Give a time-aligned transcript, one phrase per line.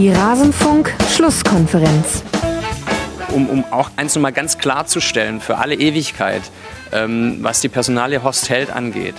[0.00, 2.24] Die Rasenfunk-Schlusskonferenz.
[3.34, 6.40] Um, um auch eins nochmal ganz klarzustellen für alle Ewigkeit,
[6.90, 9.16] ähm, was die Personalie Horst Held angeht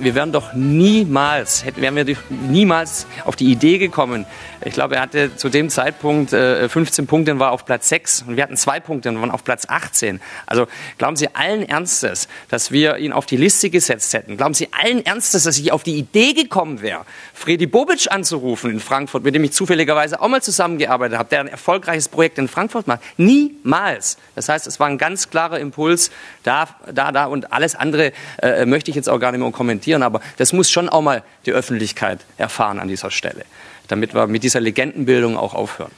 [0.00, 4.26] wir wären doch niemals, hätten, wären wir niemals auf die Idee gekommen.
[4.64, 8.24] Ich glaube, er hatte zu dem Zeitpunkt äh, 15 Punkte und war auf Platz 6
[8.26, 10.20] und wir hatten zwei Punkte und waren auf Platz 18.
[10.46, 10.66] Also
[10.98, 14.36] glauben Sie allen Ernstes, dass wir ihn auf die Liste gesetzt hätten?
[14.36, 18.80] Glauben Sie allen Ernstes, dass ich auf die Idee gekommen wäre, Fredi Bobic anzurufen in
[18.80, 22.86] Frankfurt, mit dem ich zufälligerweise auch mal zusammengearbeitet habe, der ein erfolgreiches Projekt in Frankfurt
[22.86, 23.00] macht?
[23.16, 24.18] Niemals.
[24.34, 26.10] Das heißt, es war ein ganz klarer Impuls
[26.42, 29.87] da, da, da und alles andere äh, möchte ich jetzt auch gar nicht mehr kommentieren
[29.88, 33.44] diskutieren, aber das muss schon auch mal die Öffentlichkeit erfahren an dieser Stelle,
[33.88, 35.90] damit wir mit dieser Legendenbildung auch aufhören.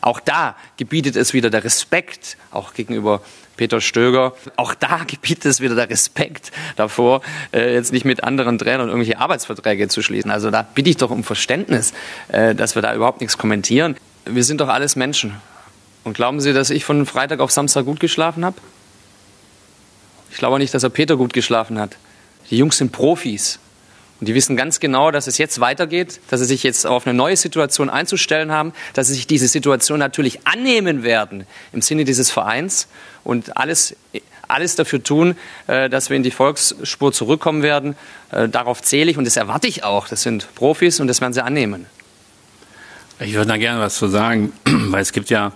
[0.00, 3.20] Auch da gebietet es wieder der Respekt, auch gegenüber
[3.56, 4.34] Peter Stöger.
[4.56, 7.20] Auch da gebietet es wieder der Respekt davor,
[7.52, 10.30] äh, jetzt nicht mit anderen Trainern irgendwelche Arbeitsverträge zu schließen.
[10.30, 11.92] Also da bitte ich doch um Verständnis,
[12.28, 13.96] äh, dass wir da überhaupt nichts kommentieren.
[14.24, 15.34] Wir sind doch alles Menschen.
[16.04, 18.56] Und glauben Sie, dass ich von Freitag auf Samstag gut geschlafen habe?
[20.30, 21.96] Ich glaube nicht, dass er Peter gut geschlafen hat.
[22.50, 23.58] Die Jungs sind Profis.
[24.20, 27.14] Und die wissen ganz genau, dass es jetzt weitergeht, dass sie sich jetzt auf eine
[27.14, 32.30] neue Situation einzustellen haben, dass sie sich diese Situation natürlich annehmen werden im Sinne dieses
[32.30, 32.88] Vereins
[33.22, 33.94] und alles,
[34.48, 35.36] alles dafür tun,
[35.68, 37.94] äh, dass wir in die Volksspur zurückkommen werden.
[38.32, 40.08] Äh, darauf zähle ich und das erwarte ich auch.
[40.08, 41.86] Das sind Profis und das werden sie annehmen.
[43.20, 45.52] Ich würde da gerne was zu sagen, weil es gibt ja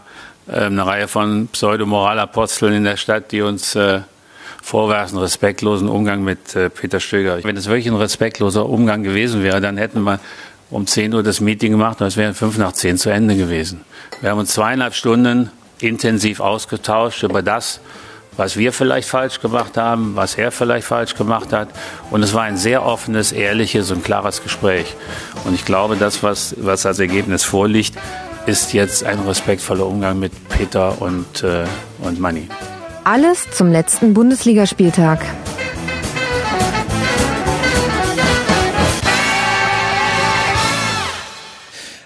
[0.49, 4.03] ähm, eine Reihe von Pseudomoralaposteln in der Stadt, die uns äh,
[4.63, 7.43] vorwerfen, respektlosen Umgang mit äh, Peter Stöger.
[7.43, 10.21] Wenn es wirklich ein respektloser Umgang gewesen wäre, dann hätten wir
[10.71, 13.83] um 10 Uhr das Meeting gemacht und es wäre fünf nach zehn zu Ende gewesen.
[14.23, 17.81] Wir haben uns zweieinhalb Stunden intensiv ausgetauscht über das,
[18.37, 21.69] was wir vielleicht falsch gemacht haben, was er vielleicht falsch gemacht hat.
[22.11, 24.95] Und es war ein sehr offenes, ehrliches und klares Gespräch.
[25.45, 27.95] Und ich glaube, das, was, was als Ergebnis vorliegt,
[28.47, 31.65] ist jetzt ein respektvoller Umgang mit Peter und, äh,
[32.01, 32.49] und Manni.
[33.05, 35.19] Alles zum letzten Bundesligaspieltag.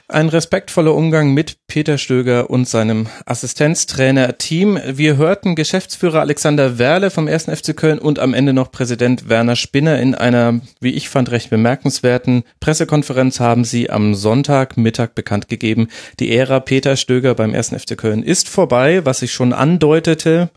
[0.08, 4.80] Ein respektvoller Umgang mit Peter Stöger und seinem Assistenztrainer-Team.
[4.86, 7.44] Wir hörten Geschäftsführer Alexander Werle vom 1.
[7.44, 11.50] FC Köln und am Ende noch Präsident Werner Spinner in einer, wie ich fand, recht
[11.50, 15.88] bemerkenswerten Pressekonferenz haben sie am Sonntagmittag bekannt gegeben.
[16.20, 17.74] Die Ära Peter Stöger beim 1.
[17.74, 20.48] FC Köln ist vorbei, was sich schon andeutete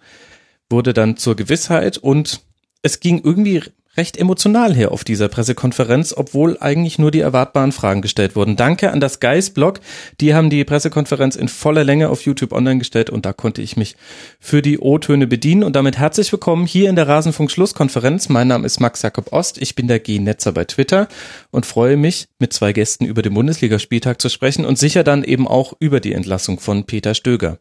[0.69, 2.41] wurde dann zur Gewissheit und
[2.81, 3.63] es ging irgendwie
[3.97, 8.55] recht emotional her auf dieser Pressekonferenz, obwohl eigentlich nur die erwartbaren Fragen gestellt wurden.
[8.55, 9.81] Danke an das Geist-Blog.
[10.21, 13.75] Die haben die Pressekonferenz in voller Länge auf YouTube online gestellt und da konnte ich
[13.75, 13.97] mich
[14.39, 15.63] für die O-Töne bedienen.
[15.63, 18.29] Und damit herzlich willkommen hier in der Rasenfunk-Schlusskonferenz.
[18.29, 19.61] Mein Name ist Max Jakob Ost.
[19.61, 21.09] Ich bin der G-Netzer bei Twitter
[21.51, 25.45] und freue mich, mit zwei Gästen über den Bundesligaspieltag zu sprechen und sicher dann eben
[25.45, 27.57] auch über die Entlassung von Peter Stöger.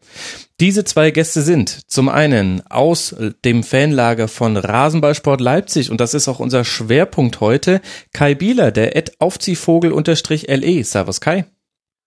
[0.59, 3.15] Diese zwei Gäste sind zum einen aus
[3.45, 7.79] dem Fanlager von Rasenballsport Leipzig und das ist auch unser Schwerpunkt heute.
[8.11, 10.83] Kai Bieler, der Ed Aufziehvogel unterstrich LE.
[10.83, 11.45] Servus Kai.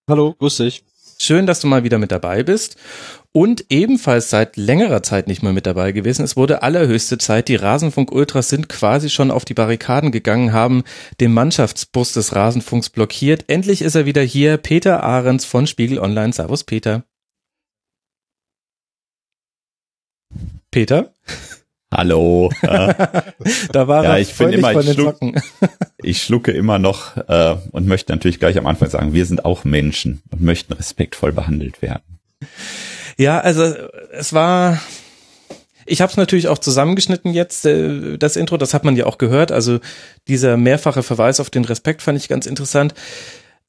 [0.06, 0.84] Hallo, grüß dich.
[1.18, 2.76] Schön, dass du mal wieder mit dabei bist.
[3.32, 6.22] Und ebenfalls seit längerer Zeit nicht mehr mit dabei gewesen.
[6.22, 7.48] Es wurde allerhöchste Zeit.
[7.48, 10.82] Die Rasenfunk Ultras sind quasi schon auf die Barrikaden gegangen, haben
[11.20, 13.44] den Mannschaftsbus des Rasenfunks blockiert.
[13.46, 14.58] Endlich ist er wieder hier.
[14.58, 16.34] Peter Ahrens von Spiegel Online.
[16.34, 17.04] Servus, Peter.
[20.72, 21.12] Peter?
[21.92, 22.50] Hallo.
[22.62, 25.18] da war ja, ich bin immer, ich, schluck,
[26.02, 29.64] ich schlucke immer noch äh, und möchte natürlich gleich am Anfang sagen, wir sind auch
[29.64, 32.18] Menschen und möchten respektvoll behandelt werden.
[33.18, 33.74] Ja, also
[34.12, 34.80] es war
[35.84, 39.18] ich habe es natürlich auch zusammengeschnitten jetzt, äh, das Intro, das hat man ja auch
[39.18, 39.52] gehört.
[39.52, 39.80] Also
[40.28, 42.94] dieser mehrfache Verweis auf den Respekt fand ich ganz interessant.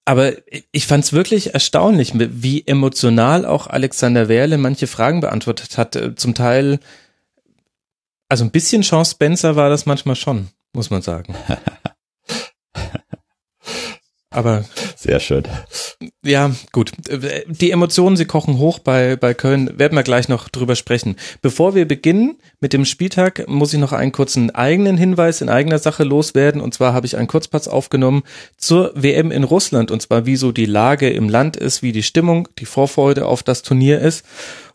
[0.06, 0.34] Aber
[0.72, 5.96] ich fand es wirklich erstaunlich, wie emotional auch Alexander Werle manche Fragen beantwortet hat.
[5.96, 6.80] Äh, zum Teil
[8.34, 11.36] also ein bisschen Chance Spencer war das manchmal schon, muss man sagen.
[14.32, 14.66] Aber
[15.04, 15.44] sehr schön.
[16.24, 16.92] Ja, gut.
[17.48, 19.78] Die Emotionen, sie kochen hoch bei bei Köln.
[19.78, 21.18] Werden wir gleich noch drüber sprechen.
[21.42, 25.78] Bevor wir beginnen mit dem Spieltag, muss ich noch einen kurzen eigenen Hinweis in eigener
[25.78, 26.62] Sache loswerden.
[26.62, 28.24] Und zwar habe ich einen Kurzplatz aufgenommen
[28.58, 29.92] zur WM in Russland.
[29.92, 33.44] Und zwar wie so die Lage im Land ist, wie die Stimmung, die Vorfreude auf
[33.44, 34.26] das Turnier ist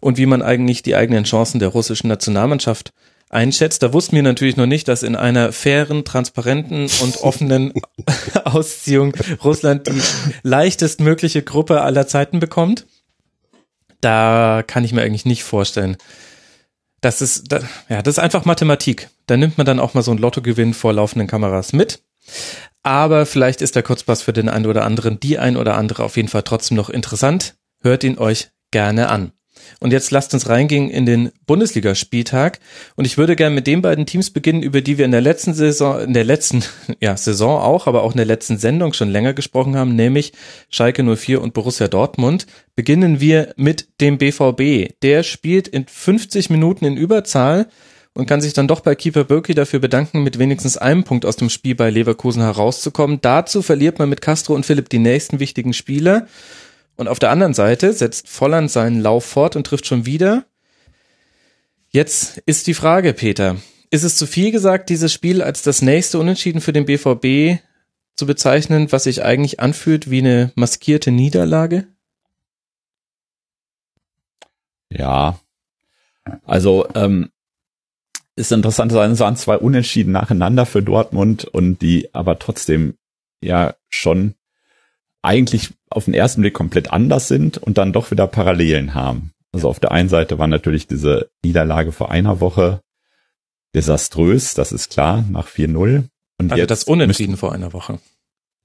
[0.01, 2.93] und wie man eigentlich die eigenen Chancen der russischen Nationalmannschaft
[3.31, 3.83] einschätzt.
[3.83, 7.73] Da wussten wir natürlich noch nicht, dass in einer fairen, transparenten und offenen
[8.45, 9.15] Ausziehung
[9.45, 10.01] Russland die
[10.43, 12.87] leichtestmögliche Gruppe aller Zeiten bekommt.
[14.01, 15.97] Da kann ich mir eigentlich nicht vorstellen.
[17.01, 17.53] Das ist,
[17.89, 19.09] ja, das ist einfach Mathematik.
[19.27, 22.03] Da nimmt man dann auch mal so ein Lottogewinn vor laufenden Kameras mit.
[22.83, 26.17] Aber vielleicht ist der Kurzpass für den einen oder anderen, die ein oder andere auf
[26.17, 27.57] jeden Fall trotzdem noch interessant.
[27.81, 29.33] Hört ihn euch gerne an.
[29.81, 32.61] Und jetzt lasst uns reingehen in den Bundesligaspieltag.
[32.97, 35.55] Und ich würde gerne mit den beiden Teams beginnen, über die wir in der letzten
[35.55, 36.63] Saison, in der letzten,
[37.01, 40.33] ja, Saison auch, aber auch in der letzten Sendung schon länger gesprochen haben, nämlich
[40.71, 42.47] Schalke 04 und Borussia Dortmund.
[42.75, 44.95] Beginnen wir mit dem BVB.
[45.03, 47.67] Der spielt in 50 Minuten in Überzahl
[48.19, 51.37] und kann sich dann doch bei Keeper Birki dafür bedanken, mit wenigstens einem Punkt aus
[51.37, 53.21] dem Spiel bei Leverkusen herauszukommen.
[53.21, 56.27] Dazu verliert man mit Castro und Philipp die nächsten wichtigen Spiele.
[56.99, 60.45] Und auf der anderen Seite setzt Volland seinen Lauf fort und trifft schon wieder.
[61.91, 63.57] Jetzt ist die Frage, Peter.
[63.91, 67.63] Ist es zu viel gesagt, dieses Spiel als das nächste Unentschieden für den BVB
[68.17, 71.87] zu bezeichnen, was sich eigentlich anfühlt wie eine maskierte Niederlage?
[74.91, 75.39] Ja.
[76.45, 77.31] Also, ähm,
[78.35, 82.99] ist interessant, es waren zwei Unentschieden nacheinander für Dortmund und die aber trotzdem
[83.41, 84.35] ja schon
[85.23, 89.33] eigentlich auf den ersten Blick komplett anders sind und dann doch wieder Parallelen haben.
[89.53, 92.81] Also auf der einen Seite war natürlich diese Niederlage vor einer Woche
[93.75, 96.05] desaströs, das ist klar, nach 4-0.
[96.39, 97.99] Und also das Unentschieden vor einer Woche.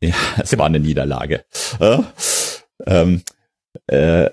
[0.01, 1.45] Ja, es war eine Niederlage.
[1.79, 1.99] Äh,
[2.85, 3.23] ähm,
[3.87, 4.29] äh,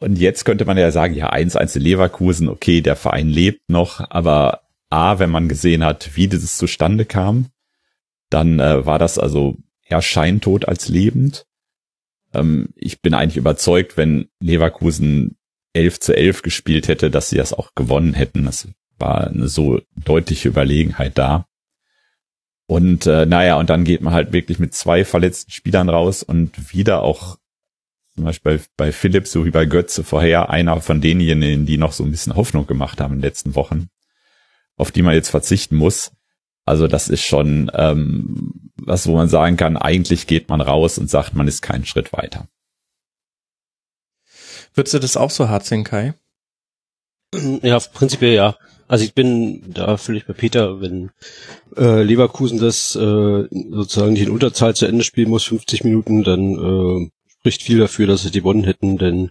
[0.00, 4.62] und jetzt könnte man ja sagen, ja, 1-1 Leverkusen, okay, der Verein lebt noch, aber
[4.88, 7.46] A, wenn man gesehen hat, wie dieses zustande kam,
[8.30, 11.46] dann äh, war das also eher scheintot als lebend.
[12.34, 15.36] Ähm, ich bin eigentlich überzeugt, wenn Leverkusen
[15.72, 18.44] 11 zu 11 gespielt hätte, dass sie das auch gewonnen hätten.
[18.44, 18.68] Das
[18.98, 21.46] war eine so deutliche Überlegenheit da.
[22.66, 26.72] Und äh, naja, und dann geht man halt wirklich mit zwei verletzten Spielern raus und
[26.72, 27.36] wieder auch
[28.14, 31.92] zum Beispiel bei, bei Philipp, so wie bei Götze vorher, einer von denjenigen, die noch
[31.92, 33.88] so ein bisschen Hoffnung gemacht haben in den letzten Wochen,
[34.76, 36.12] auf die man jetzt verzichten muss.
[36.64, 41.10] Also das ist schon ähm, was, wo man sagen kann, eigentlich geht man raus und
[41.10, 42.48] sagt, man ist keinen Schritt weiter.
[44.74, 46.14] Würdest du das auch so hart sehen, Kai?
[47.62, 48.56] Ja, prinzipiell ja.
[48.88, 51.10] Also ich bin da völlig bei Peter, wenn
[51.76, 56.54] äh, Leverkusen das äh, sozusagen nicht in Unterzahl zu Ende spielen muss, 50 Minuten, dann
[56.54, 59.30] äh, spricht viel dafür, dass sie die gewonnen hätten, denn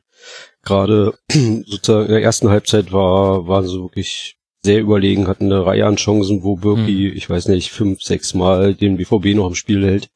[0.64, 5.86] gerade sozusagen in der ersten Halbzeit war, war so wirklich sehr überlegen, hatten eine Reihe
[5.86, 7.18] an Chancen, wo Birki, hm.
[7.18, 10.10] ich weiß nicht, fünf, sechs Mal den BVB noch im Spiel hält.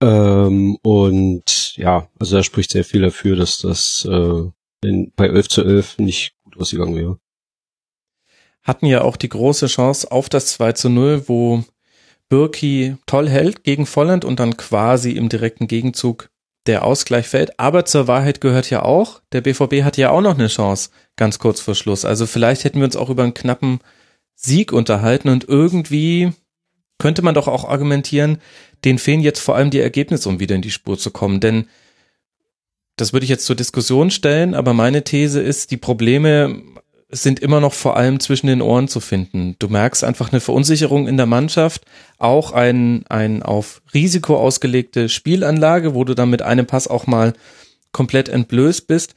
[0.00, 4.50] Ähm, und ja, also da spricht sehr viel dafür, dass das äh,
[4.84, 7.18] in, bei 11 zu 11 nicht gut ausgegangen wäre.
[8.62, 11.64] Hatten ja auch die große Chance auf das 2 zu 0, wo
[12.28, 16.30] Birki toll hält gegen Volland und dann quasi im direkten Gegenzug
[16.66, 17.58] der Ausgleich fällt.
[17.58, 21.38] Aber zur Wahrheit gehört ja auch, der BVB hat ja auch noch eine Chance, ganz
[21.38, 22.04] kurz vor Schluss.
[22.04, 23.80] Also vielleicht hätten wir uns auch über einen knappen
[24.34, 26.32] Sieg unterhalten und irgendwie
[26.98, 28.38] könnte man doch auch argumentieren,
[28.84, 31.40] den fehlen jetzt vor allem die Ergebnisse, um wieder in die Spur zu kommen.
[31.40, 31.66] Denn
[32.96, 36.62] das würde ich jetzt zur Diskussion stellen, aber meine These ist, die Probleme
[37.14, 39.54] sind immer noch vor allem zwischen den Ohren zu finden.
[39.58, 41.84] Du merkst einfach eine Verunsicherung in der Mannschaft,
[42.18, 47.34] auch ein, ein auf Risiko ausgelegte Spielanlage, wo du dann mit einem Pass auch mal
[47.92, 49.14] komplett entblößt bist.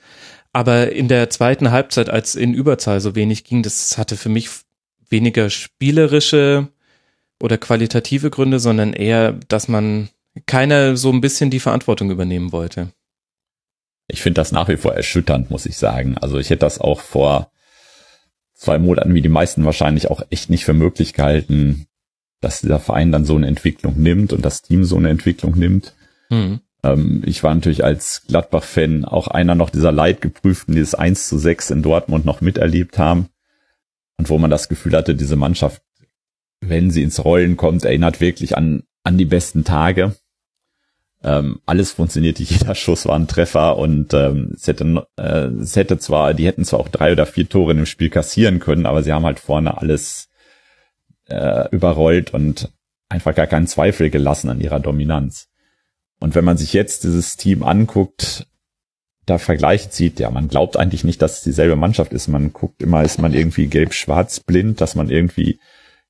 [0.51, 4.50] Aber in der zweiten Halbzeit, als in Überzahl so wenig ging, das hatte für mich
[5.09, 6.68] weniger spielerische
[7.41, 10.10] oder qualitative Gründe, sondern eher, dass man
[10.46, 12.89] keiner so ein bisschen die Verantwortung übernehmen wollte.
[14.08, 16.17] Ich finde das nach wie vor erschütternd, muss ich sagen.
[16.17, 17.51] Also ich hätte das auch vor
[18.55, 21.88] zwei Monaten, wie die meisten wahrscheinlich auch echt nicht für möglich gehalten,
[22.41, 25.93] dass dieser Verein dann so eine Entwicklung nimmt und das Team so eine Entwicklung nimmt.
[26.29, 26.62] Mhm.
[26.83, 31.38] Ähm, ich war natürlich als Gladbach-Fan auch einer noch dieser Leidgeprüften, die das 1 zu
[31.38, 33.29] 6 in Dortmund noch miterlebt haben.
[34.17, 35.81] Und wo man das Gefühl hatte, diese Mannschaft,
[36.62, 40.15] wenn sie ins Rollen kommt, erinnert wirklich an, an die besten Tage.
[41.25, 45.98] Ähm, alles funktionierte, jeder Schuss war ein Treffer und ähm, es hätte, äh, es hätte
[45.98, 49.01] zwar, die hätten zwar auch drei oder vier Tore in dem Spiel kassieren können, aber
[49.01, 50.29] sie haben halt vorne alles
[51.27, 52.72] äh, überrollt und
[53.10, 55.48] einfach gar keinen Zweifel gelassen an ihrer Dominanz.
[56.20, 58.48] Und wenn man sich jetzt dieses Team anguckt,
[59.25, 62.27] da Vergleiche zieht, ja, man glaubt eigentlich nicht, dass es dieselbe Mannschaft ist.
[62.27, 65.60] Man guckt immer, ist man irgendwie gelb-schwarz blind, dass man irgendwie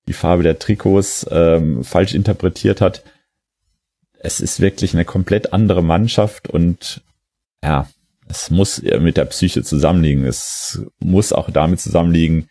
[0.10, 3.04] die Farbe der Trikots ähm, falsch interpretiert hat
[4.20, 7.02] es ist wirklich eine komplett andere Mannschaft und
[7.64, 7.88] ja,
[8.28, 10.26] es muss mit der Psyche zusammenliegen.
[10.26, 12.50] Es muss auch damit zusammenliegen,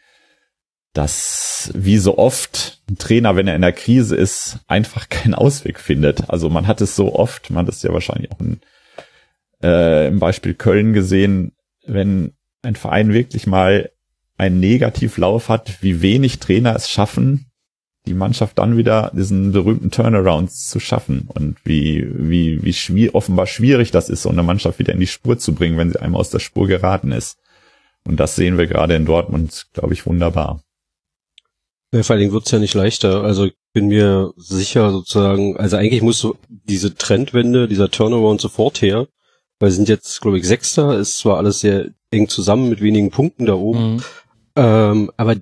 [0.92, 5.80] dass wie so oft ein Trainer, wenn er in der Krise ist, einfach keinen Ausweg
[5.80, 6.30] findet.
[6.30, 8.60] Also man hat es so oft, man hat es ja wahrscheinlich auch in,
[9.62, 11.52] äh, im Beispiel Köln gesehen,
[11.84, 13.90] wenn ein Verein wirklich mal
[14.36, 17.50] einen Negativlauf hat, wie wenig Trainer es schaffen,
[18.06, 23.46] die Mannschaft dann wieder diesen berühmten Turnaround zu schaffen und wie, wie, wie schwierig, offenbar
[23.46, 26.20] schwierig das ist, so eine Mannschaft wieder in die Spur zu bringen, wenn sie einmal
[26.20, 27.38] aus der Spur geraten ist.
[28.06, 30.60] Und das sehen wir gerade in Dortmund, glaube ich, wunderbar.
[31.92, 33.22] Ja, vor allen Dingen wird's ja nicht leichter.
[33.22, 38.82] Also ich bin mir sicher sozusagen, also eigentlich muss so diese Trendwende, dieser Turnaround sofort
[38.82, 39.06] her,
[39.60, 43.10] weil sie sind jetzt, glaube ich, Sechster, ist zwar alles sehr eng zusammen mit wenigen
[43.10, 44.02] Punkten da oben, mhm.
[44.56, 45.36] ähm, aber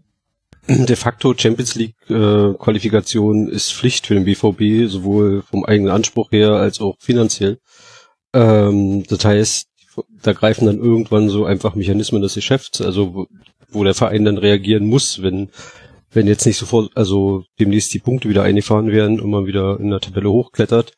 [0.69, 6.31] de facto Champions League äh, Qualifikation ist Pflicht für den BVB, sowohl vom eigenen Anspruch
[6.31, 7.59] her als auch finanziell.
[8.33, 9.69] Ähm, das heißt,
[10.23, 13.26] da greifen dann irgendwann so einfach Mechanismen des Geschäfts, also wo,
[13.71, 15.50] wo der Verein dann reagieren muss, wenn
[16.12, 19.90] wenn jetzt nicht sofort, also demnächst die Punkte wieder eingefahren werden und man wieder in
[19.90, 20.92] der Tabelle hochklettert.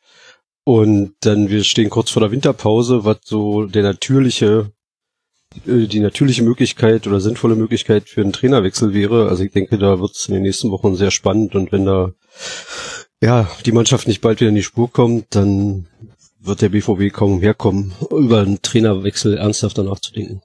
[0.65, 4.71] Und dann wir stehen kurz vor der Winterpause, was so der natürliche
[5.65, 9.29] die natürliche Möglichkeit oder sinnvolle Möglichkeit für einen Trainerwechsel wäre.
[9.29, 12.11] Also ich denke, da wird es in den nächsten Wochen sehr spannend und wenn da
[13.21, 15.87] ja die Mannschaft nicht bald wieder in die Spur kommt, dann
[16.39, 20.41] wird der BVB kaum herkommen, über einen Trainerwechsel ernsthaft danach zu denken.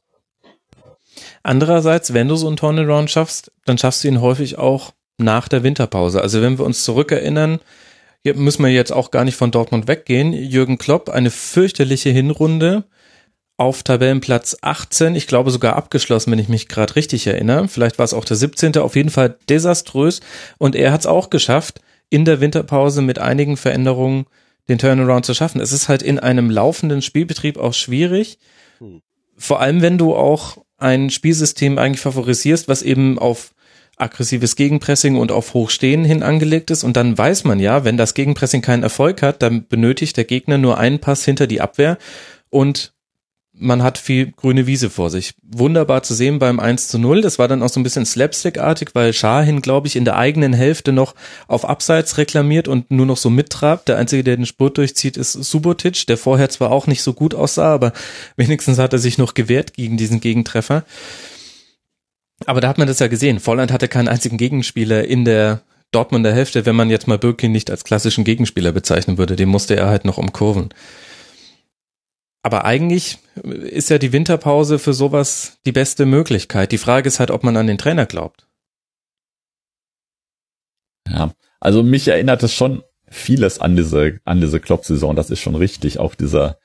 [1.42, 5.62] Andererseits, wenn du so einen Turnaround schaffst, dann schaffst du ihn häufig auch nach der
[5.62, 6.22] Winterpause.
[6.22, 7.60] Also wenn wir uns zurückerinnern,
[8.24, 10.32] müssen wir jetzt auch gar nicht von Dortmund weggehen.
[10.32, 12.84] Jürgen Klopp, eine fürchterliche Hinrunde,
[13.60, 17.68] auf Tabellenplatz 18, ich glaube sogar abgeschlossen, wenn ich mich gerade richtig erinnere.
[17.68, 18.78] Vielleicht war es auch der 17.
[18.78, 20.20] Auf jeden Fall desaströs.
[20.56, 24.24] Und er hat es auch geschafft, in der Winterpause mit einigen Veränderungen
[24.70, 25.60] den Turnaround zu schaffen.
[25.60, 28.38] Es ist halt in einem laufenden Spielbetrieb auch schwierig.
[28.78, 29.02] Hm.
[29.36, 33.52] Vor allem, wenn du auch ein Spielsystem eigentlich favorisierst, was eben auf
[33.98, 36.82] aggressives Gegenpressing und auf Hochstehen hin angelegt ist.
[36.82, 40.56] Und dann weiß man ja, wenn das Gegenpressing keinen Erfolg hat, dann benötigt der Gegner
[40.56, 41.98] nur einen Pass hinter die Abwehr
[42.48, 42.94] und
[43.60, 45.34] man hat viel grüne Wiese vor sich.
[45.42, 47.20] Wunderbar zu sehen beim 1 zu 0.
[47.20, 50.52] Das war dann auch so ein bisschen slapstickartig, weil Schahin, glaube ich, in der eigenen
[50.52, 51.14] Hälfte noch
[51.46, 53.88] auf Abseits reklamiert und nur noch so mittrabt.
[53.88, 57.34] Der Einzige, der den Spurt durchzieht, ist Subotic, der vorher zwar auch nicht so gut
[57.34, 57.92] aussah, aber
[58.36, 60.84] wenigstens hat er sich noch gewehrt gegen diesen Gegentreffer.
[62.46, 63.38] Aber da hat man das ja gesehen.
[63.38, 65.60] Volland hatte keinen einzigen Gegenspieler in der
[65.92, 69.36] Dortmunder Hälfte, wenn man jetzt mal Birkin nicht als klassischen Gegenspieler bezeichnen würde.
[69.36, 70.70] Den musste er halt noch umkurven.
[72.42, 76.72] Aber eigentlich ist ja die Winterpause für sowas die beste Möglichkeit.
[76.72, 78.46] Die Frage ist halt, ob man an den Trainer glaubt.
[81.08, 85.16] Ja, also mich erinnert es schon vieles an diese, an diese Klopp-Saison.
[85.16, 85.98] Das ist schon richtig.
[85.98, 86.58] Auch dieser,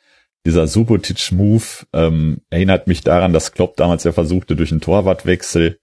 [0.46, 5.79] dieser Subotic-Move ähm, erinnert mich daran, dass Klopp damals ja versuchte, durch einen Torwartwechsel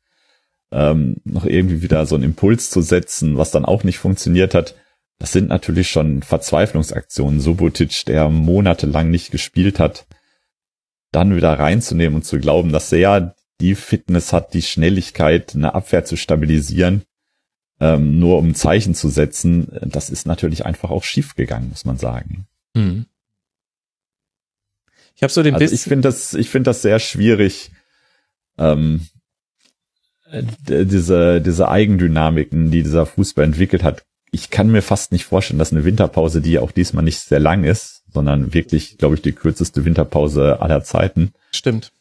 [0.70, 4.74] ähm, noch irgendwie wieder so einen Impuls zu setzen, was dann auch nicht funktioniert hat.
[5.22, 7.40] Das sind natürlich schon Verzweiflungsaktionen.
[7.40, 10.04] Subotic, der monatelang nicht gespielt hat,
[11.12, 16.04] dann wieder reinzunehmen und zu glauben, dass er die Fitness hat, die Schnelligkeit, eine Abwehr
[16.04, 17.04] zu stabilisieren,
[17.78, 21.98] ähm, nur um Zeichen zu setzen, das ist natürlich einfach auch schief gegangen, muss man
[21.98, 22.48] sagen.
[22.76, 23.06] Hm.
[25.14, 27.70] Ich habe so den also Biss ich finde das, ich finde das sehr schwierig,
[28.58, 29.06] ähm,
[30.32, 34.02] diese diese Eigendynamiken, die dieser Fußball entwickelt hat,
[34.32, 37.38] ich kann mir fast nicht vorstellen, dass eine Winterpause, die ja auch diesmal nicht sehr
[37.38, 41.32] lang ist, sondern wirklich, glaube ich, die kürzeste Winterpause aller Zeiten.
[41.52, 41.92] Stimmt.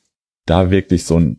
[0.45, 1.37] Da wirklich so ein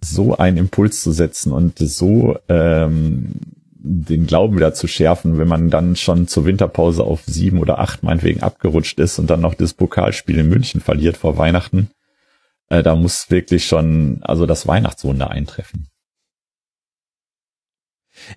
[0.00, 3.32] so einen Impuls zu setzen und so ähm,
[3.72, 8.02] den Glauben wieder zu schärfen, wenn man dann schon zur Winterpause auf sieben oder acht
[8.02, 11.90] meinetwegen abgerutscht ist und dann noch das Pokalspiel in München verliert vor Weihnachten,
[12.68, 15.88] äh, da muss wirklich schon also das Weihnachtswunder eintreffen.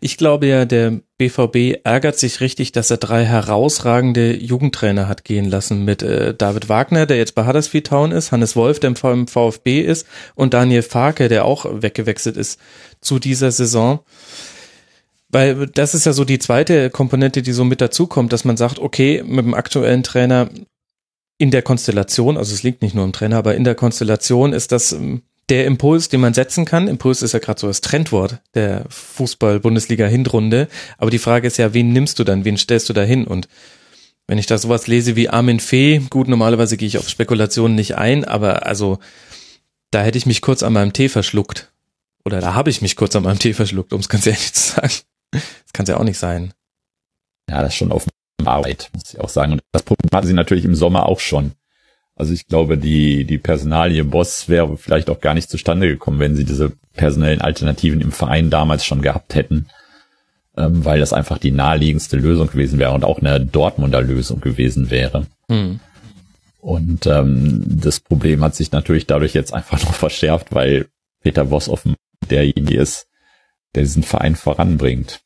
[0.02, 5.46] Ich glaube ja, der BVB ärgert sich richtig, dass er drei herausragende Jugendtrainer hat gehen
[5.46, 9.28] lassen mit äh, David Wagner, der jetzt bei Huddersfield Town ist, Hannes Wolf, der im
[9.28, 12.60] VfB ist und Daniel Farke, der auch weggewechselt ist
[13.02, 14.00] zu dieser Saison.
[15.30, 18.80] Weil das ist ja so die zweite Komponente, die so mit dazukommt, dass man sagt,
[18.80, 20.50] okay, mit dem aktuellen Trainer
[21.38, 24.72] in der Konstellation, also es liegt nicht nur im Trainer, aber in der Konstellation ist
[24.72, 28.40] das ähm, der Impuls, den man setzen kann, Impuls ist ja gerade so das Trendwort
[28.54, 33.02] der Fußball-Bundesliga-Hinrunde, aber die Frage ist ja, wen nimmst du dann, wen stellst du da
[33.02, 33.26] hin?
[33.26, 33.48] Und
[34.28, 37.96] wenn ich da sowas lese wie Armin Fee, gut, normalerweise gehe ich auf Spekulationen nicht
[37.98, 39.00] ein, aber also
[39.92, 41.72] da hätte ich mich kurz an meinem Tee verschluckt.
[42.26, 44.76] Oder da habe ich mich kurz an meinem Tee verschluckt, um es ganz ehrlich zu
[44.76, 44.94] sagen.
[45.32, 46.54] Das kann es ja auch nicht sein.
[47.50, 48.06] Ja, das ist schon auf
[48.46, 49.54] Arbeit, muss ich auch sagen.
[49.54, 51.54] Und das Problem hatten sie natürlich im Sommer auch schon.
[52.20, 56.36] Also ich glaube, die, die Personalie Boss wäre vielleicht auch gar nicht zustande gekommen, wenn
[56.36, 59.68] sie diese personellen Alternativen im Verein damals schon gehabt hätten,
[60.58, 64.92] ähm, weil das einfach die naheliegendste Lösung gewesen wäre und auch eine Dortmunder Lösung gewesen
[64.92, 65.28] wäre.
[65.48, 65.80] Hm.
[66.60, 70.88] Und ähm, das Problem hat sich natürlich dadurch jetzt einfach noch verschärft, weil
[71.22, 71.96] Peter Boss offen
[72.30, 73.08] derjenige ist,
[73.76, 75.22] der diesen Verein voranbringt.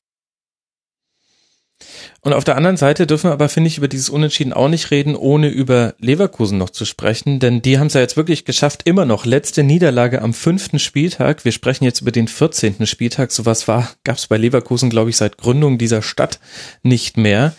[2.22, 4.92] Und auf der anderen Seite dürfen wir aber, finde ich, über dieses Unentschieden auch nicht
[4.92, 8.82] reden, ohne über Leverkusen noch zu sprechen, denn die haben es ja jetzt wirklich geschafft,
[8.86, 11.46] immer noch letzte Niederlage am fünften Spieltag.
[11.46, 12.86] Wir sprechen jetzt über den 14.
[12.86, 13.32] Spieltag.
[13.32, 16.40] Sowas war, gab es bei Leverkusen, glaube ich, seit Gründung dieser Stadt
[16.82, 17.54] nicht mehr.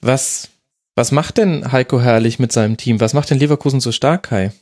[0.00, 0.48] Was,
[0.94, 3.00] was macht denn Heiko Herrlich mit seinem Team?
[3.00, 4.52] Was macht denn Leverkusen so stark, Kai?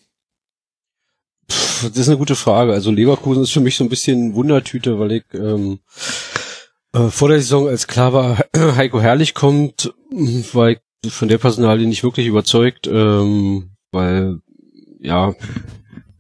[1.89, 2.73] das ist eine gute Frage.
[2.73, 5.81] Also Leverkusen ist für mich so ein bisschen Wundertüte, weil ich ähm,
[6.93, 8.45] äh, vor der Saison, als klar war,
[8.77, 14.39] Heiko Herrlich kommt, war ich von der Personalie nicht wirklich überzeugt, ähm, weil
[15.01, 15.35] ja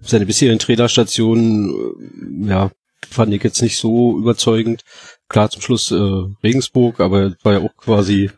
[0.00, 2.70] seine bisherigen Trainerstationen, äh, ja,
[3.08, 4.82] fand ich jetzt nicht so überzeugend.
[5.28, 8.30] Klar zum Schluss äh, Regensburg, aber war ja auch quasi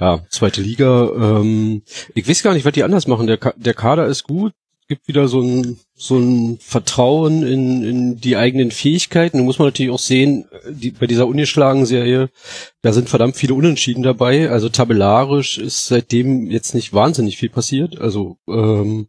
[0.00, 1.10] ja zweite Liga.
[1.14, 1.82] Ähm,
[2.14, 3.26] ich weiß gar nicht, was die anders machen.
[3.26, 4.52] Der, der Kader ist gut,
[4.88, 9.38] gibt wieder so ein, so ein Vertrauen in, in die eigenen Fähigkeiten.
[9.38, 12.30] Da muss man natürlich auch sehen, die, bei dieser ungeschlagen Serie,
[12.80, 14.50] da sind verdammt viele Unentschieden dabei.
[14.50, 18.00] Also tabellarisch ist seitdem jetzt nicht wahnsinnig viel passiert.
[18.00, 19.08] Also, ähm,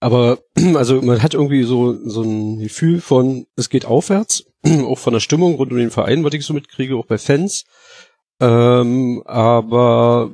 [0.00, 0.40] aber
[0.74, 5.20] also man hat irgendwie so, so ein Gefühl von, es geht aufwärts, auch von der
[5.20, 7.64] Stimmung rund um den Verein, was ich so mitkriege, auch bei Fans.
[8.40, 10.32] Ähm, aber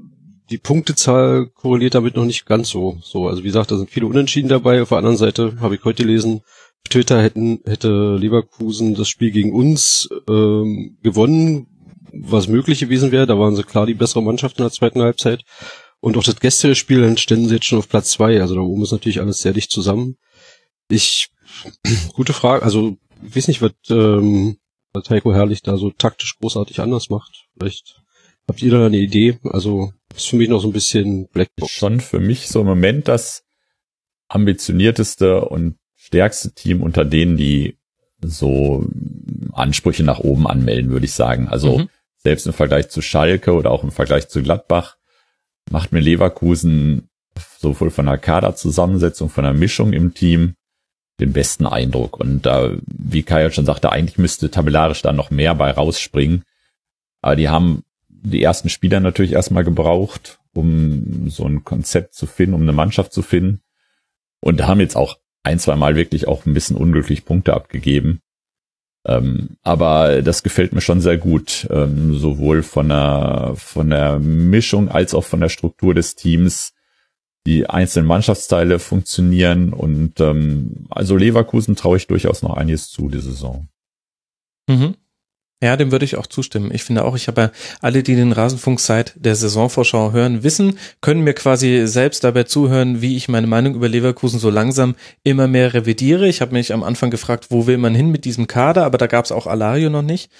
[0.50, 2.98] die Punktezahl korreliert damit noch nicht ganz so.
[3.02, 4.82] So, also wie gesagt, da sind viele Unentschieden dabei.
[4.82, 6.42] Auf der anderen Seite habe ich heute gelesen,
[6.88, 11.66] Twitter hätten, hätte Leverkusen das Spiel gegen uns ähm, gewonnen,
[12.12, 13.26] was möglich gewesen wäre.
[13.26, 15.44] Da waren sie klar die bessere Mannschaft in der zweiten Halbzeit.
[16.00, 18.40] Und auch das Gästespiel, dann ständen sie jetzt schon auf Platz zwei.
[18.40, 20.16] Also da oben ist natürlich alles sehr dicht zusammen.
[20.88, 21.28] Ich,
[22.14, 22.64] gute Frage.
[22.64, 24.56] Also, ich weiß nicht, was, ähm,
[24.92, 27.46] was Heiko Herrlich da so taktisch großartig anders macht.
[27.56, 28.02] Vielleicht
[28.48, 29.38] habt ihr da eine Idee?
[29.44, 31.70] Also, ist für mich noch so ein bisschen Blackbox.
[31.70, 33.44] Schon für mich so im Moment das
[34.28, 37.78] ambitionierteste und stärkste Team unter denen, die
[38.22, 38.86] so
[39.52, 41.48] Ansprüche nach oben anmelden, würde ich sagen.
[41.48, 41.88] Also mhm.
[42.18, 44.96] selbst im Vergleich zu Schalke oder auch im Vergleich zu Gladbach
[45.70, 47.08] macht mir Leverkusen
[47.58, 50.54] sowohl von der Kaderzusammensetzung, von der Mischung im Team
[51.20, 52.18] den besten Eindruck.
[52.18, 56.44] Und da, wie Kai ja schon sagte, eigentlich müsste tabellarisch da noch mehr bei rausspringen.
[57.20, 57.84] Aber die haben
[58.22, 63.12] die ersten Spieler natürlich erstmal gebraucht, um so ein Konzept zu finden, um eine Mannschaft
[63.12, 63.60] zu finden.
[64.40, 68.20] Und haben jetzt auch ein, zwei Mal wirklich auch ein bisschen unglücklich Punkte abgegeben.
[69.06, 74.88] Ähm, aber das gefällt mir schon sehr gut, ähm, sowohl von der, von der Mischung
[74.88, 76.74] als auch von der Struktur des Teams.
[77.46, 83.20] Die einzelnen Mannschaftsteile funktionieren und ähm, also Leverkusen traue ich durchaus noch einiges zu, die
[83.20, 83.68] Saison.
[84.68, 84.96] Mhm.
[85.62, 86.70] Ja, dem würde ich auch zustimmen.
[86.72, 87.50] Ich finde auch, ich habe ja
[87.82, 93.02] alle, die den Rasenfunk seit der Saisonvorschau hören, wissen, können mir quasi selbst dabei zuhören,
[93.02, 96.26] wie ich meine Meinung über Leverkusen so langsam immer mehr revidiere.
[96.28, 99.06] Ich habe mich am Anfang gefragt, wo will man hin mit diesem Kader, aber da
[99.06, 100.30] gab es auch Alario noch nicht.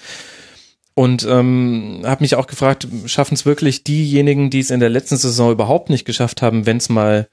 [0.95, 5.19] Und ähm, habe mich auch gefragt, schaffen es wirklich diejenigen, die es in der letzten
[5.19, 7.29] Saison überhaupt nicht geschafft haben, wenn es mal,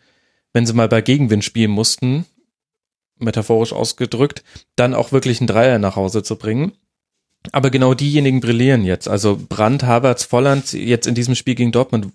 [0.51, 2.25] wenn sie mal bei Gegenwind spielen mussten,
[3.17, 4.43] metaphorisch ausgedrückt,
[4.75, 6.73] dann auch wirklich einen Dreier nach Hause zu bringen.
[7.51, 9.07] Aber genau diejenigen brillieren jetzt.
[9.07, 12.07] Also Brandt, Havertz, Volland jetzt in diesem Spiel gegen Dortmund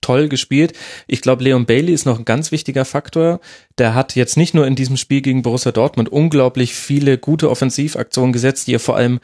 [0.00, 0.72] toll gespielt.
[1.06, 3.40] Ich glaube, Leon Bailey ist noch ein ganz wichtiger Faktor.
[3.78, 8.32] Der hat jetzt nicht nur in diesem Spiel gegen Borussia Dortmund unglaublich viele gute Offensivaktionen
[8.32, 9.20] gesetzt, die er vor allem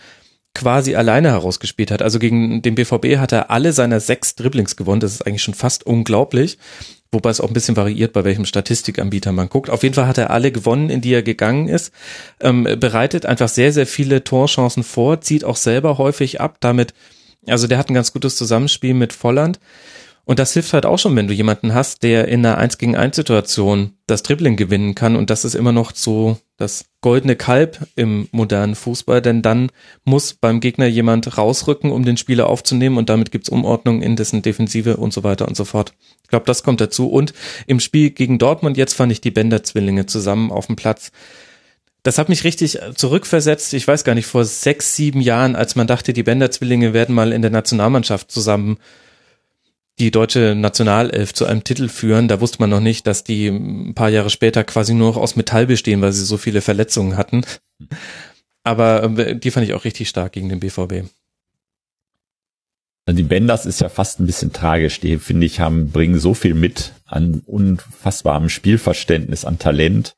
[0.55, 2.03] quasi alleine herausgespielt hat.
[2.03, 5.01] Also gegen den BVB hat er alle seiner sechs Dribblings gewonnen.
[5.01, 6.59] Das ist eigentlich schon fast unglaublich
[7.13, 9.71] wobei es auch ein bisschen variiert, bei welchem Statistikanbieter man guckt.
[9.71, 11.93] Auf jeden Fall hat er alle gewonnen, in die er gegangen ist,
[12.41, 16.95] ähm, bereitet einfach sehr, sehr viele Torchancen vor, zieht auch selber häufig ab, damit,
[17.47, 19.61] also der hat ein ganz gutes Zusammenspiel mit Volland.
[20.25, 22.97] Und das hilft halt auch schon, wenn du jemanden hast, der in einer 1 gegen
[22.97, 25.15] 1 Situation das Dribbling gewinnen kann.
[25.15, 29.71] Und das ist immer noch so das goldene Kalb im modernen Fußball, denn dann
[30.03, 34.43] muss beim Gegner jemand rausrücken, um den Spieler aufzunehmen und damit gibt's Umordnung in dessen
[34.43, 35.93] Defensive und so weiter und so fort.
[36.25, 37.09] Ich glaube, das kommt dazu.
[37.09, 37.33] Und
[37.69, 41.13] im Spiel gegen Dortmund jetzt fand ich die Bender-Zwillinge zusammen auf dem Platz.
[42.03, 43.73] Das hat mich richtig zurückversetzt.
[43.75, 47.33] Ich weiß gar nicht, vor sechs, sieben Jahren, als man dachte, die Bender-Zwillinge werden mal
[47.33, 48.79] in der Nationalmannschaft zusammen
[49.99, 52.29] die deutsche Nationalelf zu einem Titel führen.
[52.29, 55.37] Da wusste man noch nicht, dass die ein paar Jahre später quasi nur noch aus
[55.37, 57.45] Metall bestehen, weil sie so viele Verletzungen hatten.
[58.63, 61.09] Aber äh, die fand ich auch richtig stark gegen den BVB.
[63.09, 64.99] Die Benders ist ja fast ein bisschen tragisch.
[64.99, 70.17] Die, finde ich, haben, bringen so viel mit an unfassbarem Spielverständnis, an Talent.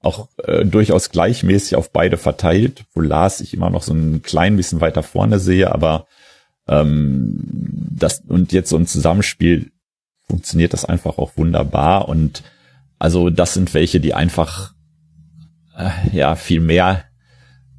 [0.00, 4.56] Auch äh, durchaus gleichmäßig auf beide verteilt, wo Lars ich immer noch so ein klein
[4.56, 6.06] bisschen weiter vorne sehe, aber
[6.68, 7.38] ähm,
[7.96, 9.70] das und jetzt so ein Zusammenspiel
[10.28, 12.42] funktioniert das einfach auch wunderbar und
[12.98, 14.74] also das sind welche, die einfach
[15.76, 17.04] äh, ja viel mehr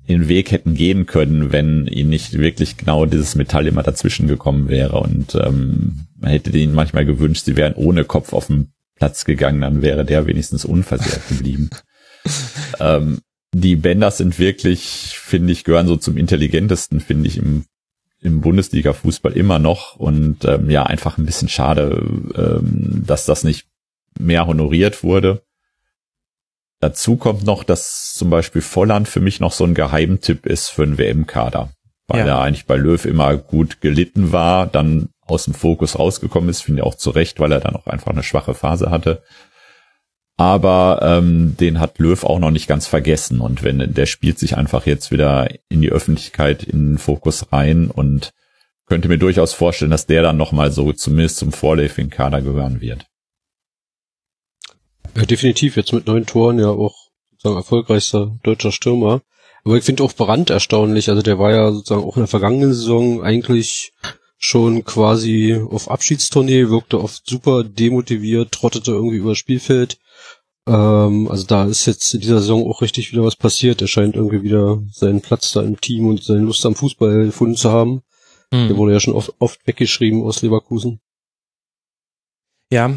[0.08, 4.70] den Weg hätten gehen können, wenn ihnen nicht wirklich genau dieses Metall immer dazwischen gekommen
[4.70, 5.00] wäre.
[5.00, 9.62] Und ähm, man hätte ihnen manchmal gewünscht, sie wären ohne Kopf auf den Platz gegangen,
[9.62, 11.70] dann wäre der wenigstens unversehrt geblieben.
[12.80, 13.20] ähm,
[13.54, 17.66] die Bänder sind wirklich, finde ich, gehören so zum intelligentesten, finde ich, im,
[18.22, 19.96] im Bundesliga-Fußball immer noch.
[19.96, 22.02] Und ähm, ja, einfach ein bisschen schade,
[22.36, 23.68] ähm, dass das nicht
[24.18, 25.44] mehr honoriert wurde.
[26.80, 30.84] Dazu kommt noch, dass zum Beispiel Volland für mich noch so ein Geheimtipp ist für
[30.84, 31.70] einen WM-Kader,
[32.08, 32.26] weil ja.
[32.28, 36.82] er eigentlich bei Löw immer gut gelitten war, dann aus dem Fokus rausgekommen ist, finde
[36.82, 39.24] ich auch zu Recht, weil er dann auch einfach eine schwache Phase hatte.
[40.38, 44.58] Aber ähm, den hat Löw auch noch nicht ganz vergessen und wenn der spielt sich
[44.58, 48.34] einfach jetzt wieder in die Öffentlichkeit, in den Fokus rein und
[48.86, 53.06] könnte mir durchaus vorstellen, dass der dann nochmal so zumindest zum vorläufigen Kader gehören wird.
[55.16, 55.78] Ja, definitiv.
[55.78, 56.96] Jetzt mit neun Toren ja auch
[57.32, 59.22] sozusagen erfolgreichster deutscher Stürmer.
[59.64, 61.10] Aber ich finde auch Brand erstaunlich.
[61.10, 63.94] Also der war ja sozusagen auch in der vergangenen Saison eigentlich
[64.38, 69.98] schon quasi auf Abschiedstournee, wirkte oft super demotiviert, trottete irgendwie über das Spielfeld.
[70.68, 73.82] Ähm, also da ist jetzt in dieser Saison auch richtig wieder was passiert.
[73.82, 77.56] Er scheint irgendwie wieder seinen Platz da im Team und seine Lust am Fußball gefunden
[77.56, 78.02] zu haben.
[78.52, 78.68] Mhm.
[78.68, 81.00] Der wurde ja schon oft, oft weggeschrieben aus Leverkusen.
[82.72, 82.92] Ja,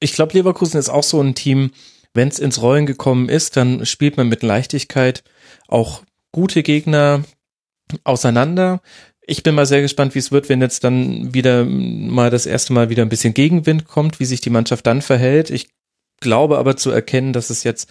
[0.00, 1.70] ich glaube, Leverkusen ist auch so ein Team,
[2.12, 5.22] wenn es ins Rollen gekommen ist, dann spielt man mit Leichtigkeit
[5.68, 7.24] auch gute Gegner
[8.04, 8.82] auseinander.
[9.24, 12.72] Ich bin mal sehr gespannt, wie es wird, wenn jetzt dann wieder mal das erste
[12.72, 15.50] Mal wieder ein bisschen Gegenwind kommt, wie sich die Mannschaft dann verhält.
[15.50, 15.68] Ich
[16.22, 17.90] glaube aber zu erkennen, dass es jetzt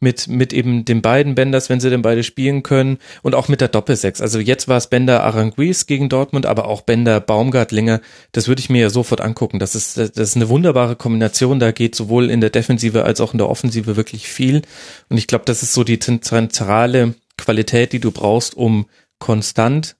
[0.00, 3.60] mit, mit eben den beiden Benders, wenn sie denn beide spielen können und auch mit
[3.60, 4.20] der Doppelsechs.
[4.20, 8.00] Also jetzt war es Bender Aranguiz gegen Dortmund, aber auch Bender Baumgartlinger.
[8.32, 9.58] Das würde ich mir ja sofort angucken.
[9.58, 11.58] Das ist, das ist eine wunderbare Kombination.
[11.58, 14.62] Da geht sowohl in der Defensive als auch in der Offensive wirklich viel.
[15.08, 18.86] Und ich glaube, das ist so die zentrale Qualität, die du brauchst, um
[19.18, 19.96] konstant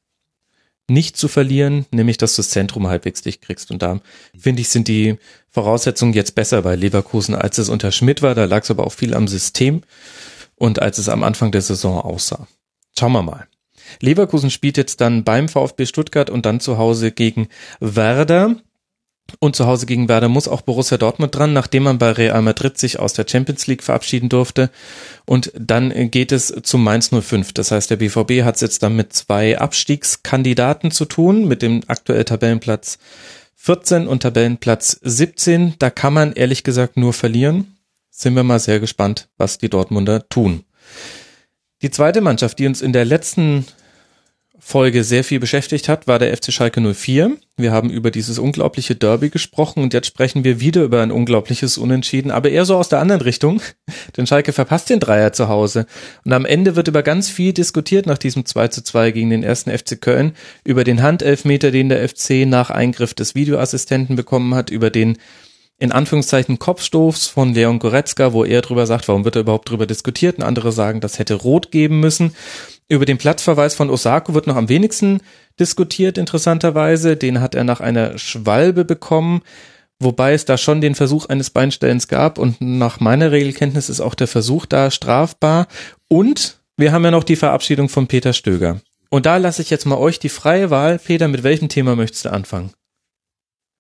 [0.91, 3.71] nicht zu verlieren, nämlich dass du das Zentrum halbwegs dicht kriegst.
[3.71, 4.01] Und da
[4.39, 5.19] finde ich, sind die
[5.59, 8.37] Voraussetzungen jetzt besser bei Leverkusen, als es unter Schmidt war.
[8.37, 9.83] Da lag es aber auch viel am System
[10.55, 12.47] und als es am Anfang der Saison aussah.
[12.97, 13.49] Schauen wir mal.
[14.01, 17.49] Leverkusen spielt jetzt dann beim VfB Stuttgart und dann zu Hause gegen
[17.81, 18.55] Werder.
[19.41, 22.79] Und zu Hause gegen Werder muss auch Borussia Dortmund dran, nachdem man bei Real Madrid
[22.79, 24.71] sich aus der Champions League verabschieden durfte.
[25.27, 27.53] Und dann geht es zu Mainz 05.
[27.53, 31.83] Das heißt, der BVB hat es jetzt dann mit zwei Abstiegskandidaten zu tun, mit dem
[31.89, 32.99] aktuell Tabellenplatz
[33.69, 35.75] 14 und Tabellenplatz 17.
[35.79, 37.77] Da kann man ehrlich gesagt nur verlieren.
[38.09, 40.65] Sind wir mal sehr gespannt, was die Dortmunder tun.
[41.83, 43.67] Die zweite Mannschaft, die uns in der letzten
[44.61, 47.37] Folge sehr viel beschäftigt hat, war der FC Schalke 04.
[47.57, 51.79] Wir haben über dieses unglaubliche Derby gesprochen und jetzt sprechen wir wieder über ein unglaubliches
[51.79, 53.63] Unentschieden, aber eher so aus der anderen Richtung,
[54.17, 55.87] denn Schalke verpasst den Dreier zu Hause.
[56.25, 59.43] Und am Ende wird über ganz viel diskutiert nach diesem 2 zu 2 gegen den
[59.45, 60.33] ersten FC Köln,
[60.65, 65.19] über den Handelfmeter, den der FC nach Eingriff des Videoassistenten bekommen hat, über den
[65.81, 69.87] in Anführungszeichen Kopfstoß von Leon Goretzka, wo er drüber sagt, warum wird er überhaupt drüber
[69.87, 72.35] diskutiert und andere sagen, das hätte rot geben müssen.
[72.89, 75.21] Über den Platzverweis von Osako wird noch am wenigsten
[75.61, 77.17] diskutiert, interessanterweise.
[77.17, 79.43] Den hat er nach einer Schwalbe bekommen,
[79.99, 84.15] wobei es da schon den Versuch eines Beinstellens gab und nach meiner Regelkenntnis ist auch
[84.15, 85.67] der Versuch da strafbar.
[86.09, 88.81] Und wir haben ja noch die Verabschiedung von Peter Stöger.
[89.11, 90.99] Und da lasse ich jetzt mal euch die freie Wahl.
[90.99, 92.73] Peter, mit welchem Thema möchtest du anfangen?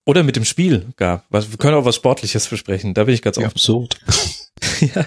[0.05, 1.25] Oder mit dem Spiel gar.
[1.31, 2.95] Wir können auch was Sportliches besprechen.
[2.95, 3.47] Da bin ich ganz offen.
[3.47, 4.01] Absurd.
[4.81, 5.07] ja.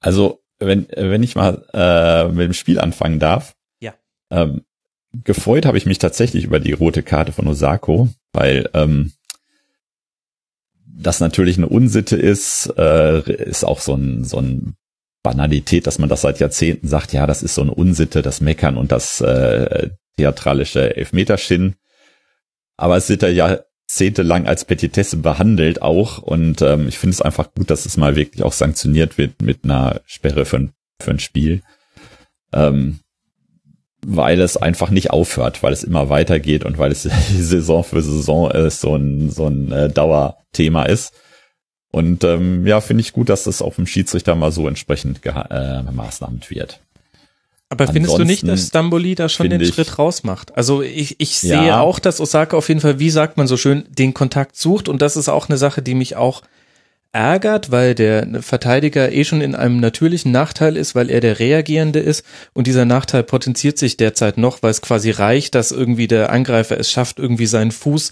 [0.00, 3.54] Also wenn, wenn ich mal äh, mit dem Spiel anfangen darf.
[3.80, 3.94] Ja.
[4.30, 4.62] Ähm,
[5.12, 9.12] gefreut habe ich mich tatsächlich über die rote Karte von Osako, weil ähm,
[10.86, 14.76] das natürlich eine Unsitte ist, äh, ist auch so ein, so ein
[15.22, 18.76] Banalität, dass man das seit Jahrzehnten sagt, ja, das ist so eine Unsitte, das Meckern
[18.76, 21.76] und das äh, theatralische Elfmeterschinnen.
[22.76, 27.52] Aber es wird ja jahrzehntelang als Petitesse behandelt auch und ähm, ich finde es einfach
[27.54, 31.20] gut, dass es mal wirklich auch sanktioniert wird mit einer Sperre für ein, für ein
[31.20, 31.62] Spiel.
[32.52, 33.00] Ähm,
[34.06, 37.02] weil es einfach nicht aufhört, weil es immer weitergeht und weil es
[37.38, 41.14] Saison für Saison äh, so ein, so ein äh, Dauerthema ist.
[41.90, 45.82] Und ähm, ja, finde ich gut, dass das auf dem Schiedsrichter mal so entsprechend äh,
[45.82, 46.80] maßnahmt wird.
[47.70, 50.56] Aber findest du nicht, dass Stamboli da schon den ich, Schritt rausmacht?
[50.56, 51.80] Also ich, ich sehe ja.
[51.80, 55.02] auch, dass Osaka auf jeden Fall, wie sagt man so schön, den Kontakt sucht und
[55.02, 56.42] das ist auch eine Sache, die mich auch
[57.14, 62.00] ärgert, weil der Verteidiger eh schon in einem natürlichen Nachteil ist, weil er der Reagierende
[62.00, 66.30] ist und dieser Nachteil potenziert sich derzeit noch, weil es quasi reicht, dass irgendwie der
[66.30, 68.10] Angreifer es schafft, irgendwie seinen Fuß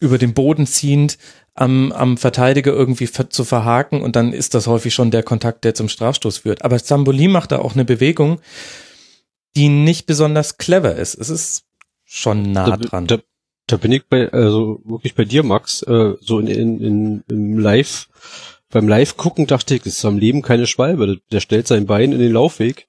[0.00, 1.18] über den Boden ziehend
[1.54, 5.74] am, am Verteidiger irgendwie zu verhaken und dann ist das häufig schon der Kontakt, der
[5.74, 6.64] zum Strafstoß führt.
[6.64, 8.40] Aber Zamboli macht da auch eine Bewegung,
[9.56, 11.14] die nicht besonders clever ist.
[11.14, 11.64] Es ist
[12.04, 13.06] schon nah dran.
[13.06, 13.18] Da,
[13.66, 17.58] da bin ich bei, also wirklich bei dir, Max, äh, so in, in, in, im
[17.58, 18.08] Live,
[18.70, 21.20] beim Live gucken dachte ich, es ist am Leben keine Schwalbe.
[21.32, 22.86] Der stellt sein Bein in den Laufweg.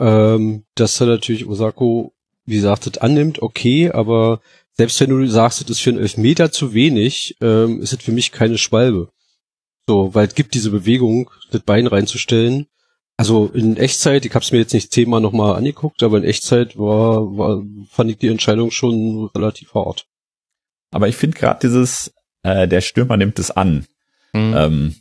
[0.00, 2.12] Ähm, dass er natürlich Osako,
[2.44, 4.40] wie gesagt, annimmt, okay, aber
[4.74, 8.12] selbst wenn du sagst, das ist für einen Elfmeter zu wenig, ähm, ist es für
[8.12, 9.10] mich keine Schwalbe.
[9.86, 12.66] So, weil es gibt diese Bewegung, das Bein reinzustellen.
[13.16, 16.78] Also in Echtzeit, ich habe es mir jetzt nicht zehnmal nochmal angeguckt, aber in Echtzeit
[16.78, 20.06] war, war, fand ich die Entscheidung schon relativ hart.
[20.90, 23.86] Aber ich finde gerade dieses, äh, der Stürmer nimmt es an.
[24.32, 24.54] Mhm.
[24.56, 24.94] Ähm,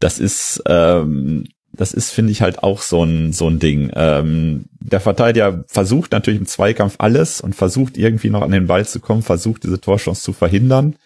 [0.00, 3.90] das ist, ähm, das ist, finde ich, halt auch so ein, so ein Ding.
[3.94, 8.84] Ähm, der Verteidiger versucht natürlich im Zweikampf alles und versucht irgendwie noch an den Ball
[8.84, 10.96] zu kommen, versucht diese Torchance zu verhindern.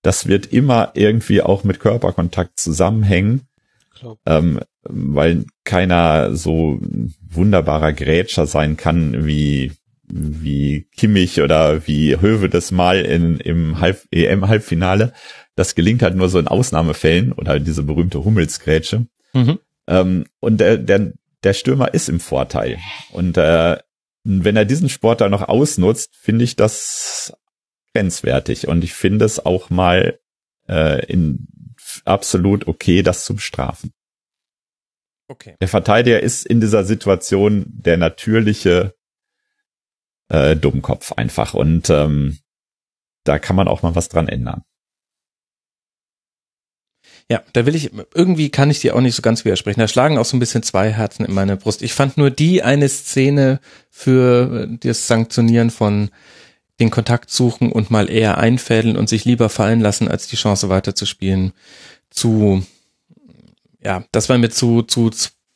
[0.00, 3.42] Das wird immer irgendwie auch mit Körperkontakt zusammenhängen.
[4.26, 6.80] Ähm, weil keiner so
[7.30, 9.72] wunderbarer Grätscher sein kann wie
[10.08, 15.12] wie Kimmich oder wie Höwe das mal in, im Halb EM-Halbfinale.
[15.54, 19.06] Das gelingt halt nur so in Ausnahmefällen oder diese berühmte Hummelsgrätsche.
[19.32, 19.58] Mhm.
[19.86, 22.78] Ähm, und der, der, der Stürmer ist im Vorteil.
[23.10, 23.78] Und äh,
[24.24, 27.32] wenn er diesen Sport da noch ausnutzt, finde ich das
[27.94, 28.68] grenzwertig.
[28.68, 30.18] Und ich finde es auch mal
[30.68, 31.48] äh, in
[32.04, 33.92] absolut okay, das zu bestrafen.
[35.28, 35.56] Okay.
[35.60, 38.94] Der Verteidiger ist in dieser Situation der natürliche
[40.28, 41.54] äh, Dummkopf einfach.
[41.54, 42.38] Und ähm,
[43.24, 44.62] da kann man auch mal was dran ändern.
[47.32, 49.80] Ja, da will ich, irgendwie kann ich dir auch nicht so ganz widersprechen.
[49.80, 51.80] Da schlagen auch so ein bisschen zwei Herzen in meiner Brust.
[51.80, 56.10] Ich fand nur die eine Szene für das Sanktionieren von
[56.78, 60.68] den Kontakt suchen und mal eher einfädeln und sich lieber fallen lassen, als die Chance
[60.68, 61.52] weiterzuspielen,
[62.10, 62.66] zu,
[63.82, 65.10] ja, das war mir zu, zu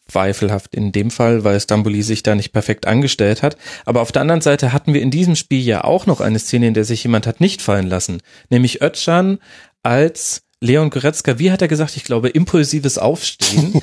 [0.08, 3.58] zweifelhaft in dem Fall, weil Stamboli sich da nicht perfekt angestellt hat.
[3.84, 6.68] Aber auf der anderen Seite hatten wir in diesem Spiel ja auch noch eine Szene,
[6.68, 9.40] in der sich jemand hat nicht fallen lassen, nämlich Özcan
[9.82, 11.96] als Leon Goretzka, wie hat er gesagt?
[11.96, 13.80] Ich glaube, impulsives Aufstehen.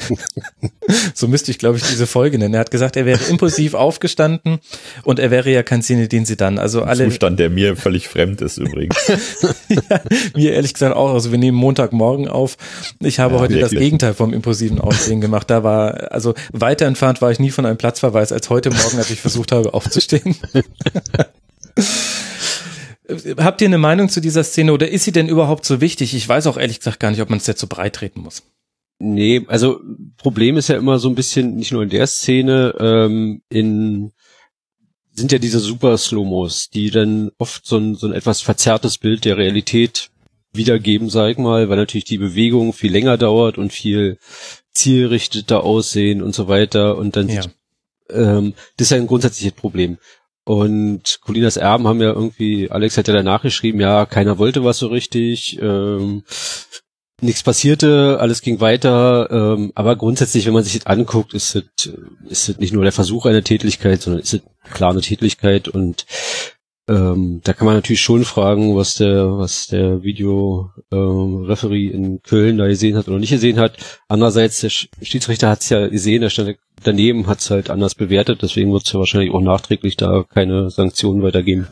[1.13, 2.53] so müsste ich, glaube ich, diese Folge nennen.
[2.53, 4.59] Er hat gesagt, er wäre impulsiv aufgestanden
[5.03, 6.59] und er wäre ja kein Zinedine Zidane.
[6.59, 7.05] Also alle.
[7.05, 8.97] Zustand, der mir völlig fremd ist übrigens.
[9.69, 10.01] ja,
[10.35, 11.13] mir ehrlich gesagt auch.
[11.13, 12.57] Also wir nehmen Montagmorgen auf.
[12.99, 13.71] Ich habe ja, heute wirklich.
[13.71, 15.49] das Gegenteil vom impulsiven Aufstehen gemacht.
[15.49, 19.09] Da war, also weiter entfernt war ich nie von einem Platzverweis als heute Morgen, als
[19.09, 20.35] ich versucht habe aufzustehen.
[23.37, 26.13] Habt ihr eine Meinung zu dieser Szene oder ist sie denn überhaupt so wichtig?
[26.13, 28.43] Ich weiß auch ehrlich gesagt gar nicht, ob man es jetzt so breit treten muss.
[28.99, 29.81] Nee, also
[30.17, 34.13] Problem ist ja immer so ein bisschen, nicht nur in der Szene, ähm, in
[35.15, 39.25] sind ja diese super Slomos, die dann oft so ein, so ein etwas verzerrtes Bild
[39.25, 40.09] der Realität
[40.53, 44.17] wiedergeben, sag ich mal, weil natürlich die Bewegung viel länger dauert und viel
[44.71, 47.43] zielrichteter aussehen und so weiter und dann ja.
[48.09, 49.97] ähm, das ist ja ein grundsätzliches Problem.
[50.45, 54.77] Und Colinas Erben haben ja irgendwie, Alex hat ja danach geschrieben, ja, keiner wollte was
[54.77, 56.23] so richtig, ähm,
[57.21, 61.93] nichts passierte, alles ging weiter, ähm, aber grundsätzlich, wenn man sich das anguckt, ist es,
[62.27, 66.05] ist es nicht nur der Versuch einer Tätigkeit, sondern ist es klar eine Tätigkeit und
[66.89, 72.57] ähm, da kann man natürlich schon fragen, was der, was der Videoreferee ähm, in Köln
[72.57, 73.77] da gesehen hat oder nicht gesehen hat.
[74.09, 78.41] Andererseits, der Schiedsrichter hat es ja gesehen, der stand daneben, hat es halt anders bewertet,
[78.41, 81.67] deswegen wird es ja wahrscheinlich auch nachträglich da keine Sanktionen weitergeben.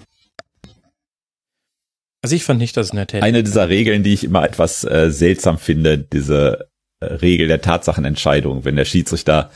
[2.21, 4.86] Also ich fand nicht, dass es eine Tätigkeit Eine dieser Regeln, die ich immer etwas
[4.86, 6.69] äh, seltsam finde, diese
[7.00, 9.52] äh, Regel der Tatsachenentscheidung, wenn der Schiedsrichter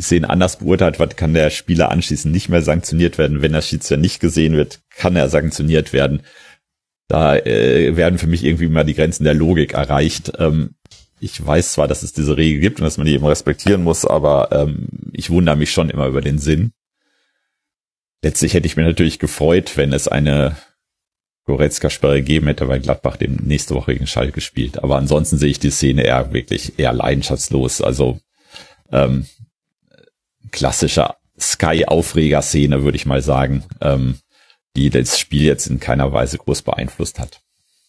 [0.00, 3.42] die Szenen anders beurteilt wird, kann der Spieler anschließend nicht mehr sanktioniert werden.
[3.42, 6.22] Wenn der Schiedsrichter nicht gesehen wird, kann er sanktioniert werden.
[7.06, 10.32] Da äh, werden für mich irgendwie mal die Grenzen der Logik erreicht.
[10.38, 10.70] Ähm,
[11.20, 14.06] ich weiß zwar, dass es diese Regel gibt und dass man die eben respektieren muss,
[14.06, 16.72] aber ähm, ich wundere mich schon immer über den Sinn.
[18.22, 20.56] Letztlich hätte ich mir natürlich gefreut, wenn es eine
[21.44, 24.82] Goretzka-Sperre gegeben hätte, weil Gladbach dem nächste Woche gegen Schalke spielt.
[24.82, 27.82] Aber ansonsten sehe ich die Szene eher wirklich eher leidenschaftslos.
[27.82, 28.18] Also
[28.92, 29.26] ähm,
[30.50, 34.18] klassische Sky-Aufreger-Szene, würde ich mal sagen, ähm,
[34.76, 37.40] die das Spiel jetzt in keiner Weise groß beeinflusst hat.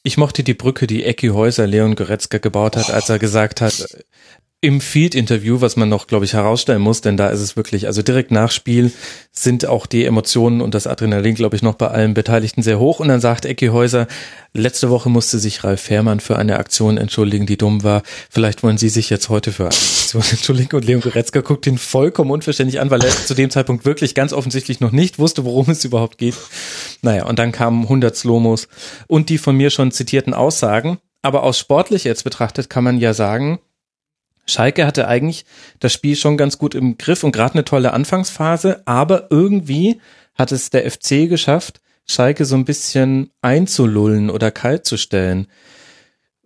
[0.04, 3.86] Ich mochte die Brücke, die Ecki Häuser Leon Goretzka gebaut hat, als er gesagt hat,
[4.63, 8.04] im Field-Interview, was man noch, glaube ich, herausstellen muss, denn da ist es wirklich, also
[8.04, 8.91] direkt nach Spiel
[9.32, 13.00] sind auch die Emotionen und das Adrenalin, glaube ich, noch bei allen Beteiligten sehr hoch.
[13.00, 14.06] Und dann sagt Ecki Häuser,
[14.54, 18.04] letzte Woche musste sich Ralf Fährmann für eine Aktion entschuldigen, die dumm war.
[18.30, 20.76] Vielleicht wollen Sie sich jetzt heute für eine Aktion entschuldigen.
[20.76, 24.32] Und Leon Goretzka guckt ihn vollkommen unverständlich an, weil er zu dem Zeitpunkt wirklich ganz
[24.32, 26.36] offensichtlich noch nicht wusste, worum es überhaupt geht.
[27.02, 28.67] Naja, und dann kamen 100 Slomos
[29.08, 31.00] und die von mir schon zitierten Aussagen.
[31.24, 33.60] Aber aus sportlich jetzt betrachtet kann man ja sagen,
[34.45, 35.45] Schalke hatte eigentlich
[35.80, 40.01] das Spiel schon ganz gut im Griff und gerade eine tolle Anfangsphase, aber irgendwie
[40.36, 45.47] hat es der FC geschafft, Schalke so ein bisschen einzulullen oder kalt zu stellen.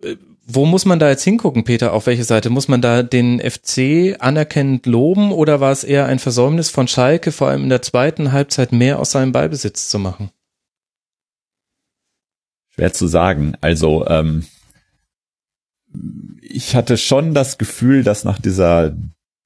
[0.04, 0.16] Äh,
[0.48, 1.92] wo muss man da jetzt hingucken, Peter?
[1.92, 2.52] Auf welche Seite?
[2.52, 7.32] Muss man da den FC anerkennend loben oder war es eher ein Versäumnis von Schalke,
[7.32, 10.30] vor allem in der zweiten Halbzeit mehr aus seinem Ballbesitz zu machen?
[12.76, 13.56] Schwer zu sagen.
[13.62, 14.46] Also ähm,
[16.42, 18.96] ich hatte schon das Gefühl, dass nach dieser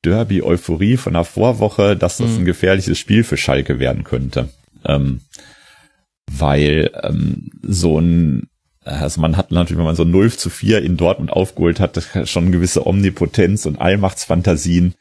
[0.04, 2.40] Derby-Euphorie von der Vorwoche, dass das mhm.
[2.40, 4.50] ein gefährliches Spiel für Schalke werden könnte.
[4.86, 5.22] Ähm,
[6.32, 8.50] weil ähm, so ein,
[8.84, 12.52] also man hat natürlich, wenn man so 0 zu 4 in Dortmund aufgeholt hat, schon
[12.52, 14.94] gewisse Omnipotenz und Allmachtsfantasien,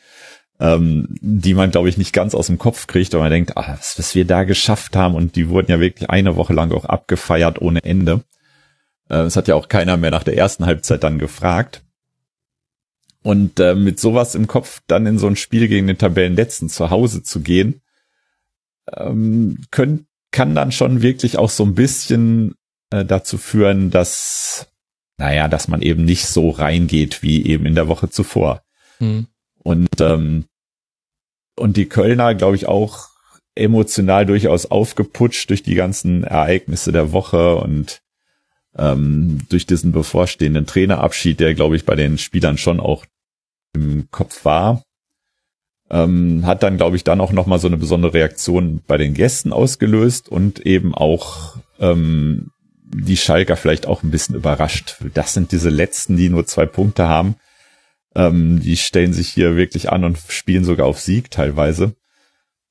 [0.61, 3.76] ähm, die man, glaube ich, nicht ganz aus dem Kopf kriegt, weil man denkt, ah,
[3.78, 6.84] was, was wir da geschafft haben und die wurden ja wirklich eine Woche lang auch
[6.84, 8.22] abgefeiert ohne Ende.
[9.09, 11.83] Äh, es hat ja auch keiner mehr nach der ersten Halbzeit dann gefragt.
[13.23, 16.90] Und äh, mit sowas im Kopf dann in so ein Spiel gegen den Tabellenletzten zu
[16.90, 17.83] Hause zu gehen,
[18.97, 22.55] ähm, können, kann dann schon wirklich auch so ein bisschen
[22.90, 24.68] äh, dazu führen, dass,
[25.18, 28.62] naja, dass man eben nicht so reingeht wie eben in der Woche zuvor.
[28.99, 29.27] Hm.
[29.59, 30.47] Und, ähm,
[31.57, 33.09] und die Kölner, glaube ich, auch
[33.55, 38.01] emotional durchaus aufgeputscht durch die ganzen Ereignisse der Woche und
[38.78, 43.04] ähm, durch diesen bevorstehenden Trainerabschied, der, glaube ich, bei den Spielern schon auch
[43.74, 44.82] im Kopf war.
[45.90, 49.52] Ähm, hat dann, glaube ich, dann auch nochmal so eine besondere Reaktion bei den Gästen
[49.52, 52.50] ausgelöst und eben auch ähm,
[52.82, 54.96] die Schalker vielleicht auch ein bisschen überrascht.
[55.14, 57.36] Das sind diese letzten, die nur zwei Punkte haben.
[58.14, 61.94] Ähm, die stellen sich hier wirklich an und spielen sogar auf Sieg teilweise.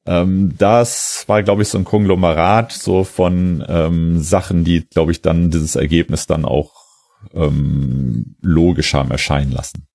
[0.07, 5.21] Ähm, das war, glaube ich, so ein Konglomerat so von ähm, Sachen, die, glaube ich,
[5.21, 6.71] dann dieses Ergebnis dann auch
[7.33, 9.85] ähm, logisch haben erscheinen lassen.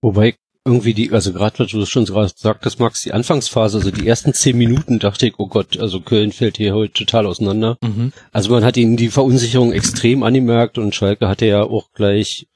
[0.00, 4.06] Wobei irgendwie die, also gerade was du schon gerade sagtest, Max, die Anfangsphase, also die
[4.06, 7.78] ersten zehn Minuten dachte ich, oh Gott, also Köln fällt hier heute total auseinander.
[7.82, 8.12] Mhm.
[8.30, 12.46] Also man hat ihnen die Verunsicherung extrem angemerkt und Schalke hatte ja auch gleich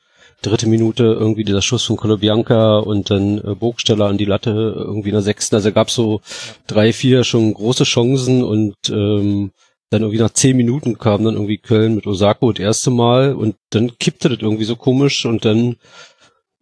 [0.44, 5.08] dritte Minute irgendwie dieser Schuss von Colobianca und dann äh, Burgsteller an die Latte irgendwie
[5.10, 5.56] in der sechsten.
[5.56, 6.20] Also gab so
[6.66, 9.52] drei, vier schon große Chancen und ähm,
[9.90, 13.56] dann irgendwie nach zehn Minuten kam dann irgendwie Köln mit Osako das erste Mal und
[13.70, 15.76] dann kippte das irgendwie so komisch und dann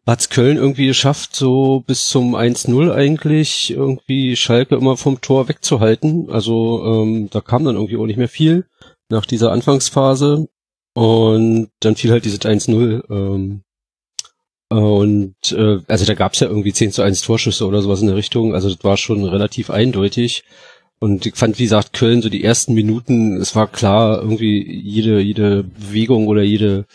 [0.06, 6.28] hat's Köln irgendwie geschafft, so bis zum 1-0 eigentlich irgendwie Schalke immer vom Tor wegzuhalten.
[6.30, 8.66] Also ähm, da kam dann irgendwie auch nicht mehr viel
[9.08, 10.48] nach dieser Anfangsphase.
[10.94, 13.10] Und dann fiel halt dieses 1-0.
[13.10, 13.62] Ähm,
[14.72, 18.16] und äh, also da gab's ja irgendwie 10 zu 1 Torschüsse oder sowas in der
[18.16, 18.54] Richtung.
[18.54, 20.44] Also das war schon relativ eindeutig.
[20.98, 25.20] Und ich fand, wie gesagt, Köln so die ersten Minuten, es war klar, irgendwie jede,
[25.20, 26.86] jede Bewegung oder jede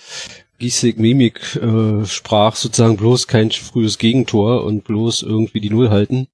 [0.59, 6.27] Giesig, Mimik äh, sprach sozusagen bloß kein frühes Gegentor und bloß irgendwie die Null halten.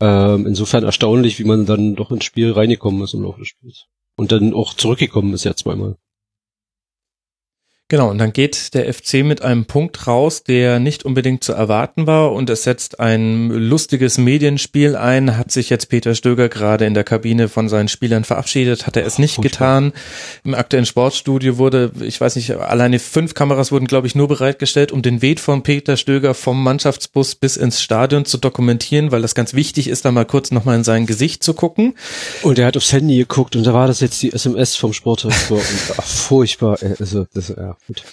[0.00, 3.86] Ähm, insofern erstaunlich, wie man dann doch ins Spiel reingekommen ist im Laufe des Spiels.
[4.16, 5.96] Und dann auch zurückgekommen ist ja zweimal.
[7.92, 12.06] Genau, und dann geht der FC mit einem Punkt raus, der nicht unbedingt zu erwarten
[12.06, 15.36] war und es setzt ein lustiges Medienspiel ein.
[15.36, 18.86] Hat sich jetzt Peter Stöger gerade in der Kabine von seinen Spielern verabschiedet?
[18.86, 19.92] Hat er es nicht getan?
[20.42, 24.90] Im aktuellen Sportstudio wurde, ich weiß nicht, alleine fünf Kameras wurden, glaube ich, nur bereitgestellt,
[24.90, 29.34] um den Weg von Peter Stöger vom Mannschaftsbus bis ins Stadion zu dokumentieren, weil das
[29.34, 31.92] ganz wichtig ist, da mal kurz nochmal in sein Gesicht zu gucken.
[32.40, 35.58] Und er hat aufs Handy geguckt und da war das jetzt die SMS vom Sportdirektor
[35.58, 36.78] und ach, furchtbar.
[36.98, 37.76] Also, das, ja.
[37.86, 38.04] Gut.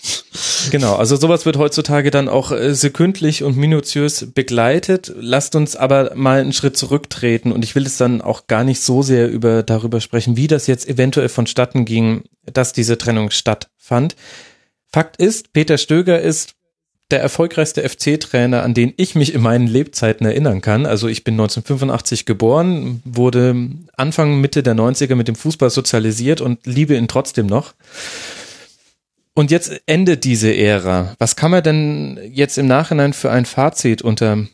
[0.72, 5.14] Genau, also sowas wird heutzutage dann auch äh, sekündlich und minutiös begleitet.
[5.18, 8.82] Lasst uns aber mal einen Schritt zurücktreten und ich will es dann auch gar nicht
[8.82, 14.16] so sehr über darüber sprechen, wie das jetzt eventuell vonstatten ging, dass diese Trennung stattfand.
[14.88, 16.56] Fakt ist, Peter Stöger ist
[17.12, 20.86] der erfolgreichste FC-Trainer, an den ich mich in meinen Lebzeiten erinnern kann.
[20.86, 23.56] Also ich bin 1985 geboren, wurde
[23.98, 27.74] Anfang, Mitte der 90er mit dem Fußball sozialisiert und liebe ihn trotzdem noch.
[29.40, 31.16] Und jetzt endet diese Ära.
[31.18, 34.46] Was kann man denn jetzt im Nachhinein für ein Fazit unter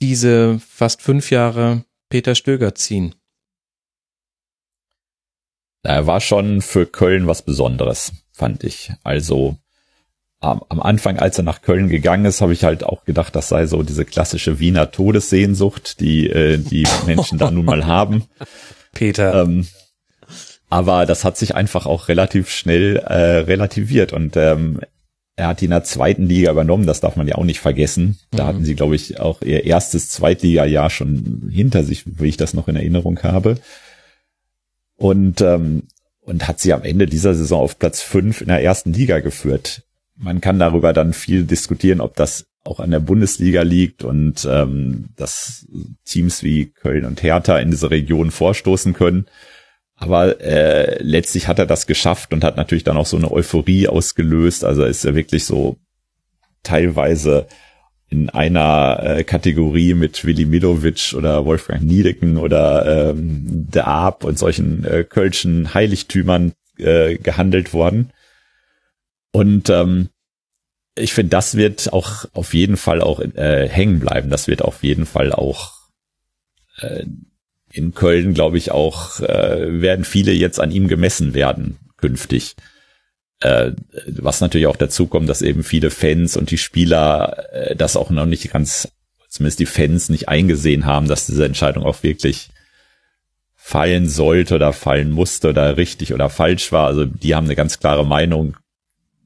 [0.00, 3.16] diese fast fünf Jahre Peter Stöger ziehen?
[5.82, 8.92] Er war schon für Köln was Besonderes, fand ich.
[9.02, 9.56] Also
[10.38, 13.48] am, am Anfang, als er nach Köln gegangen ist, habe ich halt auch gedacht, das
[13.48, 18.22] sei so diese klassische Wiener Todessehnsucht, die äh, die Menschen da nun mal haben.
[18.92, 19.42] Peter.
[19.42, 19.66] Ähm,
[20.70, 24.80] aber das hat sich einfach auch relativ schnell äh, relativiert und ähm,
[25.38, 28.18] er hat die in der zweiten Liga übernommen, das darf man ja auch nicht vergessen.
[28.32, 28.48] Da mhm.
[28.48, 32.66] hatten sie, glaube ich, auch ihr erstes Zweitliga-Jahr schon hinter sich, wie ich das noch
[32.66, 33.56] in Erinnerung habe.
[34.96, 35.84] Und, ähm,
[36.22, 39.84] und hat sie am Ende dieser Saison auf Platz fünf in der ersten Liga geführt.
[40.16, 45.10] Man kann darüber dann viel diskutieren, ob das auch an der Bundesliga liegt und ähm,
[45.14, 45.66] dass
[46.04, 49.26] Teams wie Köln und Hertha in diese Region vorstoßen können.
[49.98, 53.88] Aber äh, letztlich hat er das geschafft und hat natürlich dann auch so eine Euphorie
[53.88, 54.64] ausgelöst.
[54.64, 55.76] Also ist er wirklich so
[56.62, 57.46] teilweise
[58.08, 64.38] in einer äh, Kategorie mit Willi Milovic oder Wolfgang Niedecken oder ähm, der Arp und
[64.38, 68.12] solchen äh, kölschen Heiligtümern äh, gehandelt worden.
[69.32, 70.08] Und ähm,
[70.94, 74.30] ich finde, das wird auch auf jeden Fall auch äh, hängen bleiben.
[74.30, 75.72] Das wird auf jeden Fall auch
[76.78, 77.04] äh,
[77.78, 82.56] in Köln, glaube ich, auch äh, werden viele jetzt an ihm gemessen werden künftig.
[83.40, 83.72] Äh,
[84.06, 88.10] was natürlich auch dazu kommt, dass eben viele Fans und die Spieler äh, das auch
[88.10, 88.88] noch nicht ganz,
[89.28, 92.50] zumindest die Fans nicht eingesehen haben, dass diese Entscheidung auch wirklich
[93.54, 96.86] fallen sollte oder fallen musste oder richtig oder falsch war.
[96.86, 98.56] Also die haben eine ganz klare Meinung,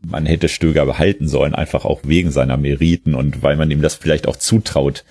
[0.04, 3.94] man hätte Stöger behalten sollen, einfach auch wegen seiner Meriten und weil man ihm das
[3.94, 5.04] vielleicht auch zutraut,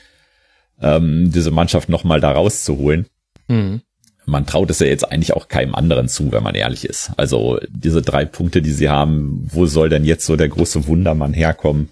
[0.82, 3.06] ähm, diese Mannschaft nochmal da rauszuholen.
[3.52, 3.82] Mhm.
[4.26, 7.12] Man traut es ja jetzt eigentlich auch keinem anderen zu, wenn man ehrlich ist.
[7.18, 11.34] Also diese drei Punkte, die sie haben, wo soll denn jetzt so der große Wundermann
[11.34, 11.89] herkommen,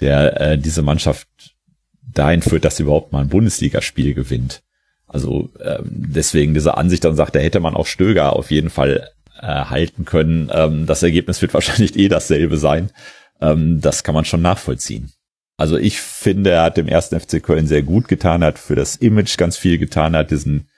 [0.00, 1.28] der äh, diese Mannschaft
[2.02, 4.62] dahin führt, dass sie überhaupt mal ein Bundesligaspiel gewinnt.
[5.06, 9.10] Also ähm, deswegen diese Ansicht dann sagt, da hätte man auch Stöger auf jeden Fall
[9.40, 10.50] äh, halten können.
[10.52, 12.90] Ähm, das Ergebnis wird wahrscheinlich eh dasselbe sein.
[13.40, 15.12] Ähm, das kann man schon nachvollziehen.
[15.58, 18.94] Also ich finde, er hat dem ersten FC Köln sehr gut getan, hat für das
[18.96, 20.70] Image ganz viel getan, hat diesen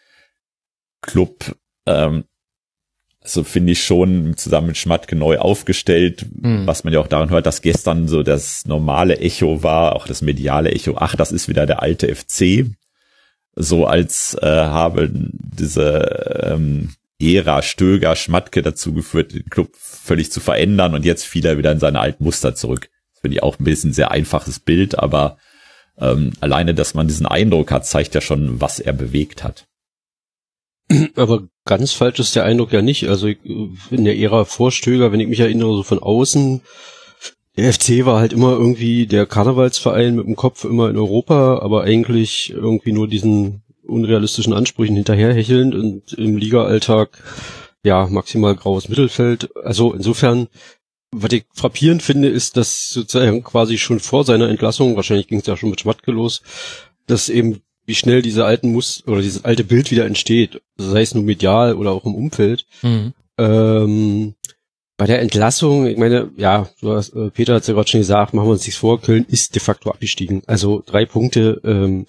[1.02, 1.54] Club,
[1.86, 2.24] ähm,
[3.22, 6.66] so finde ich schon zusammen mit Schmatke neu aufgestellt, mhm.
[6.66, 10.22] was man ja auch daran hört, dass gestern so das normale Echo war, auch das
[10.22, 12.66] mediale Echo, ach, das ist wieder der alte FC.
[13.54, 20.40] So als äh, habe diese ähm, Ära Stöger, Schmatke dazu geführt, den Club völlig zu
[20.40, 22.88] verändern und jetzt fiel er wieder in seine alten Muster zurück.
[23.20, 25.36] Finde ich auch ein bisschen sehr einfaches Bild, aber
[25.98, 29.66] ähm, alleine, dass man diesen Eindruck hat, zeigt ja schon, was er bewegt hat.
[31.14, 33.08] Aber ganz falsch ist der Eindruck ja nicht.
[33.08, 36.62] Also in der Ära vor Stöger, wenn ich mich erinnere, so von außen,
[37.56, 41.84] der FC war halt immer irgendwie der Karnevalsverein mit dem Kopf immer in Europa, aber
[41.84, 47.22] eigentlich irgendwie nur diesen unrealistischen Ansprüchen hinterherhechelnd und im Liga-Alltag
[47.82, 49.54] ja maximal graues Mittelfeld.
[49.56, 50.48] Also insofern,
[51.12, 55.46] was ich frappierend finde, ist, dass sozusagen quasi schon vor seiner Entlassung, wahrscheinlich ging es
[55.46, 56.42] ja schon mit Schmatke los,
[57.06, 61.14] dass eben wie schnell diese alten Mus oder dieses alte Bild wieder entsteht, sei es
[61.14, 62.66] nur medial oder auch im Umfeld.
[62.82, 63.12] Mhm.
[63.38, 64.34] Ähm,
[64.96, 68.00] bei der Entlassung, ich meine, ja, du hast, äh, Peter hat es ja gerade schon
[68.00, 70.42] gesagt, machen wir uns nichts vor, Köln ist de facto abgestiegen.
[70.46, 72.06] Also drei Punkte, ähm,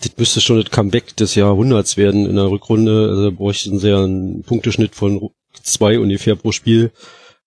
[0.00, 3.08] das müsste schon das Comeback des Jahrhunderts werden in der Rückrunde.
[3.10, 5.30] Also bräuchten sie ja einen Punkteschnitt von
[5.62, 6.90] zwei ungefähr pro Spiel.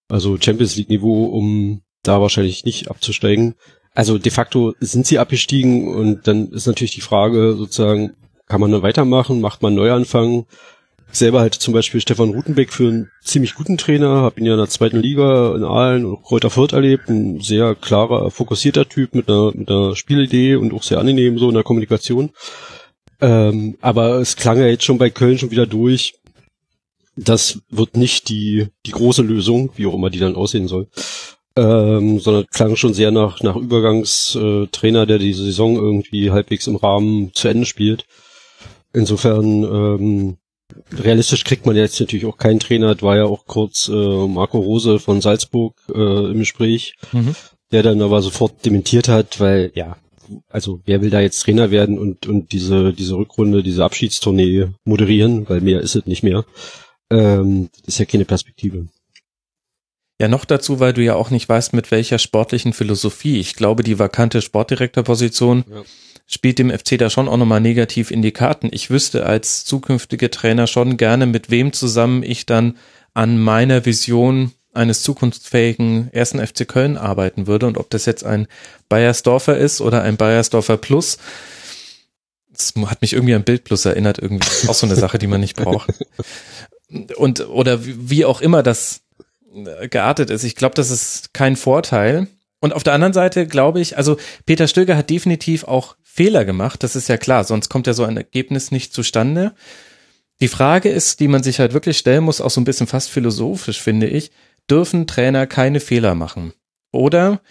[0.09, 3.55] Also Champions League Niveau, um da wahrscheinlich nicht abzusteigen.
[3.93, 8.11] Also de facto sind sie abgestiegen und dann ist natürlich die Frage sozusagen,
[8.47, 9.41] kann man da weitermachen?
[9.41, 10.45] Macht man Neuanfang?
[11.11, 14.59] selber halt zum Beispiel Stefan Rutenbeck für einen ziemlich guten Trainer, habe ihn ja in
[14.59, 19.29] der zweiten Liga in Aalen und Kräuter Fürth erlebt, ein sehr klarer, fokussierter Typ mit
[19.29, 22.31] einer, mit einer Spielidee und auch sehr angenehm so in der Kommunikation.
[23.21, 26.18] Ähm, aber es klang ja jetzt schon bei Köln schon wieder durch.
[27.25, 30.87] Das wird nicht die, die große Lösung, wie auch immer die dann aussehen soll.
[31.55, 37.31] Ähm, sondern klang schon sehr nach, nach Übergangstrainer, der die Saison irgendwie halbwegs im Rahmen
[37.33, 38.05] zu Ende spielt.
[38.93, 40.37] Insofern ähm,
[40.91, 42.93] realistisch kriegt man jetzt natürlich auch keinen Trainer.
[42.93, 47.35] Das war ja auch kurz äh, Marco Rose von Salzburg äh, im Gespräch, mhm.
[47.71, 49.97] der dann aber sofort dementiert hat, weil ja,
[50.47, 55.49] also wer will da jetzt Trainer werden und und diese diese Rückrunde, diese Abschiedstournee moderieren,
[55.49, 56.45] weil mehr ist es nicht mehr.
[57.09, 58.87] Ähm, das ist ja keine Perspektive.
[60.21, 63.39] Ja, noch dazu, weil du ja auch nicht weißt, mit welcher sportlichen Philosophie.
[63.39, 65.83] Ich glaube, die vakante Sportdirektorposition ja
[66.29, 68.69] spielt dem FC da schon auch nochmal negativ in die Karten.
[68.71, 72.77] Ich wüsste als zukünftige Trainer schon gerne, mit wem zusammen ich dann
[73.15, 78.47] an meiner Vision eines zukunftsfähigen ersten FC Köln arbeiten würde und ob das jetzt ein
[78.89, 81.17] Bayersdorfer ist oder ein Bayersdorfer Plus.
[82.51, 84.67] Das hat mich irgendwie an Bild Plus erinnert, irgendwie.
[84.67, 85.89] Auch so eine Sache, die man nicht braucht.
[87.15, 89.01] Und, oder wie auch immer das
[89.89, 90.43] geartet ist.
[90.43, 92.27] Ich glaube, das ist kein Vorteil.
[92.59, 96.83] Und auf der anderen Seite glaube ich, also Peter Stöger hat definitiv auch Fehler gemacht,
[96.83, 99.53] das ist ja klar, sonst kommt ja so ein Ergebnis nicht zustande.
[100.41, 103.09] Die Frage ist, die man sich halt wirklich stellen muss, auch so ein bisschen fast
[103.09, 104.31] philosophisch, finde ich,
[104.69, 106.53] dürfen Trainer keine Fehler machen?
[106.91, 107.41] Oder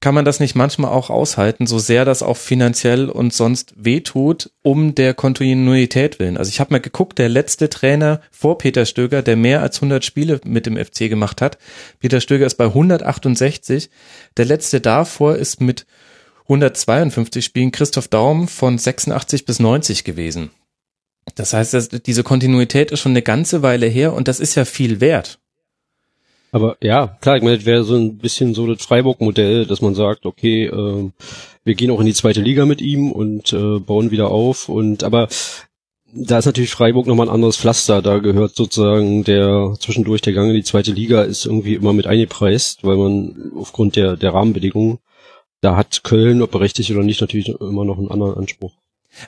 [0.00, 4.50] kann man das nicht manchmal auch aushalten, so sehr das auch finanziell und sonst wehtut,
[4.62, 6.38] um der Kontinuität willen?
[6.38, 10.02] Also ich habe mal geguckt, der letzte Trainer vor Peter Stöger, der mehr als 100
[10.04, 11.58] Spiele mit dem FC gemacht hat,
[11.98, 13.90] Peter Stöger ist bei 168,
[14.38, 15.86] der letzte davor ist mit
[16.44, 20.50] 152 Spielen Christoph Daum von 86 bis 90 gewesen.
[21.34, 25.00] Das heißt, diese Kontinuität ist schon eine ganze Weile her und das ist ja viel
[25.00, 25.38] wert.
[26.52, 29.94] Aber ja, klar, ich meine, das wäre so ein bisschen so das Freiburg-Modell, dass man
[29.94, 31.10] sagt, okay, äh,
[31.64, 34.68] wir gehen auch in die zweite Liga mit ihm und äh, bauen wieder auf.
[34.68, 35.28] Und aber
[36.12, 38.02] da ist natürlich Freiburg nochmal ein anderes Pflaster.
[38.02, 42.06] Da gehört sozusagen der zwischendurch der Gang in die zweite Liga ist irgendwie immer mit
[42.06, 44.98] eingepreist, weil man aufgrund der, der Rahmenbedingungen,
[45.60, 48.72] da hat Köln, ob berechtigt oder nicht, natürlich immer noch einen anderen Anspruch.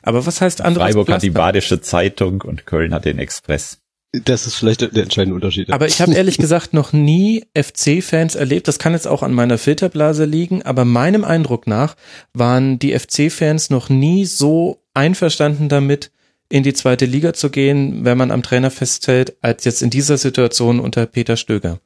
[0.03, 1.15] Aber was heißt anderes Freiburg Pflaster?
[1.15, 3.82] hat die Badische Zeitung und Köln hat den Express.
[4.13, 5.71] Das ist vielleicht der entscheidende Unterschied.
[5.71, 9.57] Aber ich habe ehrlich gesagt noch nie FC-Fans erlebt, das kann jetzt auch an meiner
[9.57, 11.97] Filterblase liegen, aber meinem Eindruck nach
[12.35, 16.11] waren die FC-Fans noch nie so einverstanden damit,
[16.51, 20.19] in die zweite Liga zu gehen, wenn man am Trainer festhält, als jetzt in dieser
[20.19, 21.81] Situation unter Peter Stöger.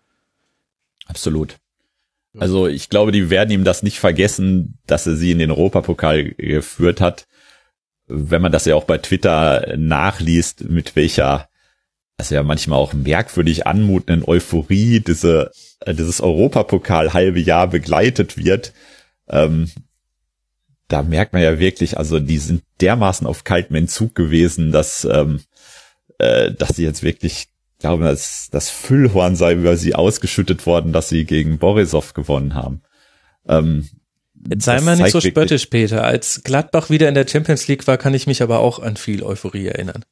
[1.07, 1.59] Absolut.
[2.37, 6.25] Also ich glaube, die werden ihm das nicht vergessen, dass er sie in den Europapokal
[6.25, 7.29] geführt hat.
[8.09, 11.49] Wenn man das ja auch bei Twitter nachliest, mit welcher
[12.19, 15.51] also ja manchmal auch merkwürdig anmutenden Euphorie diese,
[15.81, 18.73] äh, dieses Europapokal halbe Jahr begleitet wird,
[19.29, 19.71] ähm,
[20.89, 25.41] da merkt man ja wirklich, also die sind dermaßen auf kaltem Entzug gewesen, dass, ähm,
[26.19, 27.49] äh, dass sie jetzt wirklich
[27.81, 32.83] glauben, dass das Füllhorn sei über sie ausgeschüttet worden, dass sie gegen Borisov gewonnen haben.
[33.49, 33.89] Ähm,
[34.49, 36.05] Jetzt sei mal nicht so spöttisch, Peter.
[36.05, 39.23] Als Gladbach wieder in der Champions League war, kann ich mich aber auch an viel
[39.23, 40.05] Euphorie erinnern.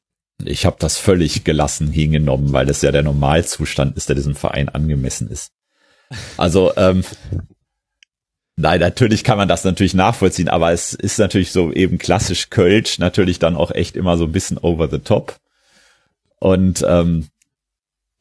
[0.42, 4.68] Ich habe das völlig gelassen hingenommen, weil es ja der Normalzustand ist, der diesem Verein
[4.68, 5.52] angemessen ist.
[6.36, 7.04] Also, ähm,
[8.56, 12.98] nein, natürlich kann man das natürlich nachvollziehen, aber es ist natürlich so eben klassisch Kölsch,
[12.98, 15.38] natürlich dann auch echt immer so ein bisschen over the top.
[16.40, 17.28] Und ähm,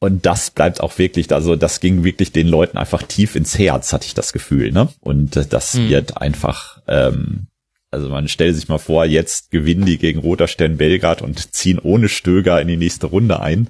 [0.04, 3.94] und das bleibt auch wirklich, also das ging wirklich den Leuten einfach tief ins Herz,
[3.94, 4.90] hatte ich das Gefühl, ne?
[5.00, 5.88] Und äh, das hm.
[5.88, 7.48] wird einfach ähm,
[7.94, 11.80] also man stellt sich mal vor, jetzt gewinnen die gegen Roter Stern Belgrad und ziehen
[11.80, 13.70] ohne Stöger in die nächste Runde ein.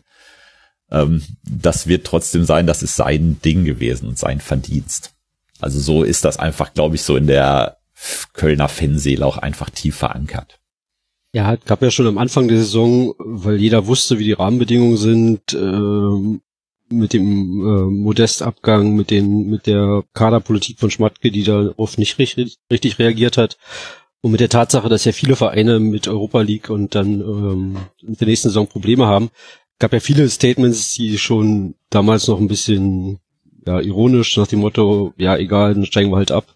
[0.89, 5.11] Ähm, das wird trotzdem sein, das ist sein Ding gewesen und sein Verdienst.
[5.59, 7.77] Also so ist das einfach, glaube ich, so in der
[8.33, 10.59] Kölner Fanseele auch einfach tief verankert.
[11.33, 15.53] Ja, gab ja schon am Anfang der Saison, weil jeder wusste, wie die Rahmenbedingungen sind,
[15.53, 16.39] äh,
[16.89, 22.59] mit dem äh, Modestabgang, mit den mit der Kaderpolitik von Schmatke, die darauf nicht richtig,
[22.71, 23.57] richtig reagiert hat,
[24.23, 28.15] und mit der Tatsache, dass ja viele Vereine mit Europa League und dann ähm, in
[28.15, 29.29] der nächsten Saison Probleme haben,
[29.79, 33.19] gab ja viele Statements, die schon damals noch ein bisschen
[33.67, 36.55] ja, ironisch nach dem Motto, ja egal, dann steigen wir halt ab.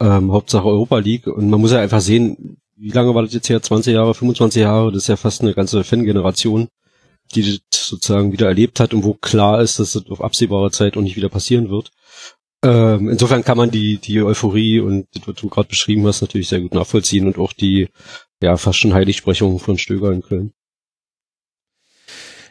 [0.00, 1.26] Ähm, Hauptsache Europa League.
[1.26, 3.60] Und man muss ja einfach sehen, wie lange war das jetzt her?
[3.60, 4.90] 20 Jahre, 25 Jahre?
[4.90, 6.68] Das ist ja fast eine ganze Fangeneration,
[7.34, 10.96] die das sozusagen wieder erlebt hat und wo klar ist, dass das auf absehbare Zeit
[10.96, 11.90] auch nicht wieder passieren wird.
[12.64, 16.60] Ähm, insofern kann man die, die Euphorie und was du gerade beschrieben hast, natürlich sehr
[16.60, 17.88] gut nachvollziehen und auch die,
[18.42, 20.52] ja, fast schon Heiligsprechung von Stöger in Köln.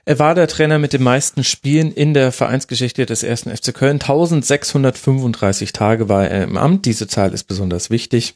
[0.05, 4.01] Er war der Trainer mit den meisten Spielen in der Vereinsgeschichte des ersten FC Köln.
[4.01, 6.85] 1635 Tage war er im Amt.
[6.85, 8.35] Diese Zahl ist besonders wichtig.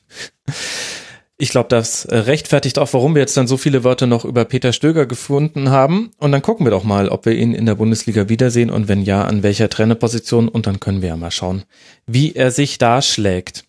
[1.39, 4.43] Ich glaube, das äh, rechtfertigt auch, warum wir jetzt dann so viele Wörter noch über
[4.45, 6.11] Peter Stöger gefunden haben.
[6.17, 9.03] Und dann gucken wir doch mal, ob wir ihn in der Bundesliga wiedersehen und wenn
[9.03, 10.49] ja, an welcher Trainerposition.
[10.49, 11.63] Und dann können wir ja mal schauen,
[12.07, 13.65] wie er sich da schlägt.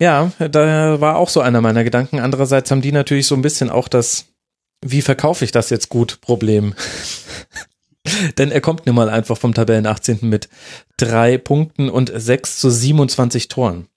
[0.00, 2.18] Ja, da war auch so einer meiner Gedanken.
[2.18, 4.24] Andererseits haben die natürlich so ein bisschen auch das,
[4.84, 6.74] wie verkaufe ich das jetzt gut, Problem.
[8.38, 10.20] Denn er kommt nun mal einfach vom Tabellen 18.
[10.22, 10.48] mit
[10.96, 13.88] drei Punkten und sechs zu 27 Toren.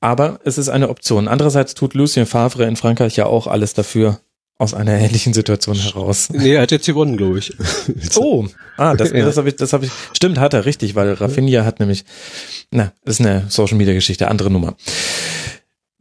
[0.00, 1.28] Aber es ist eine Option.
[1.28, 4.20] Andererseits tut Lucien Favre in Frankreich ja auch alles dafür,
[4.60, 6.28] aus einer ähnlichen Situation heraus.
[6.30, 7.56] Nee, er hat jetzt gewonnen, glaube ich.
[8.16, 8.46] oh,
[8.76, 9.90] ah, das, das habe ich, das habe ich.
[10.12, 12.04] Stimmt, hat er richtig, weil Rafinha hat nämlich,
[12.70, 14.76] na, das ist eine Social Media Geschichte, andere Nummer.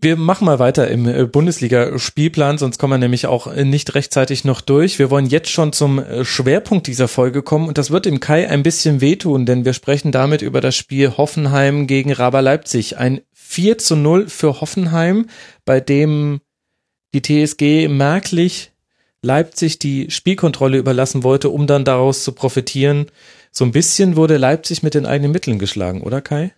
[0.01, 4.59] Wir machen mal weiter im äh, Bundesliga-Spielplan, sonst kommen wir nämlich auch nicht rechtzeitig noch
[4.61, 4.99] durch.
[4.99, 8.49] Wir wollen jetzt schon zum äh, Schwerpunkt dieser Folge kommen und das wird dem Kai
[8.49, 12.97] ein bisschen wehtun, denn wir sprechen damit über das Spiel Hoffenheim gegen Raber Leipzig.
[12.97, 15.25] Ein 4 zu 0 für Hoffenheim,
[15.65, 16.39] bei dem
[17.15, 18.71] die TSG merklich
[19.23, 23.07] Leipzig die Spielkontrolle überlassen wollte, um dann daraus zu profitieren.
[23.51, 26.53] So ein bisschen wurde Leipzig mit den eigenen Mitteln geschlagen, oder Kai?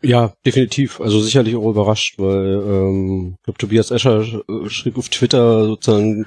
[0.00, 1.02] Ja, definitiv.
[1.02, 4.24] Also sicherlich auch überrascht, weil ähm, ich glaube, Tobias Escher
[4.68, 6.26] schrieb auf Twitter sozusagen,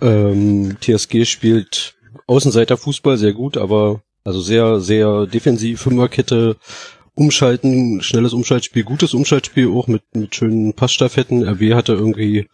[0.00, 1.96] ähm, TSG spielt
[2.28, 6.56] Außenseiterfußball sehr gut, aber Also sehr, sehr defensiv, Fünferkette,
[7.14, 11.46] Umschalten, schnelles Umschaltspiel, gutes Umschaltspiel auch mit, mit schönen Passstaffetten.
[11.46, 12.46] RB hatte irgendwie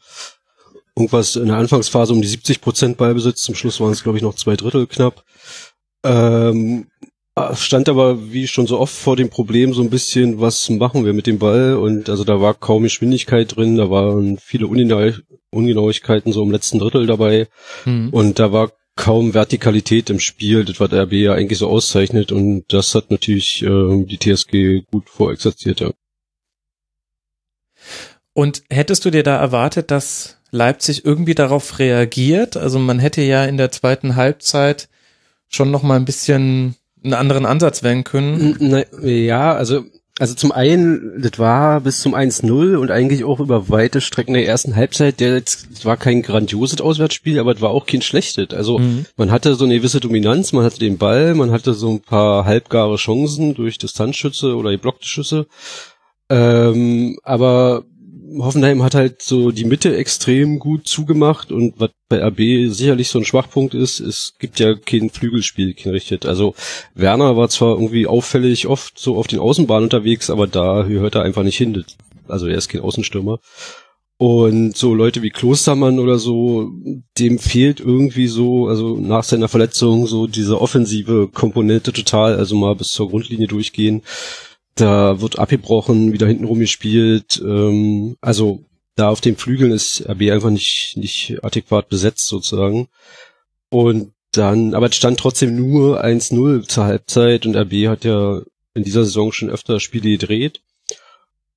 [0.96, 3.42] irgendwas in der Anfangsphase um die 70 Prozent Ballbesitz.
[3.42, 5.24] Zum Schluss waren es, glaube ich, noch zwei Drittel knapp.
[6.04, 6.86] Ähm,
[7.54, 11.12] stand aber wie schon so oft vor dem Problem so ein bisschen, was machen wir
[11.12, 11.76] mit dem Ball?
[11.76, 15.12] Und also da war kaum Geschwindigkeit drin, da waren viele Ungenau
[15.50, 17.48] Ungenauigkeiten so im letzten Drittel dabei.
[17.84, 18.10] Mhm.
[18.10, 22.64] Und da war kaum Vertikalität im Spiel, das was RB ja eigentlich so auszeichnet und
[22.68, 25.92] das hat natürlich äh, die TSG gut vorexerziert, ja.
[28.34, 32.56] Und hättest du dir da erwartet, dass Leipzig irgendwie darauf reagiert?
[32.56, 34.88] Also man hätte ja in der zweiten Halbzeit
[35.48, 38.56] schon noch mal ein bisschen einen anderen Ansatz wählen können.
[38.58, 39.84] Na, ja, also
[40.18, 44.46] also zum einen, das war bis zum 1-0 und eigentlich auch über weite Strecken der
[44.46, 48.50] ersten Halbzeit, der das war kein grandioses Auswärtsspiel, aber es war auch kein schlechtes.
[48.50, 49.06] Also mhm.
[49.16, 52.44] man hatte so eine gewisse Dominanz, man hatte den Ball, man hatte so ein paar
[52.44, 55.46] halbgare Chancen durch Distanzschüsse oder geblockte Schüsse.
[56.30, 57.84] Ähm, aber
[58.38, 63.18] Hoffenheim hat halt so die Mitte extrem gut zugemacht und was bei RB sicherlich so
[63.18, 66.26] ein Schwachpunkt ist, es gibt ja kein Flügelspiel, kein richtet.
[66.26, 66.54] Also
[66.94, 71.22] Werner war zwar irgendwie auffällig oft so auf den Außenbahnen unterwegs, aber da hört er
[71.22, 71.84] einfach nicht hin.
[72.26, 73.38] Also er ist kein Außenstürmer.
[74.20, 76.72] Und so Leute wie Klostermann oder so,
[77.18, 82.74] dem fehlt irgendwie so, also nach seiner Verletzung so diese offensive Komponente total, also mal
[82.74, 84.02] bis zur Grundlinie durchgehen.
[84.78, 87.42] Da wird abgebrochen, wieder hinten gespielt.
[87.44, 88.64] Ähm, also
[88.94, 92.88] da auf den Flügeln ist RB einfach nicht, nicht adäquat besetzt sozusagen.
[93.70, 98.40] Und dann, aber es stand trotzdem nur 1-0 zur Halbzeit und RB hat ja
[98.74, 100.60] in dieser Saison schon öfter Spiele gedreht.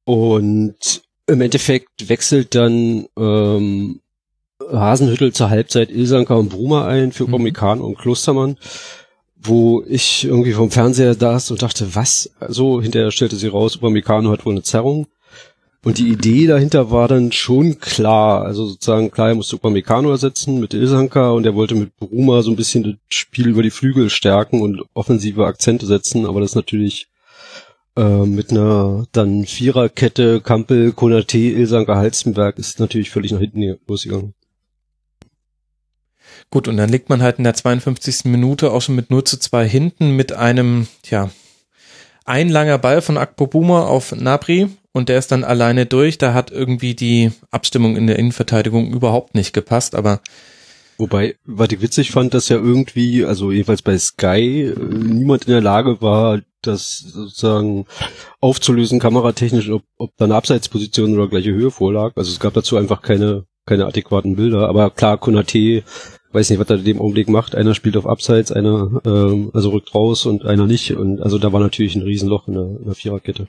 [0.03, 4.01] Und im Endeffekt wechselt dann ähm,
[4.71, 7.33] Hasenhüttel zur Halbzeit Ilsanka und Bruma ein für mhm.
[7.81, 8.57] und Klostermann
[9.43, 12.31] wo ich irgendwie vom Fernseher da und dachte, was?
[12.47, 15.07] So, hinterher stellte sie raus, Upamecano hat wohl eine Zerrung.
[15.83, 18.43] Und die Idee dahinter war dann schon klar.
[18.43, 22.51] Also sozusagen, klar, er musste Upamecano ersetzen mit Ilsanka und er wollte mit Bruma so
[22.51, 27.07] ein bisschen das Spiel über die Flügel stärken und offensive Akzente setzen, aber das natürlich
[27.97, 34.35] äh, mit einer dann Viererkette, Kampel, Konate, Ilsanka, Halstenberg ist natürlich völlig nach hinten losgegangen.
[36.51, 38.25] Gut, und dann liegt man halt in der 52.
[38.25, 41.29] Minute auch schon mit 0 zu 2 hinten mit einem, tja,
[42.25, 46.17] ein langer Ball von Akpo Buma auf Nabri und der ist dann alleine durch.
[46.17, 50.21] Da hat irgendwie die Abstimmung in der Innenverteidigung überhaupt nicht gepasst, aber
[50.97, 55.53] Wobei, was ich witzig fand, dass ja irgendwie, also jedenfalls bei Sky, äh, niemand in
[55.53, 57.87] der Lage war, das sozusagen
[58.39, 62.11] aufzulösen, kameratechnisch, ob, ob da eine Abseitsposition oder gleiche Höhe vorlag.
[62.15, 64.69] Also es gab dazu einfach keine, keine adäquaten Bilder.
[64.69, 65.83] Aber klar, Konate
[66.33, 67.55] weiß nicht, was er in dem Augenblick macht.
[67.55, 70.93] Einer spielt auf Abseits, einer ähm, also rückt raus und einer nicht.
[70.93, 73.47] Und also da war natürlich ein Riesenloch in der, in der Viererkette.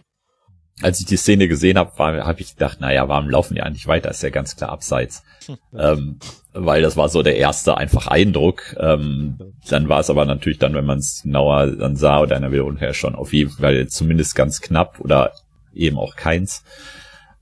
[0.81, 4.11] Als ich die Szene gesehen habe, habe ich gedacht, naja, warum laufen die eigentlich weiter?
[4.11, 5.23] Ist ja ganz klar Abseits.
[5.79, 6.19] ähm,
[6.53, 8.75] weil das war so der erste einfach Eindruck.
[8.79, 12.43] Ähm, dann war es aber natürlich dann, wenn man es genauer dann sah oder in
[12.43, 15.33] der Wiederholung her schon auf jeden Fall zumindest ganz knapp oder
[15.75, 16.65] eben auch keins.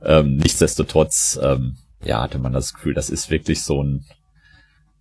[0.02, 4.04] Ähm, nichtsdestotrotz, ähm, ja, hatte man das Gefühl, das ist wirklich so ein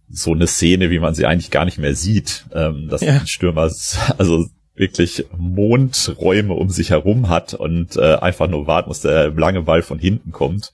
[0.10, 3.20] so eine Szene, wie man sie eigentlich gar nicht mehr sieht, ähm, dass ja.
[3.20, 3.72] ein Stürmer
[4.18, 9.64] also wirklich Mondräume um sich herum hat und äh, einfach nur warten muss, der lange
[9.64, 10.72] Ball von hinten kommt.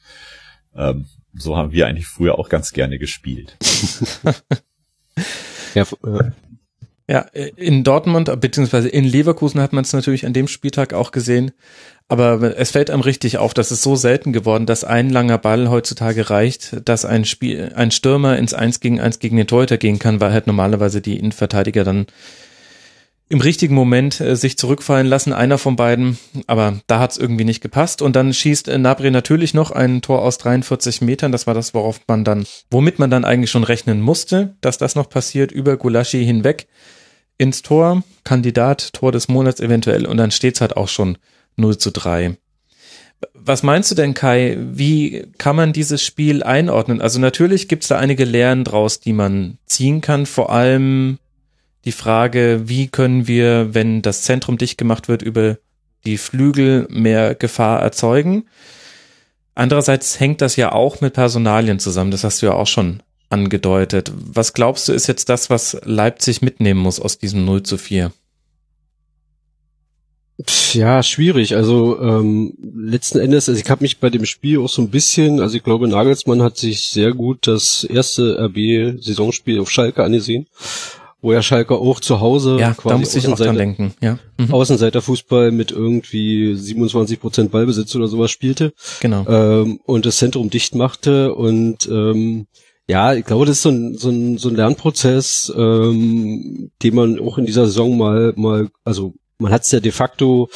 [0.76, 3.58] Ähm, so haben wir eigentlich früher auch ganz gerne gespielt.
[5.74, 6.32] ja, äh,
[7.08, 7.20] ja,
[7.56, 11.52] in Dortmund beziehungsweise in Leverkusen hat man es natürlich an dem Spieltag auch gesehen.
[12.08, 15.70] Aber es fällt einem richtig auf, dass es so selten geworden, dass ein langer Ball
[15.70, 19.98] heutzutage reicht, dass ein Spiel, ein Stürmer ins Eins gegen Eins gegen den Torhüter gehen
[19.98, 22.06] kann, weil halt normalerweise die Innenverteidiger dann
[23.28, 27.44] im richtigen Moment äh, sich zurückfallen lassen, einer von beiden, aber da hat es irgendwie
[27.44, 28.04] nicht gepasst.
[28.04, 31.74] Und dann schießt äh, Nabri natürlich noch ein Tor aus 43 Metern, das war das,
[31.74, 35.76] worauf man dann, womit man dann eigentlich schon rechnen musste, dass das noch passiert, über
[35.76, 36.68] Gulaschi hinweg
[37.40, 40.06] ins Tor, Kandidat, Tor des Monats eventuell.
[40.06, 41.18] Und dann steht's halt auch schon
[41.58, 42.38] 0 zu 3.
[43.34, 44.58] Was meinst du denn, Kai?
[44.60, 47.02] Wie kann man dieses Spiel einordnen?
[47.02, 50.26] Also natürlich gibt's da einige Lehren draus, die man ziehen kann.
[50.26, 51.18] Vor allem
[51.86, 55.58] die Frage, wie können wir, wenn das Zentrum dicht gemacht wird, über
[56.06, 58.46] die Flügel mehr Gefahr erzeugen?
[59.54, 62.12] Andererseits hängt das ja auch mit Personalien zusammen.
[62.12, 64.12] Das hast du ja auch schon angedeutet.
[64.16, 68.12] Was glaubst du, ist jetzt das, was Leipzig mitnehmen muss aus diesem 0 zu 4?
[70.74, 71.56] Ja, schwierig.
[71.56, 75.40] Also ähm, letzten Endes, also ich habe mich bei dem Spiel auch so ein bisschen,
[75.40, 80.48] also ich glaube, Nagelsmann hat sich sehr gut das erste RB-Saisonspiel auf Schalke angesehen
[81.26, 83.96] wo ja Schalke auch zu Hause ja, quasi da muss ich auch dran denken.
[84.00, 84.20] Ja.
[84.38, 84.54] Mhm.
[84.54, 88.74] Außenseiterfußball mit irgendwie 27 Prozent Ballbesitz oder sowas spielte.
[89.00, 89.26] Genau.
[89.28, 92.46] Ähm, und das Zentrum dicht machte und ähm,
[92.88, 97.20] ja, ich glaube, das ist so ein, so ein, so ein Lernprozess, ähm, den man
[97.20, 100.50] auch in dieser Saison mal, mal, also man hat es ja de facto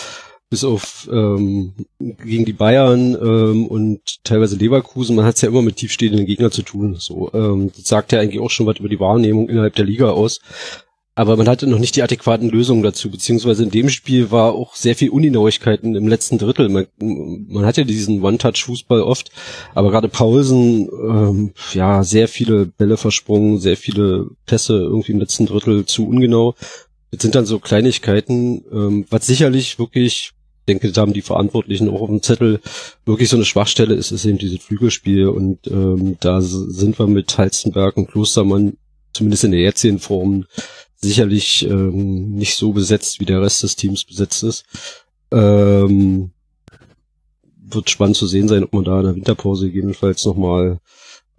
[0.49, 5.61] bis auf ähm, gegen die Bayern ähm, und teilweise Leverkusen, man hat es ja immer
[5.61, 6.95] mit tiefstehenden Gegnern zu tun.
[6.97, 10.09] So, ähm, das sagt ja eigentlich auch schon was über die Wahrnehmung innerhalb der Liga
[10.09, 10.41] aus.
[11.19, 14.75] Aber man hatte noch nicht die adäquaten Lösungen dazu, beziehungsweise in dem Spiel war auch
[14.75, 16.69] sehr viel Ungenauigkeiten im letzten Drittel.
[16.69, 19.29] Man, man hat ja diesen One-Touch-Fußball oft,
[19.75, 25.45] aber gerade Paulsen, ähm, ja, sehr viele Bälle versprungen, sehr viele Pässe irgendwie im letzten
[25.45, 26.55] Drittel zu ungenau.
[27.11, 30.33] Das sind dann so Kleinigkeiten, ähm, was sicherlich wirklich
[30.67, 32.61] denke, da haben die Verantwortlichen auch auf dem Zettel
[33.05, 37.37] wirklich so eine Schwachstelle ist, ist eben dieses Flügelspiel und ähm, da sind wir mit
[37.37, 38.77] Halstenberg und Klostermann
[39.13, 40.45] zumindest in der jetzigen Form
[40.95, 44.65] sicherlich ähm, nicht so besetzt, wie der Rest des Teams besetzt ist.
[45.31, 46.31] Ähm,
[47.71, 50.79] wird spannend zu sehen sein, ob man da in der Winterpause gegebenenfalls nochmal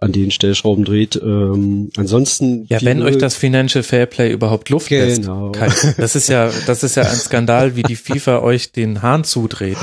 [0.01, 1.15] an den Stellschrauben dreht.
[1.15, 2.65] Ähm, ansonsten.
[2.67, 5.51] Ja, wenn euch das Financial Fairplay überhaupt Luft genau.
[5.53, 5.99] lässt.
[5.99, 9.77] Das ist ja, das ist ja ein Skandal, wie die FIFA euch den Hahn zudreht.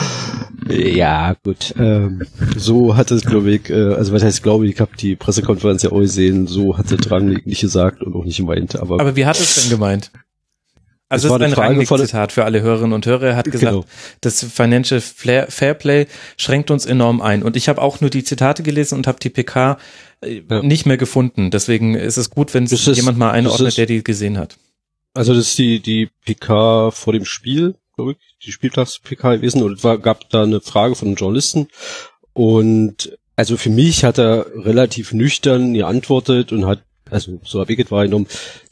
[0.69, 1.73] Ja, gut.
[1.79, 5.15] Ähm, so hat es, glaube ich, äh, also was heißt, glaube ich, ich habe die
[5.15, 8.77] Pressekonferenz ja auch gesehen, so hat der Drang nicht gesagt und auch nicht gemeint.
[8.77, 10.11] Aber, aber wie hat es denn gemeint?
[11.11, 13.29] Also das, das ist ein Rangnick-Zitat für alle Hörerinnen und Hörer.
[13.29, 13.85] Er hat gesagt, genau.
[14.21, 16.07] das Financial Fairplay
[16.37, 17.43] schränkt uns enorm ein.
[17.43, 19.79] Und ich habe auch nur die Zitate gelesen und habe die PK
[20.25, 20.63] ja.
[20.63, 21.51] nicht mehr gefunden.
[21.51, 24.57] Deswegen ist es gut, wenn sich jemand mal einordnet, ist, der die gesehen hat.
[25.15, 29.63] Also das ist die, die PK vor dem Spiel, glaube ich, die Spieltags-PK gewesen.
[29.63, 31.69] Und es war, gab da eine Frage von einem Journalisten.
[32.33, 37.79] Und also für mich hat er relativ nüchtern geantwortet und hat also so habe ich
[37.79, 38.27] es wahrgenommen,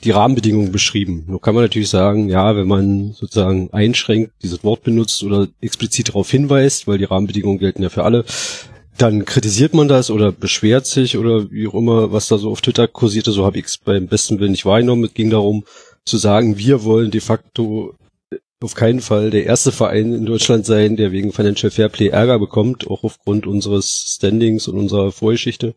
[0.04, 1.24] die Rahmenbedingungen beschrieben.
[1.26, 6.08] Nur kann man natürlich sagen, ja, wenn man sozusagen einschränkt, dieses Wort benutzt oder explizit
[6.08, 8.24] darauf hinweist, weil die Rahmenbedingungen gelten ja für alle,
[8.98, 12.60] dann kritisiert man das oder beschwert sich oder wie auch immer, was da so auf
[12.60, 15.04] Twitter kursierte, so habe ich es beim besten Willen nicht wahrgenommen.
[15.04, 15.64] Es ging darum
[16.04, 17.94] zu sagen, wir wollen de facto
[18.62, 22.88] auf keinen Fall der erste Verein in Deutschland sein, der wegen Financial Fairplay Ärger bekommt,
[22.88, 25.74] auch aufgrund unseres Standings und unserer Vorgeschichte.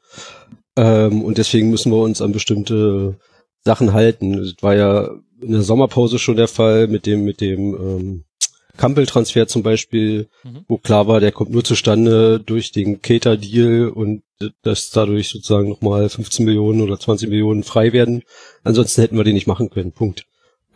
[0.78, 3.17] Ähm, und deswegen müssen wir uns an bestimmte
[3.65, 4.38] Sachen halten.
[4.38, 5.09] Das war ja
[5.41, 8.24] in der Sommerpause schon der Fall mit dem, mit dem ähm,
[8.80, 10.64] Campbell-Transfer zum Beispiel, mhm.
[10.68, 14.24] wo klar war, der kommt nur zustande durch den Cater-Deal und
[14.64, 18.24] dass dadurch sozusagen nochmal 15 Millionen oder 20 Millionen frei werden.
[18.64, 19.92] Ansonsten hätten wir den nicht machen können.
[19.92, 20.26] Punkt.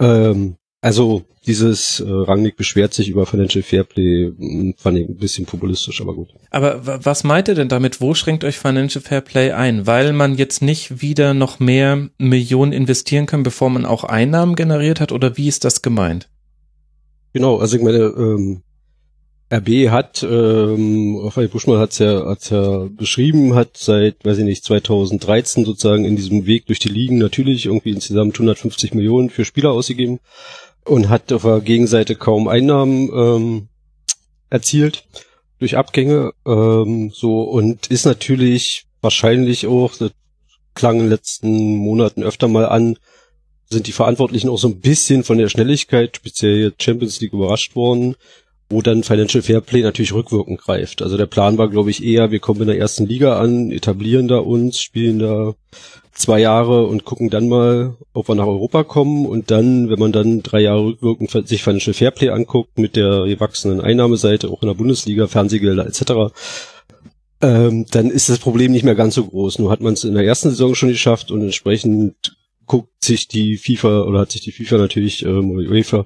[0.01, 5.45] Ähm, also dieses äh, Rangnick beschwert sich über Financial Fairplay, hm, fand ich ein bisschen
[5.45, 6.28] populistisch, aber gut.
[6.51, 8.01] Aber was meint ihr denn damit?
[8.01, 9.88] Wo schränkt euch Financial Fairplay ein?
[9.88, 14.99] Weil man jetzt nicht wieder noch mehr Millionen investieren kann, bevor man auch Einnahmen generiert
[14.99, 15.14] hat?
[15.14, 16.28] Oder wie ist das gemeint?
[17.34, 18.61] Genau, also ich meine, ähm,
[19.51, 24.45] RB hat, ähm, Raphael Buschmann hat es ja, hat's ja beschrieben, hat seit, weiß ich
[24.45, 29.45] nicht, 2013 sozusagen in diesem Weg durch die Ligen natürlich irgendwie insgesamt 150 Millionen für
[29.45, 30.19] Spieler ausgegeben
[30.86, 33.67] und hat auf der Gegenseite kaum Einnahmen ähm,
[34.49, 35.05] erzielt
[35.59, 40.11] durch Abgänge ähm, so und ist natürlich wahrscheinlich auch, das
[40.73, 42.97] klang in den letzten Monaten öfter mal an,
[43.70, 48.16] sind die Verantwortlichen auch so ein bisschen von der Schnelligkeit, speziell Champions League überrascht worden,
[48.70, 51.01] wo dann Financial Fairplay natürlich rückwirkend greift.
[51.01, 54.28] Also der Plan war, glaube ich, eher, wir kommen in der ersten Liga an, etablieren
[54.28, 55.53] da uns, spielen da
[56.14, 60.11] zwei Jahre und gucken dann mal, ob wir nach Europa kommen und dann, wenn man
[60.11, 64.76] dann drei Jahre rückwirkend sich Financial Fairplay anguckt mit der gewachsenen Einnahmeseite, auch in der
[64.76, 66.34] Bundesliga, Fernsehgelder etc.,
[67.41, 69.59] ähm, dann ist das Problem nicht mehr ganz so groß.
[69.59, 73.57] Nur hat man es in der ersten Saison schon geschafft und entsprechend guckt sich die
[73.57, 76.05] FIFA oder hat sich die FIFA natürlich ähm, oder UEFA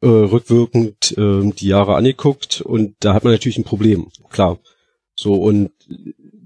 [0.00, 4.58] äh, rückwirkend äh, die Jahre angeguckt und da hat man natürlich ein Problem, klar.
[5.14, 5.70] So und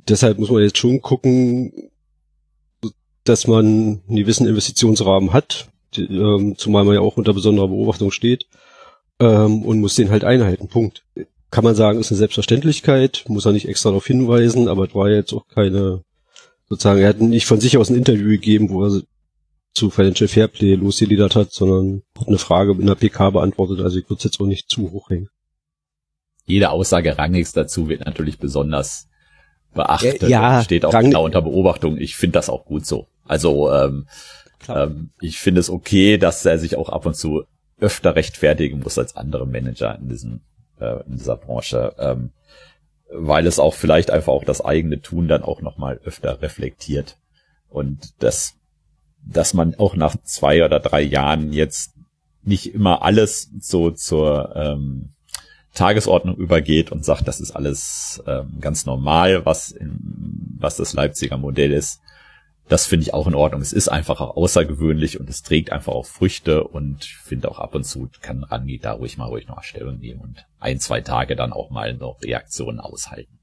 [0.08, 1.90] deshalb muss man jetzt schon gucken,
[3.24, 8.10] dass man einen gewissen Investitionsrahmen hat, die, ähm, zumal man ja auch unter besonderer Beobachtung
[8.10, 8.46] steht
[9.20, 10.68] ähm, und muss den halt einhalten.
[10.68, 11.04] Punkt.
[11.50, 15.08] Kann man sagen, ist eine Selbstverständlichkeit, muss er nicht extra darauf hinweisen, aber es war
[15.08, 16.04] jetzt auch keine,
[16.68, 19.02] sozusagen, er hat nicht von sich aus ein Interview gegeben, wo er
[19.78, 24.04] zu Financial Fairplay losgeliedert hat, sondern hat eine Frage in der PK beantwortet, also ich
[24.10, 25.28] würde es jetzt auch nicht zu hoch hängen.
[26.44, 29.08] Jede Aussage Rangnicks dazu wird natürlich besonders
[29.74, 31.98] beachtet ja, steht auch genau unter Beobachtung.
[31.98, 33.06] Ich finde das auch gut so.
[33.26, 34.08] Also ähm,
[34.66, 37.44] ähm, ich finde es okay, dass er sich auch ab und zu
[37.78, 40.40] öfter rechtfertigen muss als andere Manager in diesem
[40.80, 42.30] äh, in dieser Branche, ähm,
[43.12, 47.18] weil es auch vielleicht einfach auch das eigene Tun dann auch noch mal öfter reflektiert
[47.68, 48.57] und das
[49.32, 51.94] dass man auch nach zwei oder drei Jahren jetzt
[52.42, 55.10] nicht immer alles so zur ähm,
[55.74, 61.36] Tagesordnung übergeht und sagt, das ist alles ähm, ganz normal, was, in, was das Leipziger
[61.36, 62.00] Modell ist.
[62.68, 63.62] Das finde ich auch in Ordnung.
[63.62, 67.74] Es ist einfach auch außergewöhnlich und es trägt einfach auch Früchte und finde auch ab
[67.74, 71.36] und zu kann Rangi da ruhig mal ruhig noch Stellung nehmen und ein, zwei Tage
[71.36, 73.37] dann auch mal noch Reaktionen aushalten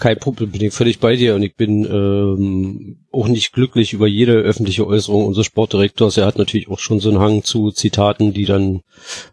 [0.00, 4.08] kein Problem, bin ich völlig bei dir und ich bin ähm, auch nicht glücklich über
[4.08, 6.16] jede öffentliche Äußerung unseres Sportdirektors.
[6.16, 8.80] Er hat natürlich auch schon so einen Hang zu Zitaten, die dann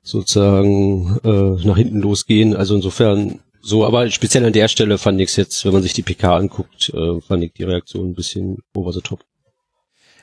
[0.03, 2.55] sozusagen äh, nach hinten losgehen.
[2.55, 5.93] Also insofern so, aber speziell an der Stelle fand ich es jetzt, wenn man sich
[5.93, 9.21] die PK anguckt, äh, fand ich die Reaktion ein bisschen over the top.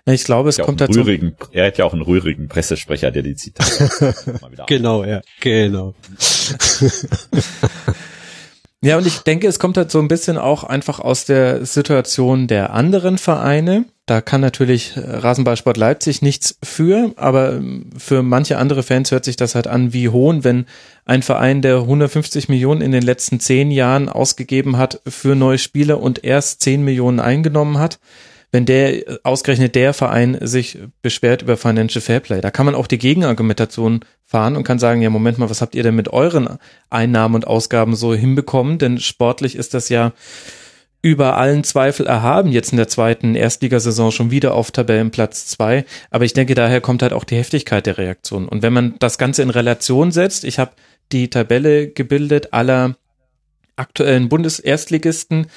[0.06, 1.00] Ich glaube, es kommt dazu.
[1.00, 4.14] Rührigen, er hat ja auch einen rührigen Pressesprecher, der die Zitate
[4.66, 5.94] Genau, ja, genau.
[8.84, 12.48] Ja, und ich denke, es kommt halt so ein bisschen auch einfach aus der Situation
[12.48, 13.86] der anderen Vereine.
[14.04, 17.62] Da kann natürlich Rasenballsport Leipzig nichts für, aber
[17.96, 20.66] für manche andere Fans hört sich das halt an wie Hohn, wenn
[21.06, 25.98] ein Verein, der 150 Millionen in den letzten zehn Jahren ausgegeben hat für neue Spieler
[26.02, 27.98] und erst 10 Millionen eingenommen hat,
[28.54, 32.40] wenn der ausgerechnet der Verein sich beschwert über Financial Fairplay.
[32.40, 35.74] Da kann man auch die Gegenargumentation fahren und kann sagen, ja, Moment mal, was habt
[35.74, 38.78] ihr denn mit euren Einnahmen und Ausgaben so hinbekommen?
[38.78, 40.12] Denn sportlich ist das ja
[41.02, 45.84] über allen Zweifel erhaben, jetzt in der zweiten Erstligasaison schon wieder auf Tabellenplatz zwei.
[46.12, 48.46] Aber ich denke, daher kommt halt auch die Heftigkeit der Reaktion.
[48.46, 50.70] Und wenn man das Ganze in Relation setzt, ich habe
[51.10, 52.94] die Tabelle gebildet aller
[53.74, 55.48] aktuellen Bundeserstligisten,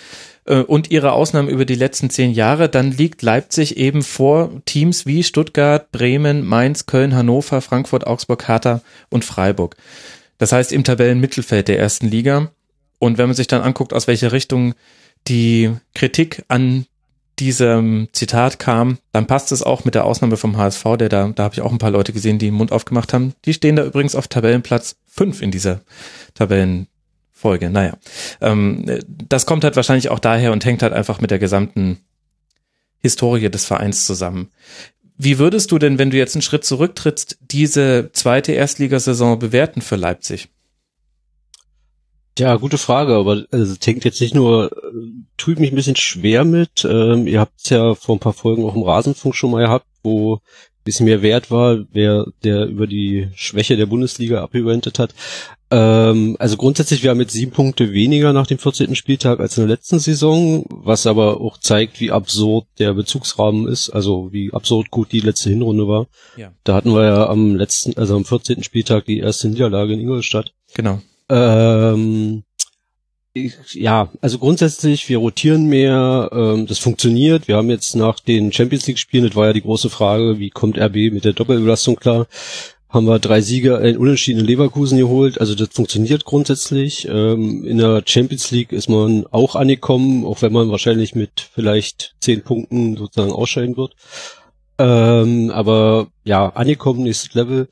[0.47, 5.05] äh, und ihre Ausnahmen über die letzten zehn Jahre, dann liegt Leipzig eben vor Teams
[5.05, 9.75] wie Stuttgart, Bremen, Mainz, Köln, Hannover, Frankfurt, Augsburg, Hertha und Freiburg.
[10.37, 12.51] Das heißt im Tabellenmittelfeld der ersten Liga.
[12.99, 14.73] Und wenn man sich dann anguckt, aus welcher Richtung
[15.27, 16.85] die Kritik an
[17.39, 21.43] diesem Zitat kam, dann passt es auch mit der Ausnahme vom HSV, der da, da
[21.43, 23.33] habe ich auch ein paar Leute gesehen, die den Mund aufgemacht haben.
[23.45, 25.81] Die stehen da übrigens auf Tabellenplatz fünf in dieser
[26.33, 26.87] Tabellen
[27.37, 27.69] Folge.
[27.69, 27.97] Naja,
[28.41, 31.99] ähm, das kommt halt wahrscheinlich auch daher und hängt halt einfach mit der gesamten
[32.99, 34.49] Historie des Vereins zusammen.
[35.17, 39.95] Wie würdest du denn, wenn du jetzt einen Schritt zurücktrittst, diese zweite Erstligasaison bewerten für
[39.95, 40.49] Leipzig?
[42.37, 44.95] Ja, gute Frage, aber also, es hängt jetzt nicht nur, äh,
[45.37, 46.85] tut mich ein bisschen schwer mit.
[46.87, 49.87] Ähm, ihr habt es ja vor ein paar Folgen auch im Rasenfunk schon mal gehabt,
[50.03, 55.15] wo ein bisschen mehr wert war, wer der über die Schwäche der Bundesliga abgewendet hat.
[55.69, 58.95] Ähm, also grundsätzlich, wir haben jetzt sieben Punkte weniger nach dem 14.
[58.95, 63.89] Spieltag als in der letzten Saison, was aber auch zeigt, wie absurd der Bezugsrahmen ist,
[63.89, 66.07] also wie absurd gut die letzte Hinrunde war.
[66.37, 66.51] Ja.
[66.63, 68.63] Da hatten wir ja am letzten, also am 14.
[68.63, 70.53] Spieltag die erste Niederlage in Ingolstadt.
[70.73, 71.01] Genau.
[71.29, 72.43] Ähm,
[73.73, 77.47] ja, also grundsätzlich, wir rotieren mehr, ähm, das funktioniert.
[77.47, 80.49] Wir haben jetzt nach den Champions League Spielen, das war ja die große Frage, wie
[80.49, 82.27] kommt RB mit der Doppelbelastung klar?
[82.89, 85.39] Haben wir drei Sieger in unentschiedenen Leverkusen geholt.
[85.41, 87.07] Also das funktioniert grundsätzlich.
[87.07, 92.15] Ähm, in der Champions League ist man auch angekommen, auch wenn man wahrscheinlich mit vielleicht
[92.21, 93.95] zehn Punkten sozusagen ausscheiden wird.
[94.79, 97.67] Ähm, aber ja, angekommen ist Level.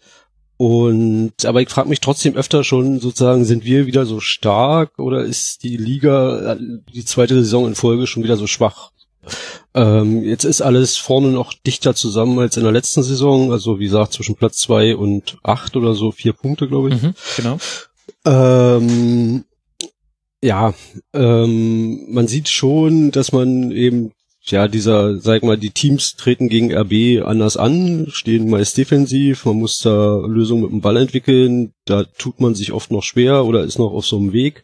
[0.58, 5.24] Und aber ich frage mich trotzdem öfter schon sozusagen, sind wir wieder so stark oder
[5.24, 6.58] ist die Liga äh,
[6.94, 8.92] die zweite Saison in Folge schon wieder so schwach?
[9.74, 13.52] Ähm, jetzt ist alles vorne noch dichter zusammen als in der letzten Saison.
[13.52, 17.02] Also wie gesagt, zwischen Platz zwei und acht oder so, vier Punkte, glaube ich.
[17.02, 17.58] Mhm, genau.
[18.26, 19.46] Ähm,
[20.42, 20.74] ja,
[21.14, 24.12] ähm, man sieht schon, dass man eben,
[24.44, 29.56] ja, dieser, sag mal, die Teams treten gegen RB anders an, stehen meist defensiv, man
[29.56, 33.64] muss da Lösungen mit dem Ball entwickeln, da tut man sich oft noch schwer oder
[33.64, 34.64] ist noch auf so einem Weg.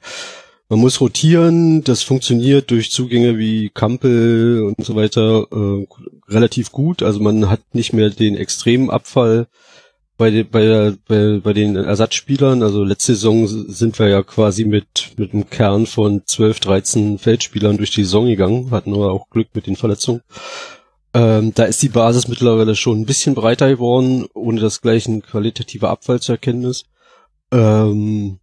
[0.71, 5.85] Man muss rotieren, das funktioniert durch Zugänge wie Kampel und so weiter äh,
[6.29, 7.03] relativ gut.
[7.03, 9.47] Also man hat nicht mehr den extremen Abfall
[10.17, 12.63] bei, de, bei, der, bei, bei den Ersatzspielern.
[12.63, 17.75] Also letzte Saison sind wir ja quasi mit, mit einem Kern von 12, 13 Feldspielern
[17.75, 20.21] durch die Saison gegangen, hatten aber auch Glück mit den Verletzungen.
[21.13, 25.21] Ähm, da ist die Basis mittlerweile schon ein bisschen breiter geworden, ohne dass gleich ein
[25.21, 26.85] qualitativer Abfall zu erkennen ist.
[27.51, 28.39] Ähm,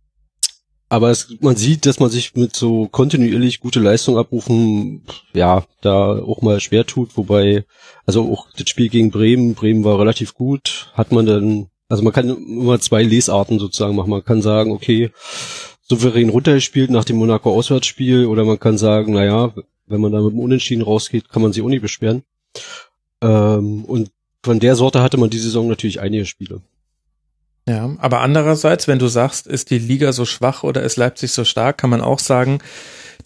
[0.89, 5.03] aber es, man sieht, dass man sich mit so kontinuierlich gute Leistung abrufen,
[5.35, 7.65] ja, da auch mal schwer tut, wobei,
[8.07, 12.13] also auch das Spiel gegen Bremen, Bremen war relativ gut, hat man dann, also man
[12.13, 14.11] kann immer zwei Lesarten sozusagen machen.
[14.11, 15.11] Man kann sagen, okay,
[15.83, 19.53] souverän runtergespielt nach dem Monaco Auswärtsspiel, oder man kann sagen, naja,
[19.87, 22.23] wenn man da mit dem Unentschieden rausgeht, kann man sich auch nicht beschweren.
[23.21, 24.11] Ähm, und
[24.43, 26.63] von der Sorte hatte man die Saison natürlich einige Spiele.
[27.69, 31.45] Ja, aber andererseits, wenn du sagst, ist die Liga so schwach oder ist Leipzig so
[31.45, 32.61] stark, kann man auch sagen,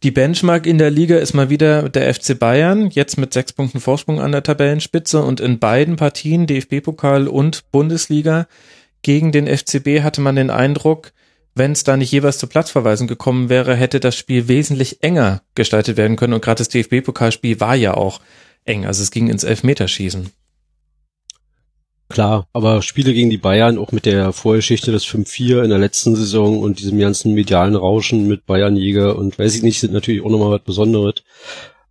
[0.02, 3.78] Die Benchmark in der Liga ist mal wieder der FC Bayern, jetzt mit sechs Punkten
[3.78, 8.48] Vorsprung an der Tabellenspitze und in beiden Partien, DFB-Pokal und Bundesliga,
[9.02, 11.12] gegen den FCB hatte man den Eindruck,
[11.54, 15.96] wenn es da nicht jeweils zu Platzverweisen gekommen wäre, hätte das Spiel wesentlich enger gestaltet
[15.96, 16.32] werden können.
[16.32, 18.20] Und gerade das DFB-Pokalspiel war ja auch
[18.64, 18.86] eng.
[18.86, 20.30] Also es ging ins Elfmeterschießen.
[22.12, 26.14] Klar, aber Spiele gegen die Bayern, auch mit der Vorgeschichte des 5-4 in der letzten
[26.14, 30.28] Saison und diesem ganzen medialen Rauschen mit Bayernjäger und weiß ich nicht, sind natürlich auch
[30.28, 31.22] nochmal was Besonderes.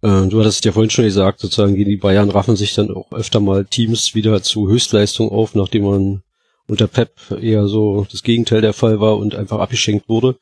[0.04, 3.12] Äh, du hattest ja vorhin schon gesagt, sozusagen gegen die Bayern raffen sich dann auch
[3.12, 6.24] öfter mal Teams wieder zu Höchstleistung auf, nachdem man
[6.68, 10.38] unter Pep eher so das Gegenteil der Fall war und einfach abgeschenkt wurde.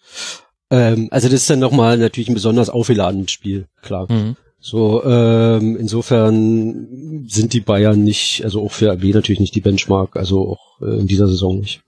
[0.70, 4.12] Ähm, also das ist dann nochmal natürlich ein besonders aufgeladenes Spiel, klar.
[4.12, 4.36] Mhm.
[4.62, 10.18] So, ähm, insofern sind die Bayern nicht, also auch für RB natürlich nicht die Benchmark,
[10.18, 11.82] also auch äh, in dieser Saison nicht.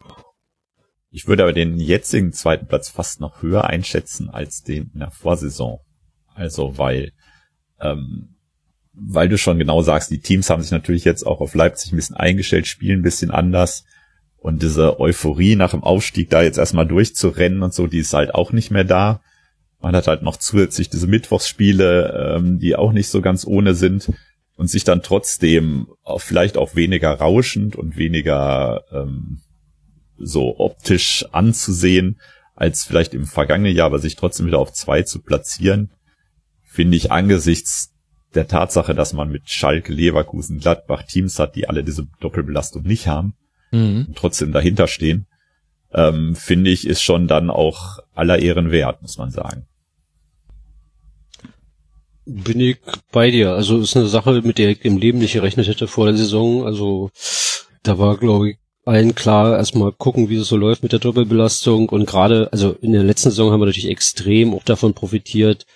[1.09, 5.11] Ich würde aber den jetzigen zweiten Platz fast noch höher einschätzen als den in der
[5.11, 5.79] Vorsaison.
[6.33, 7.11] Also weil,
[7.81, 8.35] ähm,
[8.93, 11.97] weil du schon genau sagst, die Teams haben sich natürlich jetzt auch auf Leipzig ein
[11.97, 13.83] bisschen eingestellt, spielen ein bisschen anders.
[14.37, 18.33] Und diese Euphorie nach dem Aufstieg da jetzt erstmal durchzurennen und so, die ist halt
[18.33, 19.21] auch nicht mehr da.
[19.81, 24.11] Man hat halt noch zusätzlich diese Mittwochsspiele, ähm, die auch nicht so ganz ohne sind
[24.55, 29.41] und sich dann trotzdem auch vielleicht auch weniger rauschend und weniger ähm,
[30.17, 32.19] so optisch anzusehen
[32.55, 35.91] als vielleicht im vergangenen Jahr, aber sich trotzdem wieder auf zwei zu platzieren,
[36.63, 37.91] finde ich angesichts
[38.35, 43.07] der Tatsache, dass man mit Schalke, Leverkusen, Gladbach Teams hat, die alle diese Doppelbelastung nicht
[43.07, 43.33] haben
[43.71, 44.05] mhm.
[44.09, 45.25] und trotzdem dahinter stehen,
[45.93, 49.65] ähm, finde ich, ist schon dann auch aller Ehren wert, muss man sagen.
[52.25, 52.77] Bin ich
[53.11, 53.53] bei dir.
[53.53, 56.65] Also ist eine Sache, mit der ich im Leben nicht gerechnet hätte vor der Saison.
[56.65, 57.11] Also
[57.83, 61.89] da war, glaube ich, allen klar, erstmal gucken, wie es so läuft mit der Doppelbelastung
[61.89, 65.67] und gerade, also in der letzten Saison haben wir natürlich extrem auch davon profitiert,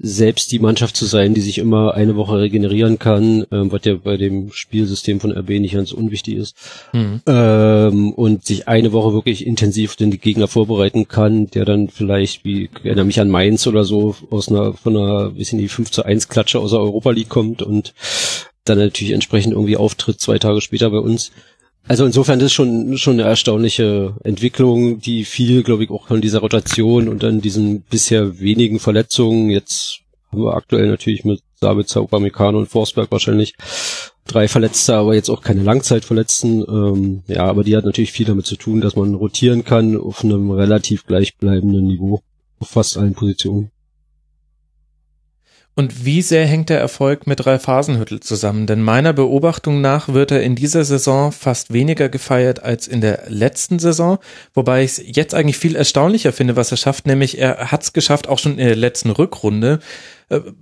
[0.00, 3.94] selbst die Mannschaft zu sein, die sich immer eine Woche regenerieren kann, ähm, was ja
[3.94, 6.56] bei dem Spielsystem von RB nicht ganz unwichtig ist,
[6.92, 7.20] mhm.
[7.26, 12.64] ähm, und sich eine Woche wirklich intensiv den Gegner vorbereiten kann, der dann vielleicht, wie
[12.64, 15.92] ich erinnere mich an Mainz oder so, aus einer, von einer, wie sind die 5
[15.92, 17.94] zu 1 Klatsche aus der Europa League kommt und
[18.64, 21.30] dann natürlich entsprechend irgendwie auftritt zwei Tage später bei uns.
[21.86, 26.20] Also insofern das ist schon schon eine erstaunliche Entwicklung, die viel, glaube ich, auch von
[26.20, 29.48] dieser Rotation und dann diesen bisher wenigen Verletzungen.
[29.48, 30.00] Jetzt
[30.30, 33.54] haben wir aktuell natürlich mit Sabitzer, Upamecano und Forsberg wahrscheinlich
[34.26, 36.64] drei Verletzte, aber jetzt auch keine Langzeitverletzten.
[36.68, 40.22] Ähm, ja, aber die hat natürlich viel damit zu tun, dass man rotieren kann auf
[40.22, 42.20] einem relativ gleichbleibenden Niveau
[42.60, 43.70] auf fast allen Positionen.
[45.78, 48.66] Und wie sehr hängt der Erfolg mit Ralf Hasenhüttel zusammen?
[48.66, 53.26] Denn meiner Beobachtung nach wird er in dieser Saison fast weniger gefeiert als in der
[53.28, 54.18] letzten Saison,
[54.54, 57.92] wobei ich es jetzt eigentlich viel erstaunlicher finde, was er schafft, nämlich er hat es
[57.92, 59.78] geschafft, auch schon in der letzten Rückrunde,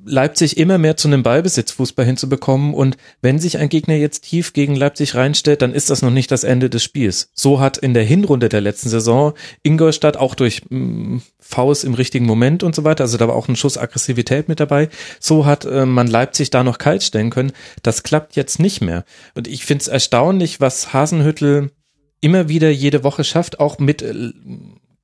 [0.05, 2.73] Leipzig immer mehr zu einem Ballbesitzfußball hinzubekommen.
[2.73, 6.31] Und wenn sich ein Gegner jetzt tief gegen Leipzig reinstellt, dann ist das noch nicht
[6.31, 7.31] das Ende des Spiels.
[7.35, 12.27] So hat in der Hinrunde der letzten Saison Ingolstadt auch durch mm, Faust im richtigen
[12.27, 14.89] Moment und so weiter, also da war auch ein Schuss Aggressivität mit dabei.
[15.19, 17.53] So hat äh, man Leipzig da noch kalt stellen können.
[17.83, 19.05] Das klappt jetzt nicht mehr.
[19.35, 21.73] Und ich finde es erstaunlich, was Hasenhüttel
[22.21, 24.15] immer wieder jede Woche schafft, auch mit äh,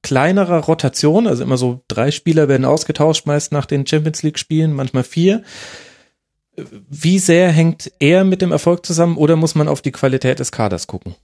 [0.02, 4.72] kleinerer Rotation, also immer so drei Spieler werden ausgetauscht, meist nach den Champions League Spielen,
[4.72, 5.42] manchmal vier.
[6.56, 10.52] Wie sehr hängt er mit dem Erfolg zusammen oder muss man auf die Qualität des
[10.52, 11.14] Kaders gucken?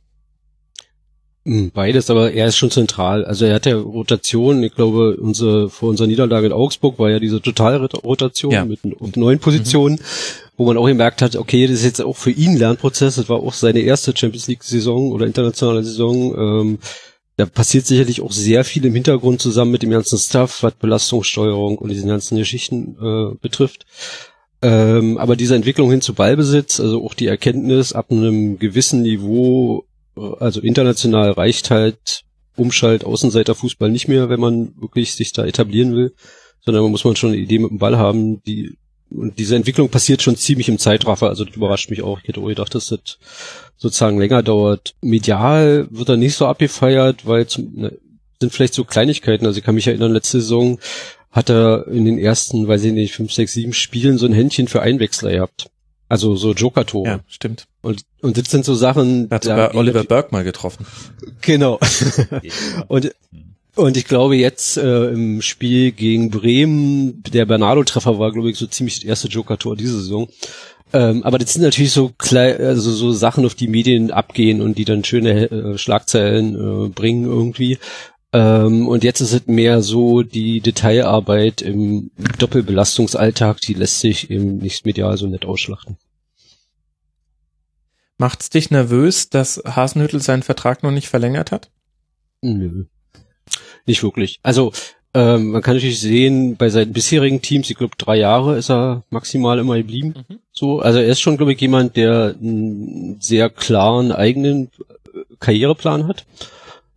[1.44, 3.24] Hm, beides, aber er ist schon zentral.
[3.24, 7.18] Also er hat ja Rotation, ich glaube, unsere, vor unserer Niederlage in Augsburg war ja
[7.18, 8.64] diese Totalrotation ja.
[8.64, 10.50] mit, mit neun Positionen, mhm.
[10.56, 13.28] wo man auch gemerkt hat, okay, das ist jetzt auch für ihn ein Lernprozess, das
[13.28, 16.34] war auch seine erste Champions League Saison oder internationale Saison.
[16.36, 16.78] Ähm,
[17.38, 21.78] da passiert sicherlich auch sehr viel im Hintergrund zusammen mit dem ganzen Stuff, was Belastungssteuerung
[21.78, 23.86] und diesen ganzen Geschichten äh, betrifft.
[24.60, 29.84] Ähm, aber diese Entwicklung hin zu Ballbesitz, also auch die Erkenntnis, ab einem gewissen Niveau,
[30.16, 32.24] äh, also international reicht halt
[32.56, 36.14] Umschalt, Außenseiterfußball nicht mehr, wenn man wirklich sich da etablieren will,
[36.64, 38.76] sondern man muss man schon eine Idee mit dem Ball haben, die
[39.10, 42.20] und diese Entwicklung passiert schon ziemlich im Zeitraffer, also das überrascht mich auch.
[42.20, 43.18] Ich hätte auch gedacht, dass das
[43.78, 44.94] sozusagen länger dauert.
[45.00, 47.98] Medial wird er nicht so abgefeiert, weil zum, ne,
[48.40, 49.46] sind vielleicht so Kleinigkeiten.
[49.46, 50.78] Also ich kann mich erinnern, letzte Saison
[51.30, 54.68] hat er in den ersten, weiß ich nicht, fünf, sechs, sieben Spielen so ein Händchen
[54.68, 55.70] für Einwechsler gehabt.
[56.08, 57.08] Also so Joker-Tore.
[57.08, 57.66] Ja, stimmt.
[57.82, 59.28] Und, und das sind so Sachen.
[59.30, 60.86] Hat sogar Oliver Burke mal getroffen.
[61.42, 61.78] Genau.
[62.88, 63.12] und
[63.74, 68.66] und ich glaube jetzt äh, im Spiel gegen Bremen, der Bernardo-Treffer war, glaube ich, so
[68.66, 70.28] ziemlich das erste Joker-Tor diese Saison.
[70.92, 74.78] Ähm, aber das sind natürlich so klein, also so Sachen, auf die Medien abgehen und
[74.78, 77.78] die dann schöne äh, Schlagzeilen äh, bringen irgendwie.
[78.32, 84.58] Ähm, und jetzt ist es mehr so die Detailarbeit im Doppelbelastungsalltag, die lässt sich eben
[84.58, 85.96] nicht medial so nett ausschlachten.
[88.18, 91.70] Macht's dich nervös, dass Hasenhüttel seinen Vertrag noch nicht verlängert hat?
[92.42, 92.86] Nö.
[93.86, 94.40] Nicht wirklich.
[94.42, 94.72] Also
[95.14, 99.04] ähm, man kann natürlich sehen, bei seinen bisherigen Teams, ich glaube drei Jahre ist er
[99.10, 100.14] maximal immer geblieben.
[100.28, 100.38] Mhm.
[100.58, 104.70] So, also er ist schon, glaube ich, jemand, der einen sehr klaren eigenen
[105.38, 106.26] Karriereplan hat.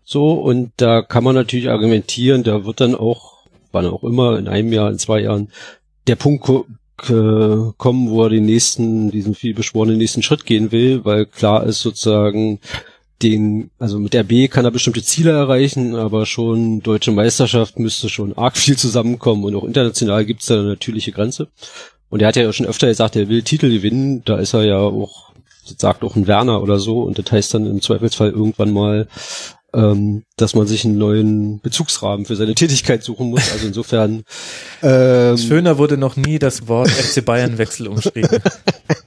[0.03, 4.47] So, und da kann man natürlich argumentieren, da wird dann auch, wann auch immer, in
[4.47, 5.49] einem Jahr, in zwei Jahren,
[6.07, 11.27] der Punkt kommen, wo er den nächsten, diesen viel beschworenen nächsten Schritt gehen will, weil
[11.27, 12.59] klar ist sozusagen,
[13.21, 18.09] den, also mit der B kann er bestimmte Ziele erreichen, aber schon deutsche Meisterschaft müsste
[18.09, 21.49] schon arg viel zusammenkommen und auch international gibt es da eine natürliche Grenze.
[22.11, 24.77] Und er hat ja schon öfter gesagt, er will Titel gewinnen, da ist er ja
[24.77, 25.31] auch,
[25.63, 29.07] sagt auch ein Werner oder so, und das heißt dann im Zweifelsfall irgendwann mal
[29.73, 33.51] ähm, dass man sich einen neuen Bezugsrahmen für seine Tätigkeit suchen muss.
[33.51, 34.23] Also insofern.
[34.83, 38.39] Ähm, Schöner wurde noch nie das Wort FC Bayern Wechsel umschrieben.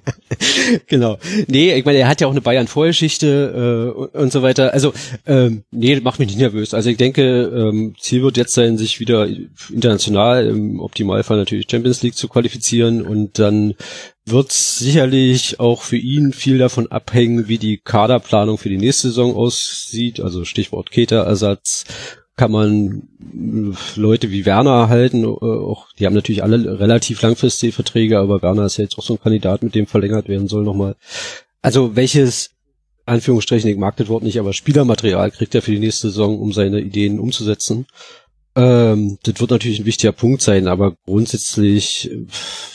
[0.87, 1.19] genau.
[1.49, 4.73] Nee, ich meine, er hat ja auch eine Bayern-Vorgeschichte äh, und so weiter.
[4.73, 4.93] Also,
[5.27, 6.75] ähm, nee, das macht mich nicht nervös.
[6.75, 9.27] Also ich denke, ähm, Ziel wird jetzt sein, sich wieder
[9.71, 13.75] international, im Optimalfall natürlich Champions League zu qualifizieren und dann
[14.27, 19.37] wird sicherlich auch für ihn viel davon abhängen, wie die Kaderplanung für die nächste Saison
[19.37, 20.21] aussieht.
[20.21, 21.85] Also Stichwort Keter-Ersatz,
[22.37, 27.73] kann man äh, Leute wie Werner halten, äh, auch, die haben natürlich alle relativ langfristige
[27.73, 30.65] Verträge, aber Werner ist ja jetzt auch so ein Kandidat, mit dem verlängert werden soll
[30.65, 30.97] nochmal.
[31.63, 32.51] Also welches,
[33.07, 36.53] Anführungsstrichen, ich mag das Wort nicht, aber Spielermaterial kriegt er für die nächste Saison, um
[36.53, 37.87] seine Ideen umzusetzen.
[38.57, 42.11] Ähm, das wird natürlich ein wichtiger Punkt sein, aber grundsätzlich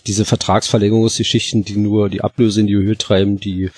[0.08, 3.72] diese Vertragsverlängerungsgeschichten, die nur die Ablöse in die Höhe treiben, die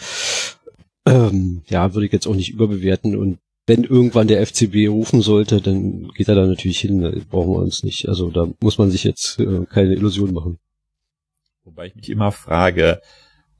[1.06, 5.62] ähm, ja, würde ich jetzt auch nicht überbewerten und wenn irgendwann der FCB rufen sollte,
[5.62, 7.02] dann geht er da natürlich hin.
[7.02, 8.10] Da brauchen wir uns nicht.
[8.10, 10.58] Also da muss man sich jetzt äh, keine Illusion machen.
[11.64, 13.02] Wobei ich mich immer frage,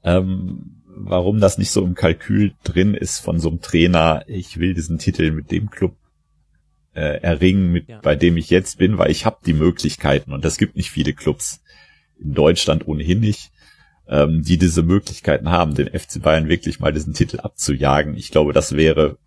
[0.02, 4.74] ähm, warum das nicht so im Kalkül drin ist von so einem Trainer, ich will
[4.74, 5.94] diesen Titel mit dem Club
[6.94, 8.00] äh, erringen, mit, ja.
[8.00, 11.12] bei dem ich jetzt bin, weil ich habe die Möglichkeiten und es gibt nicht viele
[11.12, 11.62] Clubs
[12.18, 13.50] in Deutschland ohnehin nicht,
[14.08, 18.16] ähm, die diese Möglichkeiten haben, den FC Bayern wirklich mal diesen Titel abzujagen.
[18.16, 19.18] Ich glaube, das wäre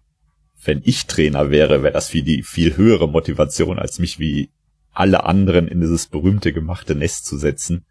[0.65, 4.49] wenn ich Trainer wäre, wäre das viel die viel höhere Motivation, als mich wie
[4.91, 7.85] alle anderen in dieses berühmte gemachte Nest zu setzen.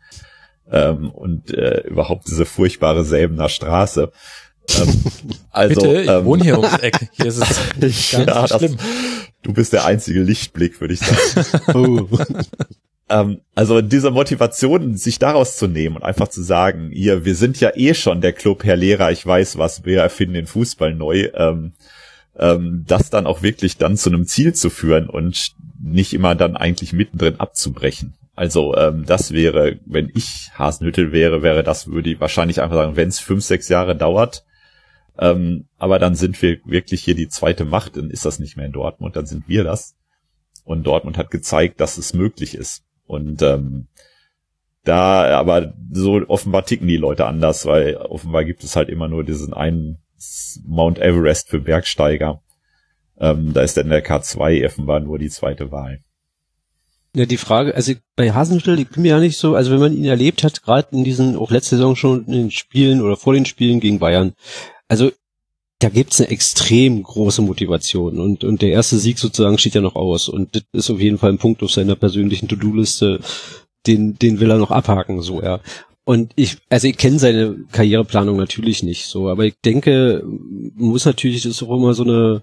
[0.71, 4.13] Ähm, und äh, überhaupt diese furchtbare Säbener Straße.
[4.79, 5.05] Ähm,
[5.51, 7.09] also, Bitte, ich ähm, wohne hier ums Eck.
[7.13, 8.77] Hier ist es ganz ja, schlimm.
[8.77, 8.87] Das,
[9.43, 11.61] du bist der einzige Lichtblick, würde ich sagen.
[12.11, 12.19] oh.
[13.09, 17.61] ähm, also diese Motivation, sich daraus zu nehmen und einfach zu sagen, hier, wir sind
[17.61, 21.29] ja eh schon der Club, Herr Lehrer, ich weiß was, wir erfinden den Fußball neu.
[21.35, 21.73] Ähm,
[22.37, 26.57] ähm, das dann auch wirklich dann zu einem Ziel zu führen und nicht immer dann
[26.57, 28.15] eigentlich mittendrin abzubrechen.
[28.37, 32.97] Also ähm, das wäre, wenn ich Hasenhüttel wäre, wäre das, würde ich wahrscheinlich einfach sagen,
[32.97, 34.45] wenn es fünf, sechs Jahre dauert,
[35.19, 38.67] ähm, aber dann sind wir wirklich hier die zweite Macht, dann ist das nicht mehr
[38.67, 39.95] in Dortmund, dann sind wir das.
[40.65, 42.85] Und Dortmund hat gezeigt, dass es möglich ist.
[43.07, 43.89] Und ähm,
[44.83, 49.25] da, aber so offenbar ticken die Leute anders, weil offenbar gibt es halt immer nur
[49.25, 49.99] diesen einen
[50.67, 52.43] Mount Everest für Bergsteiger.
[53.19, 56.01] Ähm, da ist dann der K2 offenbar nur die zweite Wahl.
[57.17, 59.97] Ja, die Frage, also bei Hasenhüttl, ich bin mir ja nicht so, also wenn man
[59.97, 63.35] ihn erlebt hat, gerade in diesen, auch letzte Saison schon in den Spielen oder vor
[63.35, 64.33] den Spielen gegen Bayern,
[64.95, 65.11] also
[65.81, 69.97] da gibt's eine extrem große Motivation und, und der erste Sieg sozusagen steht ja noch
[69.97, 73.19] aus und das ist auf jeden Fall ein Punkt auf seiner persönlichen To-Do-Liste,
[73.89, 75.59] den, den will er noch abhaken, so, ja.
[76.05, 80.23] Und ich, also ich kenne seine Karriereplanung natürlich nicht so, aber ich denke,
[80.77, 82.43] muss natürlich, das ist auch immer so eine,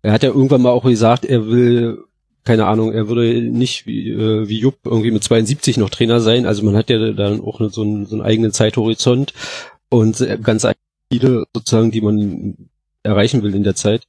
[0.00, 1.98] er hat ja irgendwann mal auch gesagt, er will,
[2.42, 6.46] keine Ahnung, er würde nicht wie, äh, wie Jupp irgendwie mit 72 noch Trainer sein,
[6.46, 9.34] also man hat ja dann auch so einen, so einen eigenen Zeithorizont
[9.90, 10.64] und ganz
[11.12, 12.56] Ziele sozusagen, die man
[13.02, 14.06] erreichen will in der Zeit.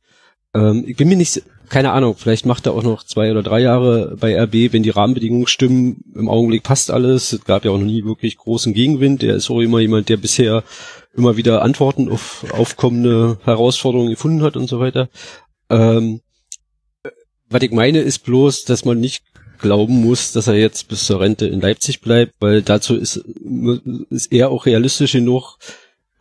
[0.53, 3.61] Ähm, ich bin mir nicht, keine Ahnung, vielleicht macht er auch noch zwei oder drei
[3.61, 6.03] Jahre bei RB, wenn die Rahmenbedingungen stimmen.
[6.15, 7.33] Im Augenblick passt alles.
[7.33, 9.23] Es gab ja auch noch nie wirklich großen Gegenwind.
[9.23, 10.63] Er ist auch immer jemand, der bisher
[11.15, 15.09] immer wieder Antworten auf aufkommende Herausforderungen gefunden hat und so weiter.
[15.69, 16.21] Ähm,
[17.49, 19.23] was ich meine, ist bloß, dass man nicht
[19.59, 23.23] glauben muss, dass er jetzt bis zur Rente in Leipzig bleibt, weil dazu ist,
[24.09, 25.57] ist er auch realistisch genug,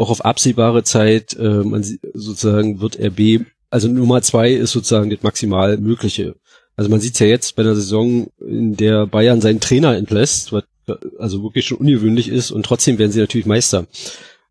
[0.03, 1.83] auch auf absehbare Zeit, äh, man
[2.15, 6.37] sozusagen wird RB also Nummer zwei ist sozusagen das maximal Mögliche.
[6.77, 10.65] Also man sieht ja jetzt bei einer Saison, in der Bayern seinen Trainer entlässt, was
[11.19, 13.87] also wirklich schon ungewöhnlich ist und trotzdem werden sie natürlich Meister.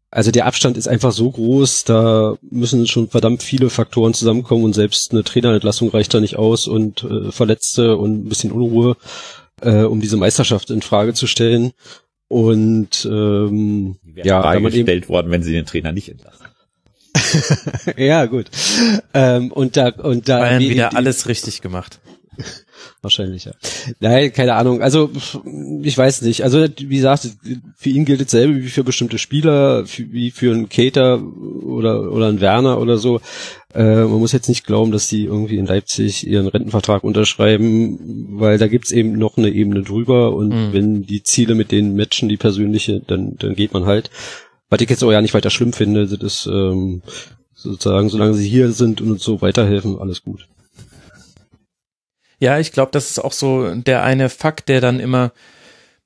[0.10, 4.74] also der Abstand ist einfach so groß, da müssen schon verdammt viele Faktoren zusammenkommen und
[4.74, 8.98] selbst eine Trainerentlassung reicht da nicht aus und äh, Verletzte und ein bisschen Unruhe,
[9.62, 11.74] äh, um diese Meisterschaft in Frage zu stellen.
[12.32, 16.46] Und ähm, ja, Frage gestellt worden, wenn sie den Trainer nicht entlassen.
[17.98, 18.46] ja, gut.
[19.14, 22.00] Ähm, und da und da Bayern wieder die, alles richtig gemacht.
[23.02, 23.52] Wahrscheinlich, ja.
[24.00, 24.82] Nein, keine Ahnung.
[24.82, 25.12] Also,
[25.84, 26.46] ich weiß nicht.
[26.46, 27.28] Also, wie gesagt,
[27.76, 32.40] für ihn gilt dasselbe wie für bestimmte Spieler, wie für einen Cater oder, oder einen
[32.40, 33.20] Werner oder so.
[33.74, 38.00] Äh, man muss jetzt nicht glauben, dass die irgendwie in Leipzig ihren Rentenvertrag unterschreiben,
[38.40, 40.74] weil da gibt's eben noch eine Ebene drüber und mhm.
[40.74, 44.10] wenn die Ziele mit denen matchen, die persönliche, dann, dann geht man halt.
[44.70, 47.02] Was ich jetzt auch ja nicht weiter schlimm finde, das ist ähm,
[47.54, 50.48] sozusagen, solange sie hier sind und uns so weiterhelfen, alles gut.
[52.40, 55.32] Ja, ich glaube, das ist auch so der eine Fakt, der dann immer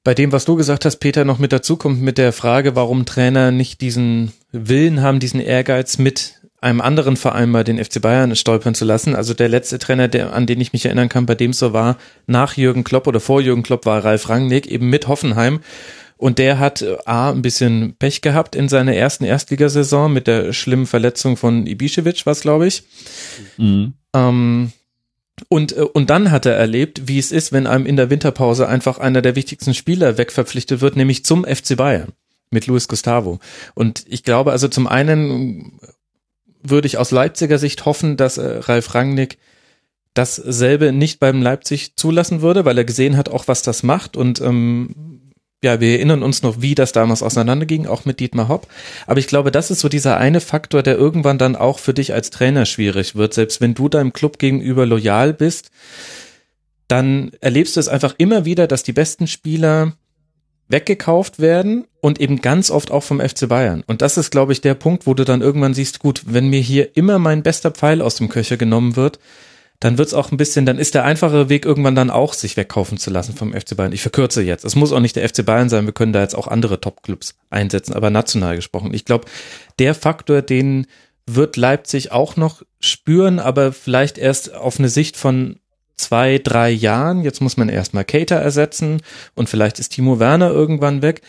[0.03, 3.51] bei dem, was du gesagt hast, Peter, noch mit dazukommt mit der Frage, warum Trainer
[3.51, 8.73] nicht diesen Willen haben, diesen Ehrgeiz mit einem anderen Verein bei den FC Bayern stolpern
[8.73, 9.15] zu lassen.
[9.15, 11.73] Also der letzte Trainer, der, an den ich mich erinnern kann, bei dem es so
[11.73, 15.59] war, nach Jürgen Klopp oder vor Jürgen Klopp war Ralf Rangnick, eben mit Hoffenheim.
[16.17, 20.53] Und der hat äh, A, ein bisschen Pech gehabt in seiner ersten Erstligasaison mit der
[20.53, 22.83] schlimmen Verletzung von Ibišević, was glaube ich.
[23.57, 23.93] Mhm.
[24.13, 24.71] Ähm,
[25.49, 28.67] und, äh, und dann hat er erlebt, wie es ist, wenn einem in der Winterpause
[28.67, 32.13] einfach einer der wichtigsten Spieler wegverpflichtet wird, nämlich zum FC Bayern
[32.49, 33.39] mit Luis Gustavo.
[33.75, 35.79] Und ich glaube, also zum einen
[36.69, 39.37] würde ich aus Leipziger Sicht hoffen, dass äh, Ralf Rangnick
[40.13, 44.39] dasselbe nicht beim Leipzig zulassen würde, weil er gesehen hat, auch was das macht und
[44.41, 45.21] ähm,
[45.65, 48.67] ja, wir erinnern uns noch, wie das damals auseinanderging, auch mit Dietmar Hopp.
[49.07, 52.13] Aber ich glaube, das ist so dieser eine Faktor, der irgendwann dann auch für dich
[52.13, 53.33] als Trainer schwierig wird.
[53.33, 55.71] Selbst wenn du deinem Club gegenüber loyal bist,
[56.87, 59.93] dann erlebst du es einfach immer wieder, dass die besten Spieler
[60.67, 63.83] weggekauft werden und eben ganz oft auch vom FC Bayern.
[63.85, 66.59] Und das ist, glaube ich, der Punkt, wo du dann irgendwann siehst, gut, wenn mir
[66.59, 69.19] hier immer mein bester Pfeil aus dem Köcher genommen wird,
[69.79, 72.97] dann wird's auch ein bisschen, dann ist der einfache Weg irgendwann dann auch, sich wegkaufen
[72.97, 73.91] zu lassen vom FC Bayern.
[73.91, 74.63] Ich verkürze jetzt.
[74.63, 77.35] Es muss auch nicht der FC Bayern sein, wir können da jetzt auch andere Top-Clubs
[77.49, 78.93] einsetzen, aber national gesprochen.
[78.93, 79.25] Ich glaube,
[79.77, 80.87] der Faktor, den
[81.27, 85.59] wird Leipzig auch noch spüren, aber vielleicht erst auf eine Sicht von
[85.97, 87.23] zwei, drei Jahren.
[87.23, 89.01] Jetzt muss man erstmal Cater ersetzen
[89.33, 91.21] und vielleicht ist Timo Werner irgendwann weg.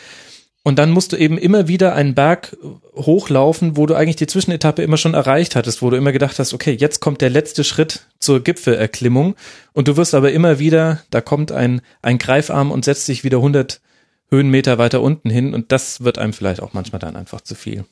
[0.63, 2.57] Und dann musst du eben immer wieder einen Berg
[2.97, 6.53] hochlaufen, wo du eigentlich die Zwischenetappe immer schon erreicht hattest, wo du immer gedacht hast,
[6.55, 9.37] okay, jetzt kommt der letzte Schritt zur Gipfelerklimmung.
[9.75, 13.37] Und du wirst aber immer wieder, da kommt ein, ein Greifarm und setzt sich wieder
[13.37, 13.81] 100
[14.29, 15.55] Höhenmeter weiter unten hin.
[15.55, 17.85] Und das wird einem vielleicht auch manchmal dann einfach zu viel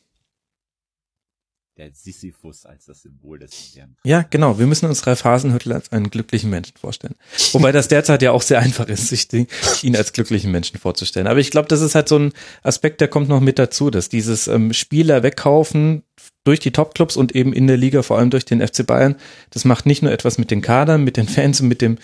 [1.77, 3.77] der Sisyphus als das Symbol des.
[4.05, 4.59] Ja, genau.
[4.59, 7.17] Wir müssen uns Ralf Hasenhüttl als einen glücklichen Menschen vorstellen.
[7.53, 9.49] Wobei das derzeit ja auch sehr einfach ist, sich den,
[9.83, 11.27] ihn als glücklichen Menschen vorzustellen.
[11.27, 12.33] Aber ich glaube, das ist halt so ein
[12.63, 16.05] Aspekt, der kommt noch mit dazu, dass dieses ähm, Spieler wegkaufen
[16.45, 19.17] durch die Topclubs und eben in der Liga, vor allem durch den FC Bayern,
[19.51, 21.99] das macht nicht nur etwas mit den Kadern, mit den Fans und mit dem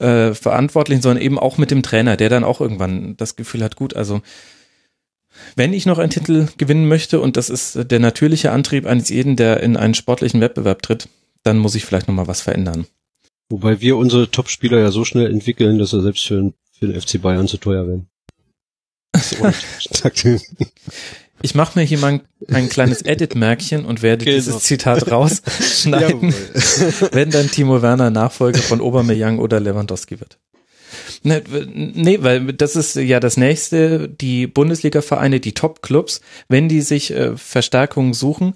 [0.00, 3.76] äh, Verantwortlichen, sondern eben auch mit dem Trainer, der dann auch irgendwann das Gefühl hat,
[3.76, 4.20] gut, also
[5.56, 9.36] wenn ich noch einen Titel gewinnen möchte, und das ist der natürliche Antrieb eines jeden,
[9.36, 11.08] der in einen sportlichen Wettbewerb tritt,
[11.42, 12.86] dann muss ich vielleicht nochmal was verändern.
[13.50, 17.00] Wobei wir unsere Topspieler ja so schnell entwickeln, dass er selbst für den, für den
[17.00, 18.08] FC Bayern zu teuer werden.
[21.42, 24.36] ich mache mir hier mal ein, ein kleines Edit-Märkchen und werde genau.
[24.36, 26.32] dieses Zitat rausschneiden,
[27.12, 30.38] wenn dann Timo Werner Nachfolger von Aubameyang oder Lewandowski wird.
[31.22, 37.10] Ne, nee, weil das ist ja das nächste, die Bundesliga-Vereine, die Top-Clubs, wenn die sich
[37.12, 38.54] äh, Verstärkungen suchen,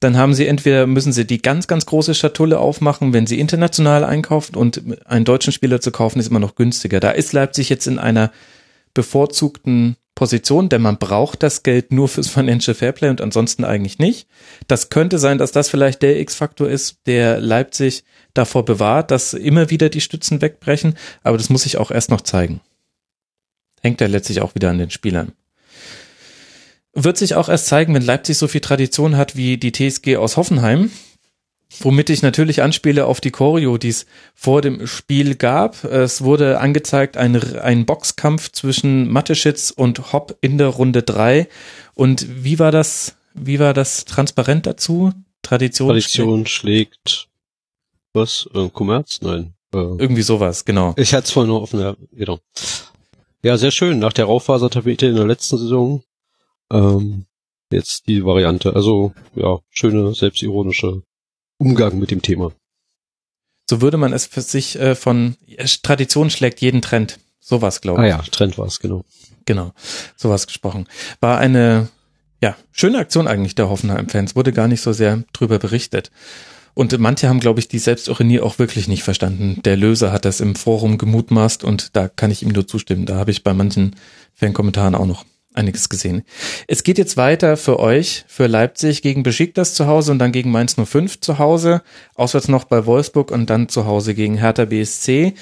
[0.00, 4.04] dann haben sie entweder müssen sie die ganz, ganz große Schatulle aufmachen, wenn sie international
[4.04, 7.00] einkaufen und einen deutschen Spieler zu kaufen ist immer noch günstiger.
[7.00, 8.30] Da ist Leipzig jetzt in einer
[8.92, 14.28] bevorzugten Position, denn man braucht das Geld nur fürs Financial Fairplay und ansonsten eigentlich nicht.
[14.68, 18.04] Das könnte sein, dass das vielleicht der X-Faktor ist, der Leipzig
[18.34, 22.20] davor bewahrt, dass immer wieder die Stützen wegbrechen, aber das muss sich auch erst noch
[22.20, 22.60] zeigen.
[23.80, 25.32] Hängt ja letztlich auch wieder an den Spielern.
[26.92, 30.36] Wird sich auch erst zeigen, wenn Leipzig so viel Tradition hat wie die TSG aus
[30.36, 30.90] Hoffenheim,
[31.80, 35.82] womit ich natürlich anspiele auf die Choreo, die es vor dem Spiel gab.
[35.84, 41.48] Es wurde angezeigt ein, ein Boxkampf zwischen Mateschitz und Hopp in der Runde drei.
[41.94, 45.12] Und wie war das, wie war das transparent dazu?
[45.42, 47.28] Tradition, Tradition schlägt
[48.14, 48.48] was?
[48.54, 49.20] Äh, Kommerz?
[49.22, 49.54] Nein.
[49.74, 50.94] Äh, Irgendwie sowas, genau.
[50.96, 52.38] Ich hatte es vorhin nur offen, ja, genau.
[53.42, 53.98] Ja, sehr schön.
[53.98, 56.02] Nach der Raufasertapete in der letzten Saison
[56.72, 57.26] ähm,
[57.70, 58.74] jetzt die Variante.
[58.74, 61.02] Also ja, schöne, selbstironische
[61.58, 62.52] Umgang mit dem Thema.
[63.68, 65.36] So würde man es für sich äh, von
[65.82, 67.18] Tradition schlägt jeden Trend.
[67.40, 68.12] Sowas, glaube ich.
[68.14, 69.04] Ah ja, Trend war es, genau.
[69.44, 69.72] Genau,
[70.16, 70.86] sowas gesprochen.
[71.20, 71.88] War eine
[72.40, 74.36] Ja, schöne Aktion eigentlich der Hoffenheim-Fans.
[74.36, 76.10] Wurde gar nicht so sehr drüber berichtet.
[76.74, 79.60] Und manche haben, glaube ich, die Selbstironie auch wirklich nicht verstanden.
[79.64, 83.06] Der Löser hat das im Forum gemutmaßt und da kann ich ihm nur zustimmen.
[83.06, 83.94] Da habe ich bei manchen
[84.34, 85.24] Fankommentaren auch noch
[85.54, 86.24] einiges gesehen.
[86.66, 90.50] Es geht jetzt weiter für euch, für Leipzig gegen Besiktas zu Hause und dann gegen
[90.50, 91.82] Mainz 05 zu Hause,
[92.16, 95.34] auswärts noch bei Wolfsburg und dann zu Hause gegen Hertha BSC.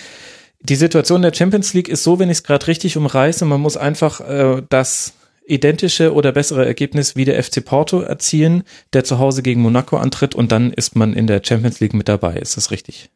[0.61, 3.79] Die Situation der Champions League ist so, wenn ich es gerade richtig umreiße, man muss
[3.79, 5.15] einfach äh, das
[5.47, 10.35] identische oder bessere Ergebnis wie der FC Porto erzielen, der zu Hause gegen Monaco antritt
[10.35, 12.37] und dann ist man in der Champions League mit dabei.
[12.37, 13.11] Ist das richtig?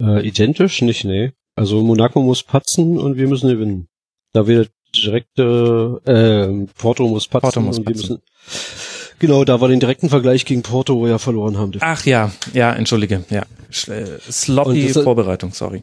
[0.00, 1.32] Äh, identisch nicht, nee.
[1.56, 3.88] Also Monaco muss patzen und wir müssen gewinnen.
[4.32, 8.20] Da wir direkte äh, Porto muss patzen Porto muss und wir patzen.
[8.46, 11.72] müssen Genau, da war den direkten Vergleich gegen Porto, wo wir ja verloren haben.
[11.80, 13.42] Ach ja, ja, entschuldige, ja.
[13.88, 15.82] Äh, Sloppy das- Vorbereitung, sorry.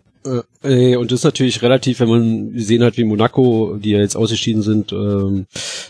[0.64, 4.00] Äh, äh, und das ist natürlich relativ, wenn man sehen hat, wie Monaco, die ja
[4.00, 5.46] jetzt ausgeschieden sind, ähm,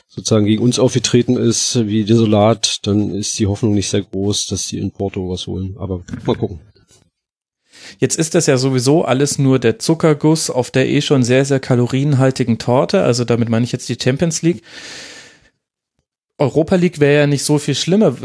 [0.07, 4.67] sozusagen gegen uns aufgetreten ist, wie desolat, dann ist die Hoffnung nicht sehr groß, dass
[4.67, 5.75] die in Porto was holen.
[5.77, 6.59] Aber mal gucken.
[7.99, 11.59] Jetzt ist das ja sowieso alles nur der Zuckerguss auf der eh schon sehr, sehr
[11.59, 13.03] kalorienhaltigen Torte.
[13.03, 14.63] Also damit meine ich jetzt die Champions League.
[16.37, 18.15] Europa League wäre ja nicht so viel schlimmer.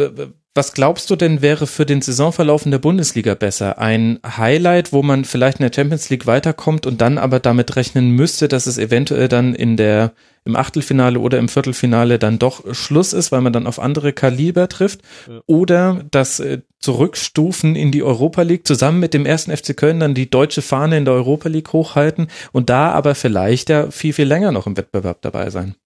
[0.53, 3.79] Was glaubst du denn wäre für den Saisonverlauf in der Bundesliga besser?
[3.79, 8.11] Ein Highlight, wo man vielleicht in der Champions League weiterkommt und dann aber damit rechnen
[8.11, 10.13] müsste, dass es eventuell dann in der,
[10.45, 14.69] im Achtelfinale oder im Viertelfinale dann doch Schluss ist, weil man dann auf andere Kaliber
[14.69, 15.03] trifft?
[15.47, 20.15] Oder das äh, Zurückstufen in die Europa League zusammen mit dem ersten FC Köln dann
[20.15, 24.27] die deutsche Fahne in der Europa League hochhalten und da aber vielleicht ja viel, viel
[24.27, 25.77] länger noch im Wettbewerb dabei sein?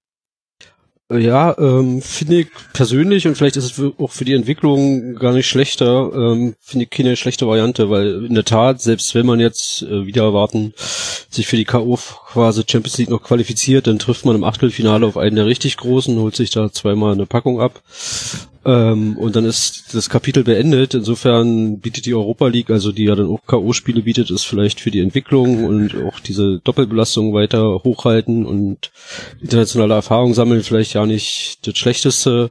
[1.11, 5.47] Ja, ähm, finde ich persönlich und vielleicht ist es auch für die Entwicklung gar nicht
[5.47, 9.83] schlechter, ähm, finde ich keine schlechte Variante, weil in der Tat, selbst wenn man jetzt
[9.83, 10.73] äh, wieder erwarten,
[11.29, 15.37] sich für die K.O.-Phase Champions League noch qualifiziert, dann trifft man im Achtelfinale auf einen
[15.37, 17.83] der richtig Großen, holt sich da zweimal eine Packung ab
[18.65, 20.95] ähm, und dann ist das Kapitel beendet.
[20.95, 24.91] Insofern bietet die Europa League, also die ja dann auch K.O.-Spiele bietet, ist vielleicht für
[24.91, 28.91] die Entwicklung und auch diese Doppelbelastung weiter hochhalten und
[29.41, 32.51] internationale Erfahrung sammeln vielleicht ja nicht das Schlechteste.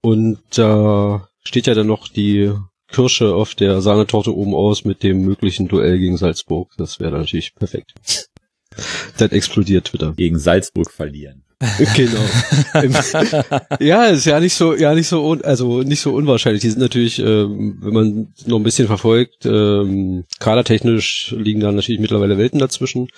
[0.00, 2.52] Und da steht ja dann noch die
[2.90, 6.72] Kirsche auf der Sahnetorte oben aus mit dem möglichen Duell gegen Salzburg.
[6.78, 7.94] Das wäre natürlich perfekt.
[9.18, 10.12] Dann explodiert Twitter.
[10.16, 11.44] Gegen Salzburg verlieren.
[11.96, 12.20] Genau.
[13.80, 16.62] Ja, ist ja nicht so, ja nicht so, also nicht so unwahrscheinlich.
[16.62, 22.00] Die sind natürlich, ähm, wenn man noch ein bisschen verfolgt, ähm, kadertechnisch liegen da natürlich
[22.00, 23.08] mittlerweile Welten dazwischen.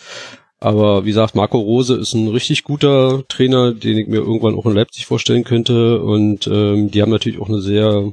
[0.58, 4.66] Aber wie gesagt, Marco Rose ist ein richtig guter Trainer, den ich mir irgendwann auch
[4.66, 6.02] in Leipzig vorstellen könnte.
[6.02, 8.12] Und ähm, die haben natürlich auch eine sehr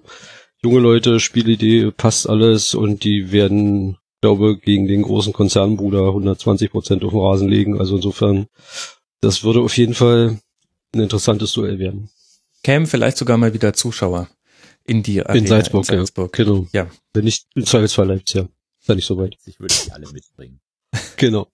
[0.63, 7.03] junge Leute, Spielidee, passt alles und die werden, glaube gegen den großen Konzernbruder 120 Prozent
[7.03, 7.79] auf den Rasen legen.
[7.79, 8.47] Also insofern,
[9.21, 10.39] das würde auf jeden Fall
[10.93, 12.09] ein interessantes Duell werden.
[12.63, 14.29] Kämen vielleicht sogar mal wieder Zuschauer
[14.83, 16.37] in die Arena in Salzburg, in Salzburg.
[16.37, 16.43] ja.
[16.45, 16.67] Genau.
[16.73, 16.87] Ja.
[17.13, 18.41] Wenn nicht im Zweifelsfall Leipzig, ja.
[18.79, 19.37] Ist ja nicht so weit.
[19.45, 20.59] Ich würde die alle mitbringen.
[21.17, 21.47] Genau.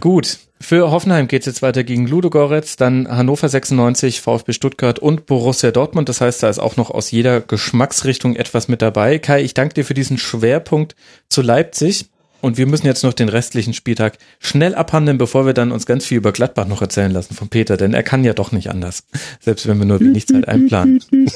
[0.00, 0.38] Gut.
[0.62, 5.70] Für Hoffenheim geht es jetzt weiter gegen Ludogorets, dann Hannover 96, VfB Stuttgart und Borussia
[5.70, 6.08] Dortmund.
[6.08, 9.18] Das heißt, da ist auch noch aus jeder Geschmacksrichtung etwas mit dabei.
[9.18, 10.96] Kai, ich danke dir für diesen Schwerpunkt
[11.28, 12.10] zu Leipzig.
[12.40, 16.06] Und wir müssen jetzt noch den restlichen Spieltag schnell abhandeln, bevor wir dann uns ganz
[16.06, 19.04] viel über Gladbach noch erzählen lassen von Peter, denn er kann ja doch nicht anders,
[19.40, 21.02] selbst wenn wir nur wenig Zeit einplanen.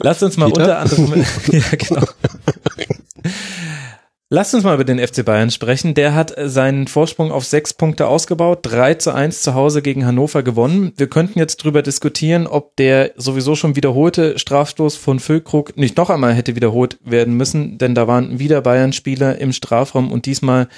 [0.00, 0.60] Lasst uns mal Peter?
[0.60, 2.06] unter anderem, ja genau.
[4.30, 5.94] Lasst uns mal über den FC Bayern sprechen.
[5.94, 10.42] Der hat seinen Vorsprung auf sechs Punkte ausgebaut, 3 zu 1 zu Hause gegen Hannover
[10.42, 10.92] gewonnen.
[10.98, 16.10] Wir könnten jetzt drüber diskutieren, ob der sowieso schon wiederholte Strafstoß von Füllkrug nicht noch
[16.10, 20.68] einmal hätte wiederholt werden müssen, denn da waren wieder Bayern-Spieler im Strafraum und diesmal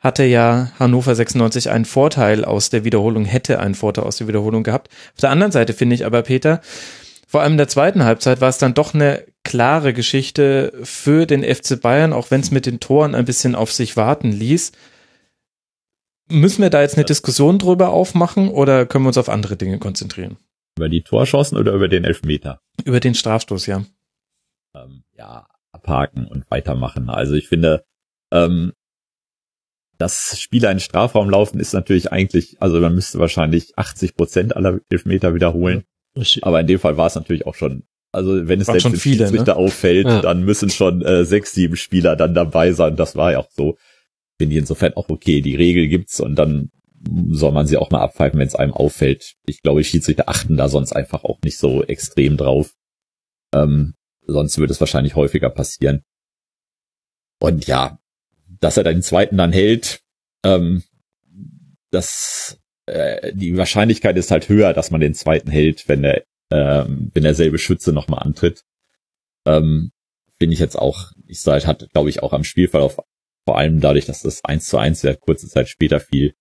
[0.00, 4.64] hatte ja Hannover 96 einen Vorteil aus der Wiederholung, hätte einen Vorteil aus der Wiederholung
[4.64, 4.88] gehabt.
[5.14, 6.62] Auf der anderen Seite finde ich aber, Peter,
[7.30, 11.44] vor allem in der zweiten Halbzeit war es dann doch eine klare Geschichte für den
[11.44, 14.72] FC Bayern, auch wenn es mit den Toren ein bisschen auf sich warten ließ.
[16.30, 19.78] Müssen wir da jetzt eine Diskussion drüber aufmachen oder können wir uns auf andere Dinge
[19.78, 20.38] konzentrieren?
[20.78, 22.62] Über die Torchancen oder über den Elfmeter?
[22.84, 23.84] Über den Strafstoß, ja.
[24.74, 27.10] ähm, ja, abhaken und weitermachen.
[27.10, 27.84] Also ich finde,
[28.32, 28.72] ähm,
[29.98, 34.80] das Spieler in Strafraum laufen ist natürlich eigentlich, also man müsste wahrscheinlich 80 Prozent aller
[34.88, 35.84] Elfmeter wiederholen.
[36.42, 39.00] Aber in dem Fall war es natürlich auch schon, also wenn es selbst schon dem
[39.00, 40.20] viele, Schiedsrichter auffällt, Ja.
[40.20, 42.96] dann müssen schon äh, sechs, sieben Spieler dann dabei sein.
[42.96, 43.76] Das war ja auch so.
[44.38, 45.40] Finde ich insofern auch okay.
[45.40, 46.70] Die Regel gibt's und dann
[47.30, 49.34] soll man sie auch mal abpfeifen, wenn es einem auffällt.
[49.46, 52.74] Ich glaube, Schiedsrichter achten da sonst einfach auch nicht so extrem drauf.
[53.54, 53.94] Ähm,
[54.26, 56.02] sonst würde es wahrscheinlich häufiger passieren.
[57.40, 57.98] Und ja,
[58.60, 60.00] dass er den zweiten dann hält,
[60.44, 60.82] ähm,
[61.90, 62.57] das
[62.88, 67.22] äh, die Wahrscheinlichkeit ist halt höher, dass man den zweiten hält, wenn der, ähm, wenn
[67.22, 68.64] derselbe Schütze nochmal antritt.
[69.46, 69.92] Ähm,
[70.38, 72.98] Finde ich jetzt auch, ich sage, hat, glaube ich, auch am Spielverlauf,
[73.44, 76.34] vor allem dadurch, dass das eins zu eins ja kurze Zeit später fiel,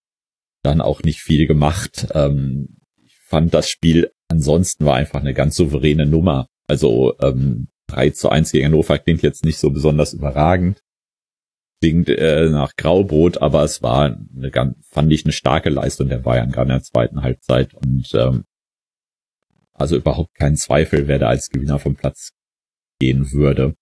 [0.61, 2.07] dann auch nicht viel gemacht.
[2.14, 6.48] Ähm, ich fand das Spiel ansonsten war einfach eine ganz souveräne Nummer.
[6.68, 10.84] Also ähm, 3 zu 1 gegen Hannover klingt jetzt nicht so besonders überragend.
[11.79, 16.19] Klingt äh, nach Graubrot, aber es war eine ganz, fand ich eine starke Leistung der
[16.19, 18.45] Bayern gerade in der zweiten Halbzeit und ähm,
[19.73, 22.31] also überhaupt kein Zweifel, wer da als Gewinner vom Platz
[22.99, 23.75] gehen würde.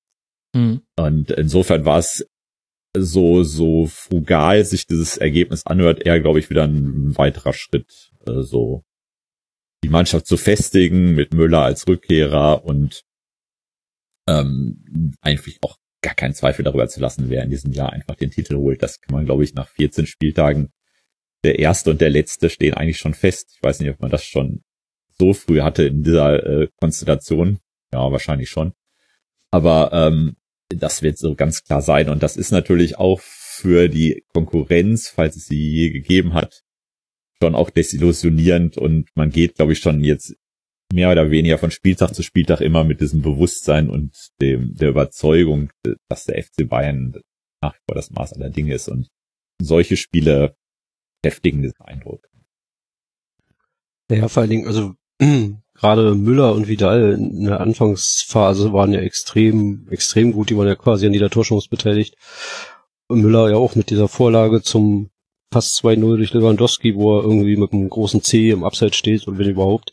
[0.53, 0.81] Mhm.
[0.97, 2.27] Und insofern war es
[2.97, 8.41] so, so frugal sich dieses Ergebnis anhört, eher, glaube ich, wieder ein weiterer Schritt, äh,
[8.41, 8.83] so
[9.83, 13.03] die Mannschaft zu festigen mit Müller als Rückkehrer und
[14.27, 18.29] ähm, eigentlich auch gar keinen Zweifel darüber zu lassen, wer in diesem Jahr einfach den
[18.29, 18.83] Titel holt.
[18.83, 20.69] Das kann man, glaube ich, nach 14 Spieltagen
[21.43, 23.53] der erste und der letzte stehen eigentlich schon fest.
[23.55, 24.61] Ich weiß nicht, ob man das schon
[25.17, 27.57] so früh hatte in dieser äh, Konstellation.
[27.91, 28.73] Ja, wahrscheinlich schon.
[29.49, 30.35] Aber ähm,
[30.69, 32.09] das wird so ganz klar sein.
[32.09, 36.61] Und das ist natürlich auch für die Konkurrenz, falls es sie je gegeben hat,
[37.41, 38.77] schon auch desillusionierend.
[38.77, 40.35] Und man geht, glaube ich, schon jetzt
[40.93, 45.71] mehr oder weniger von Spieltag zu Spieltag immer mit diesem Bewusstsein und dem der Überzeugung,
[46.09, 47.13] dass der FC Bayern
[47.61, 48.87] nach wie vor das Maß aller Dinge ist.
[48.87, 49.07] Und
[49.61, 50.55] solche Spiele
[51.23, 52.27] heftigen diesen Eindruck.
[54.09, 54.93] Ja, vor allen Dingen, also
[55.73, 60.49] gerade Müller und Vidal in der Anfangsphase waren ja extrem, extrem gut.
[60.49, 62.15] Die waren ja quasi an jeder Torschance beteiligt.
[63.07, 65.09] Und Müller ja auch mit dieser Vorlage zum
[65.51, 69.37] fast 2-0 durch Lewandowski, wo er irgendwie mit einem großen C im Abseits steht und
[69.37, 69.91] wenn überhaupt.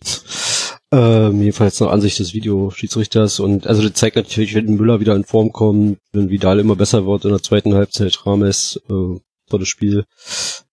[0.93, 3.41] Ähm, jedenfalls nach Ansicht des Videoschiedsrichters.
[3.41, 7.07] Und also das zeigt natürlich, wenn Müller wieder in Form kommt, wenn Vidal immer besser
[7.07, 10.05] wird in der zweiten Halbzeit, Rames, äh, tolles Spiel.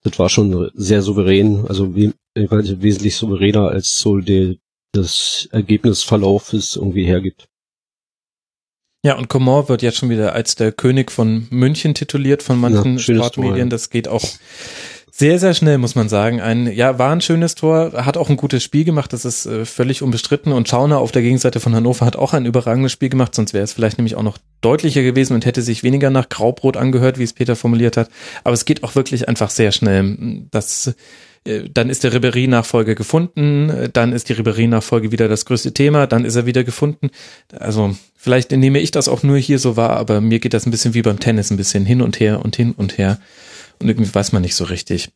[0.04, 4.56] Das war schon sehr souverän, also we wesentlich souveräner als so der,
[4.92, 7.48] das Ergebnisverlauf irgendwie hergibt.
[9.04, 12.98] Ja, und Coman wird jetzt schon wieder als der König von München tituliert von manchen
[12.98, 13.70] ja, Sportmedien.
[13.70, 14.26] Das geht auch
[15.20, 16.40] sehr, sehr schnell, muss man sagen.
[16.40, 19.66] Ein, ja, war ein schönes Tor, hat auch ein gutes Spiel gemacht, das ist äh,
[19.66, 20.54] völlig unbestritten.
[20.54, 23.66] Und Schauner auf der Gegenseite von Hannover hat auch ein überragendes Spiel gemacht, sonst wäre
[23.66, 27.24] es vielleicht nämlich auch noch deutlicher gewesen und hätte sich weniger nach Graubrot angehört, wie
[27.24, 28.10] es Peter formuliert hat.
[28.46, 30.46] Aber es geht auch wirklich einfach sehr schnell.
[30.52, 30.96] Das,
[31.44, 36.24] äh, dann ist der Ribéry-Nachfolge gefunden, dann ist die Ribéry-Nachfolge wieder das größte Thema, dann
[36.24, 37.10] ist er wieder gefunden.
[37.60, 40.72] Also vielleicht nehme ich das auch nur hier so wahr, aber mir geht das ein
[40.72, 43.20] bisschen wie beim Tennis, ein bisschen hin und her und hin und her
[43.80, 45.10] und irgendwie weiß man nicht so richtig.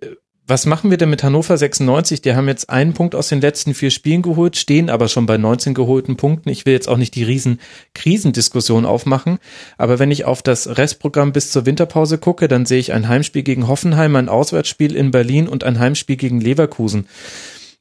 [0.00, 0.08] Äh,
[0.46, 2.20] was machen wir denn mit Hannover 96?
[2.20, 5.38] Die haben jetzt einen Punkt aus den letzten vier Spielen geholt, stehen aber schon bei
[5.38, 6.50] 19 geholten Punkten.
[6.50, 7.60] Ich will jetzt auch nicht die riesen
[7.94, 9.38] Krisendiskussion aufmachen,
[9.78, 13.42] aber wenn ich auf das Restprogramm bis zur Winterpause gucke, dann sehe ich ein Heimspiel
[13.42, 17.06] gegen Hoffenheim, ein Auswärtsspiel in Berlin und ein Heimspiel gegen Leverkusen.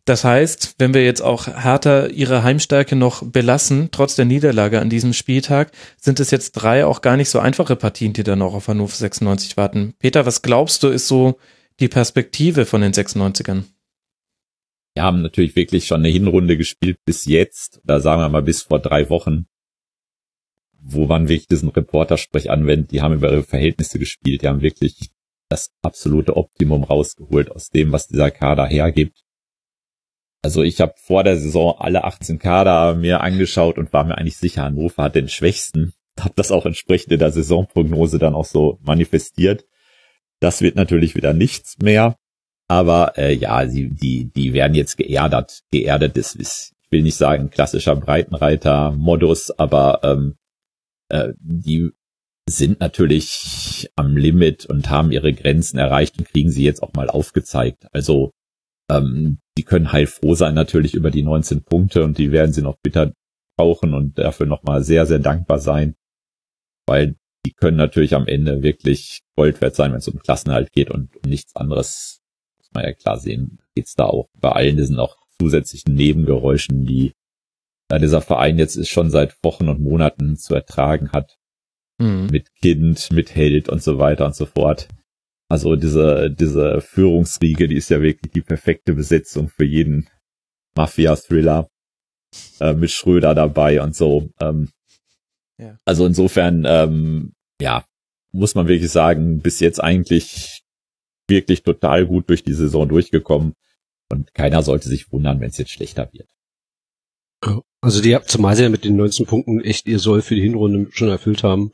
[0.05, 4.89] Das heißt, wenn wir jetzt auch härter ihre Heimstärke noch belassen, trotz der Niederlage an
[4.89, 8.53] diesem Spieltag, sind es jetzt drei auch gar nicht so einfache Partien, die dann noch
[8.53, 9.93] auf Hannover 96 warten.
[9.99, 11.39] Peter, was glaubst du, ist so
[11.79, 13.63] die Perspektive von den 96ern?
[14.93, 18.61] Wir haben natürlich wirklich schon eine Hinrunde gespielt bis jetzt, da sagen wir mal bis
[18.61, 19.45] vor drei Wochen,
[20.79, 22.91] wo man wirklich diesen Reportersprech anwendet.
[22.91, 24.95] Die haben über ihre Verhältnisse gespielt, die haben wirklich
[25.49, 29.23] das absolute Optimum rausgeholt aus dem, was dieser Kader hergibt.
[30.43, 34.37] Also ich habe vor der Saison alle 18 Kader mir angeschaut und war mir eigentlich
[34.37, 35.93] sicher, Hannover hat den schwächsten.
[36.19, 39.65] Hab das auch entsprechend in der Saisonprognose dann auch so manifestiert.
[40.39, 42.17] Das wird natürlich wieder nichts mehr.
[42.67, 45.61] Aber äh, ja, sie, die, die werden jetzt geerdet.
[45.71, 50.35] Geerdet ist, ist, ich will nicht sagen klassischer Breitenreiter-Modus, aber ähm,
[51.09, 51.91] äh, die
[52.47, 57.09] sind natürlich am Limit und haben ihre Grenzen erreicht und kriegen sie jetzt auch mal
[57.09, 57.87] aufgezeigt.
[57.93, 58.31] Also
[58.89, 62.77] ähm, die können heilfroh sein natürlich über die 19 Punkte und die werden sie noch
[62.81, 63.13] bitter
[63.57, 65.95] brauchen und dafür nochmal sehr, sehr dankbar sein,
[66.87, 67.15] weil
[67.45, 71.15] die können natürlich am Ende wirklich Gold wert sein, wenn es um Klassenhalt geht und
[71.15, 72.21] um nichts anderes,
[72.57, 77.13] muss man ja klar sehen, geht's da auch bei allen diesen auch zusätzlichen Nebengeräuschen, die
[77.89, 81.37] da dieser Verein jetzt ist schon seit Wochen und Monaten zu ertragen hat.
[81.99, 82.27] Mhm.
[82.31, 84.87] Mit Kind, mit Held und so weiter und so fort.
[85.49, 90.09] Also diese, diese Führungsriege, die ist ja wirklich die perfekte Besetzung für jeden
[90.75, 91.67] Mafia-Thriller
[92.59, 94.29] äh, mit Schröder dabei und so.
[94.39, 94.69] Ähm,
[95.57, 95.77] ja.
[95.85, 97.85] Also insofern, ähm, ja,
[98.31, 100.63] muss man wirklich sagen, bis jetzt eigentlich
[101.27, 103.53] wirklich total gut durch die Saison durchgekommen
[104.09, 106.29] und keiner sollte sich wundern, wenn es jetzt schlechter wird.
[107.81, 110.89] Also die zumal sie ja mit den 19 Punkten echt ihr Soll für die Hinrunde
[110.91, 111.73] schon erfüllt haben.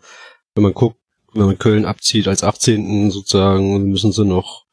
[0.56, 0.99] Wenn man guckt,
[1.34, 3.12] wenn man Köln abzieht als 18.
[3.12, 4.66] sozusagen, müssen sie noch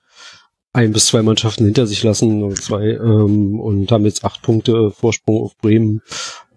[0.73, 4.91] ein bis zwei Mannschaften hinter sich lassen oder zwei ähm, und haben jetzt acht Punkte
[4.91, 6.03] Vorsprung auf Bremen.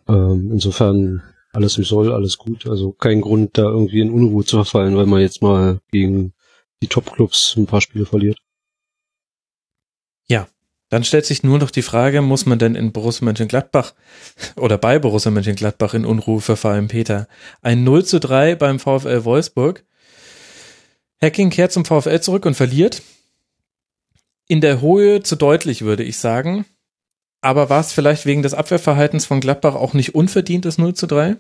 [0.10, 1.24] Ähm, insofern
[1.54, 2.68] alles im Soll, alles gut.
[2.68, 6.34] Also kein Grund, da irgendwie in Unruhe zu verfallen, weil man jetzt mal gegen
[6.82, 8.40] die Top-Clubs ein paar Spiele verliert.
[10.28, 10.48] Ja,
[10.90, 13.94] dann stellt sich nur noch die Frage, muss man denn in Borussia Mönchengladbach
[14.58, 17.28] oder bei Borussia Mönchengladbach in Unruhe verfallen, Peter?
[17.62, 19.86] Ein 0 zu 3 beim VfL Wolfsburg.
[21.22, 23.02] Hacking kehrt zum VfL zurück und verliert.
[24.48, 26.66] In der Höhe zu deutlich, würde ich sagen.
[27.42, 31.08] Aber war es vielleicht wegen des Abwehrverhaltens von Gladbach auch nicht unverdient, das 0 zu
[31.08, 31.38] 3?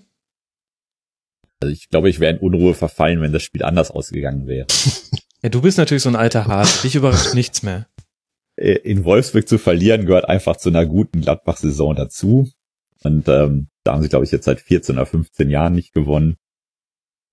[1.62, 4.68] Also ich glaube, ich wäre in Unruhe verfallen, wenn das Spiel anders ausgegangen wäre.
[5.44, 6.84] ja, du bist natürlich so ein alter Hase.
[6.84, 7.88] Dich überrascht nichts mehr.
[8.56, 12.50] Äh, in Wolfsburg zu verlieren gehört einfach zu einer guten Gladbach-Saison dazu.
[13.04, 16.38] Und ähm, da haben sie, glaube ich, jetzt seit 14 oder 15 Jahren nicht gewonnen.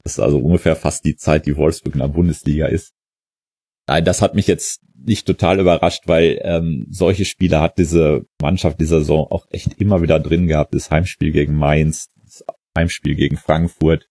[0.06, 2.94] Das ist also ungefähr fast die Zeit, die Wolfsburg in der Bundesliga ist.
[3.88, 8.80] Nein, das hat mich jetzt nicht total überrascht, weil ähm, solche Spiele hat diese Mannschaft
[8.80, 10.74] dieser Saison auch echt immer wieder drin gehabt.
[10.74, 12.44] Das Heimspiel gegen Mainz, das
[12.78, 14.06] Heimspiel gegen Frankfurt,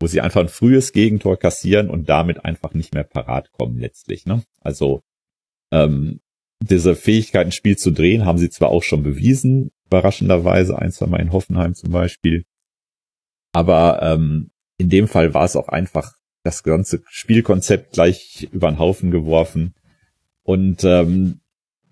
[0.00, 4.24] wo sie einfach ein frühes Gegentor kassieren und damit einfach nicht mehr parat kommen letztlich.
[4.24, 4.42] Ne?
[4.62, 5.02] Also
[5.70, 6.20] ähm,
[6.62, 11.08] diese Fähigkeit, ein Spiel zu drehen, haben sie zwar auch schon bewiesen, überraschenderweise, ein, zwei
[11.08, 12.46] Mal in Hoffenheim zum Beispiel.
[13.52, 16.12] Aber ähm, in dem Fall war es auch einfach
[16.42, 19.74] das ganze Spielkonzept gleich über den Haufen geworfen.
[20.42, 21.40] Und ähm,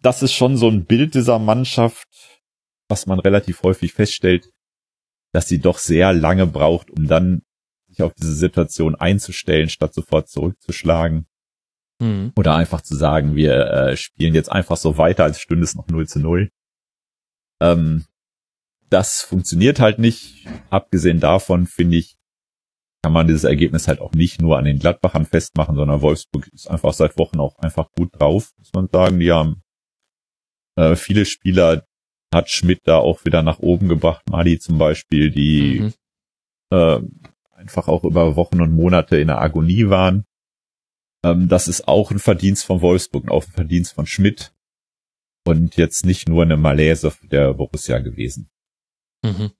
[0.01, 2.07] das ist schon so ein Bild dieser Mannschaft,
[2.89, 4.49] was man relativ häufig feststellt,
[5.33, 7.43] dass sie doch sehr lange braucht, um dann
[7.89, 11.27] sich auf diese Situation einzustellen, statt sofort zurückzuschlagen.
[12.01, 12.33] Mhm.
[12.37, 15.89] Oder einfach zu sagen, wir äh, spielen jetzt einfach so weiter, als stünde es noch
[15.89, 16.51] 0 zu 0.
[17.61, 18.05] Ähm,
[18.91, 20.47] das funktioniert halt nicht.
[20.71, 22.17] Abgesehen davon finde ich,
[23.05, 26.71] kann man dieses Ergebnis halt auch nicht nur an den Gladbachern festmachen, sondern Wolfsburg ist
[26.71, 29.21] einfach seit Wochen auch einfach gut drauf, muss man sagen.
[29.21, 29.61] Die haben
[30.77, 31.87] äh, viele Spieler,
[32.33, 35.93] hat Schmidt da auch wieder nach oben gebracht, Mali zum Beispiel, die mhm.
[36.71, 37.01] äh,
[37.53, 40.25] einfach auch über Wochen und Monate in der Agonie waren.
[41.23, 44.55] Ähm, das ist auch ein Verdienst von Wolfsburg, auch ein Verdienst von Schmidt
[45.47, 48.49] und jetzt nicht nur eine Malaise der Borussia gewesen.
[49.23, 49.51] Mhm.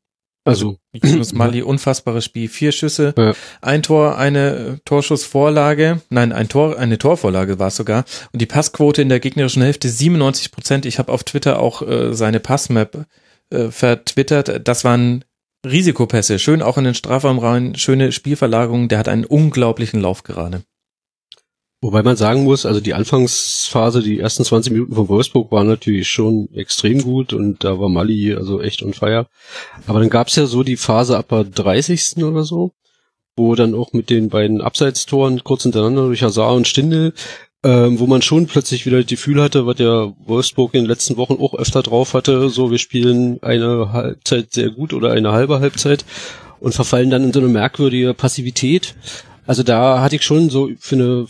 [0.45, 2.49] Also, Yunus Mali, unfassbares Spiel.
[2.49, 3.33] Vier Schüsse, ja.
[3.63, 8.05] ein Tor, eine Torschussvorlage, nein, ein Tor, eine Torvorlage war es sogar.
[8.33, 10.87] Und die Passquote in der gegnerischen Hälfte 97 Prozent.
[10.87, 13.07] Ich habe auf Twitter auch äh, seine Passmap
[13.51, 14.69] äh, vertwittert.
[14.69, 15.25] Das waren
[15.65, 16.39] Risikopässe.
[16.39, 18.89] Schön auch in den Strafraum rein, schöne Spielverlagerung.
[18.89, 20.63] Der hat einen unglaublichen Lauf gerade.
[21.85, 26.09] Wobei man sagen muss, also die Anfangsphase, die ersten 20 Minuten von Wolfsburg waren natürlich
[26.09, 29.27] schon extrem gut und da war Mali also echt on fire.
[29.87, 32.25] Aber dann gab's ja so die Phase ab der 30.
[32.25, 32.71] oder so,
[33.37, 37.13] wo dann auch mit den beiden Abseitstoren kurz hintereinander durch Hazard und Stindel,
[37.63, 41.19] ähm, wo man schon plötzlich wieder das Gefühl hatte, was ja Wolfsburg in den letzten
[41.19, 45.61] Wochen auch öfter drauf hatte, so wir spielen eine Halbzeit sehr gut oder eine halbe
[45.61, 46.07] Halbzeit
[46.61, 48.95] und verfallen dann in so eine merkwürdige Passivität.
[49.47, 51.27] Also da hatte ich schon so für eine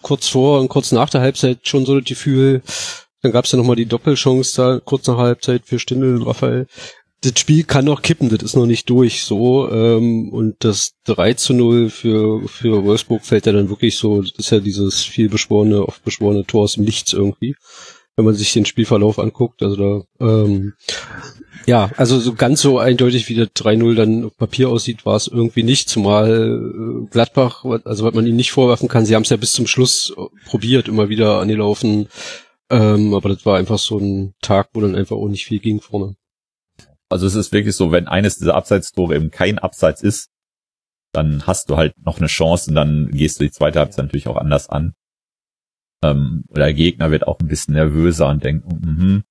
[0.00, 2.62] kurz vor und kurz nach der Halbzeit schon so das Gefühl,
[3.22, 6.66] dann gab es ja nochmal die Doppelchance da kurz nach Halbzeit für Stindel und Raphael.
[7.20, 9.70] Das Spiel kann noch kippen, das ist noch nicht durch so.
[9.70, 14.32] Ähm, und das 3 zu 0 für, für Wolfsburg fällt ja dann wirklich so, das
[14.36, 17.54] ist ja dieses viel beschworene, oft beschworene Tor aus dem Nichts irgendwie
[18.16, 19.62] wenn man sich den Spielverlauf anguckt.
[19.62, 20.74] Also da, ähm,
[21.66, 25.28] ja, also so ganz so eindeutig wie der 3-0 dann auf Papier aussieht, war es
[25.28, 29.30] irgendwie nicht, zumal äh, Gladbach, also was man ihnen nicht vorwerfen kann, sie haben es
[29.30, 32.08] ja bis zum Schluss äh, probiert, immer wieder an die Laufen,
[32.70, 35.80] ähm, aber das war einfach so ein Tag, wo dann einfach auch nicht viel ging
[35.80, 36.16] vorne.
[37.08, 40.30] Also es ist wirklich so, wenn eines dieser Abseitstore eben kein Abseits ist,
[41.12, 44.28] dann hast du halt noch eine Chance und dann gehst du die zweite Halbzeit natürlich
[44.28, 44.94] auch anders an.
[46.02, 49.24] Ähm, der Gegner wird auch ein bisschen nervöser und denkt, mhm.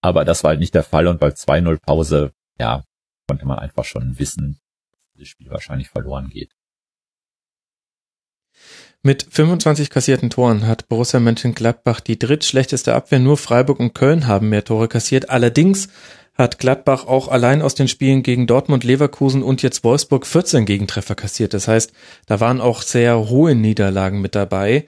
[0.00, 2.84] Aber das war halt nicht der Fall und bei 2-0 Pause, ja,
[3.28, 4.60] konnte man einfach schon wissen,
[4.92, 6.52] dass das Spiel wahrscheinlich verloren geht.
[9.02, 13.20] Mit 25 kassierten Toren hat Borussia Mönchengladbach die drittschlechteste Abwehr.
[13.20, 15.30] Nur Freiburg und Köln haben mehr Tore kassiert.
[15.30, 15.88] Allerdings
[16.34, 21.14] hat Gladbach auch allein aus den Spielen gegen Dortmund, Leverkusen und jetzt Wolfsburg 14 Gegentreffer
[21.14, 21.54] kassiert.
[21.54, 21.92] Das heißt,
[22.26, 24.86] da waren auch sehr hohe Niederlagen mit dabei.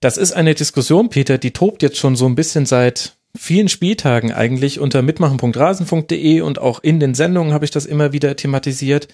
[0.00, 4.32] Das ist eine Diskussion, Peter, die tobt jetzt schon so ein bisschen seit vielen Spieltagen
[4.32, 9.08] eigentlich unter mitmachen.rasen.de und auch in den Sendungen habe ich das immer wieder thematisiert.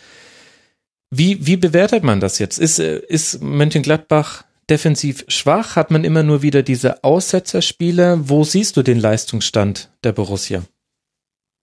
[1.10, 2.58] Wie, wie bewertet man das jetzt?
[2.58, 5.76] Ist, ist Mönchengladbach defensiv schwach?
[5.76, 8.28] Hat man immer nur wieder diese Aussetzerspiele?
[8.28, 10.62] Wo siehst du den Leistungsstand der Borussia?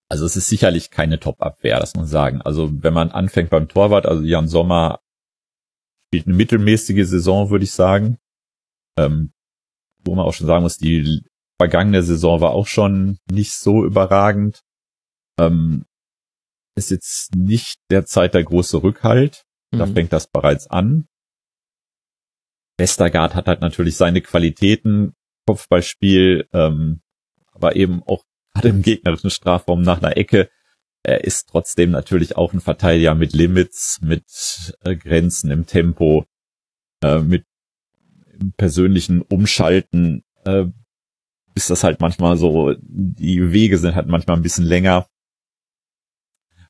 [0.10, 2.42] Also es ist sicherlich keine Top-Abwehr, das muss man sagen.
[2.42, 5.00] Also wenn man anfängt beim Torwart, also Jan Sommer
[6.08, 8.18] spielt eine mittelmäßige Saison, würde ich sagen.
[8.98, 9.32] Ähm,
[10.04, 11.24] wo man auch schon sagen muss, die
[11.58, 14.62] vergangene Saison war auch schon nicht so überragend.
[15.40, 15.86] Ähm,
[16.76, 19.44] ist jetzt nicht derzeit der große Rückhalt.
[19.72, 19.94] Da Mhm.
[19.94, 21.08] fängt das bereits an.
[22.78, 25.14] Westergaard hat halt natürlich seine Qualitäten,
[25.48, 27.02] Kopfballspiel, ähm,
[27.52, 28.24] aber eben auch
[28.54, 30.50] gerade im gegnerischen Strafraum nach einer Ecke.
[31.04, 34.26] Er ist trotzdem natürlich auch ein Verteidiger mit Limits, mit
[34.84, 36.26] äh, Grenzen im Tempo,
[37.02, 37.46] äh, mit
[38.58, 40.66] persönlichen Umschalten, äh,
[41.56, 45.08] ist das halt manchmal so, die Wege sind halt manchmal ein bisschen länger.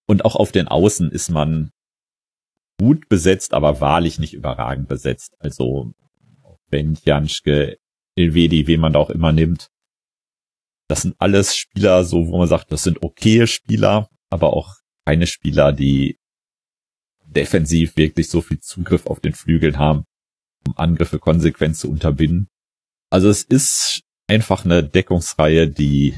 [0.06, 1.72] Und auch auf den Außen ist man
[2.80, 5.36] gut besetzt, aber wahrlich nicht überragend besetzt.
[5.40, 5.94] Also
[6.70, 7.78] wenn Janschke,
[8.16, 9.70] Elvedi, wen man da auch immer nimmt.
[10.88, 14.76] Das sind alles Spieler, so wo man sagt, das sind okaye Spieler, aber auch
[15.06, 16.20] keine Spieler, die
[17.26, 20.06] defensiv wirklich so viel Zugriff auf den Flügeln haben,
[20.68, 22.48] um Angriffe konsequent zu unterbinden.
[23.10, 26.16] Also es ist einfach eine Deckungsreihe, die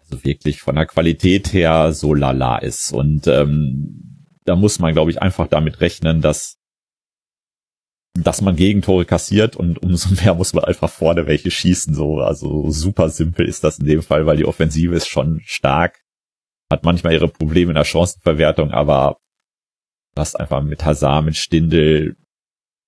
[0.00, 2.92] also wirklich von der Qualität her so lala ist.
[2.92, 6.58] Und ähm, da muss man, glaube ich, einfach damit rechnen, dass
[8.14, 11.94] dass man Gegentore kassiert und umso mehr muss man einfach vorne welche schießen.
[11.94, 16.00] So, also super simpel ist das in dem Fall, weil die Offensive ist schon stark,
[16.70, 19.16] hat manchmal ihre Probleme in der Chancenverwertung, aber
[20.14, 22.16] du hast einfach mit Hazard, mit Stindel,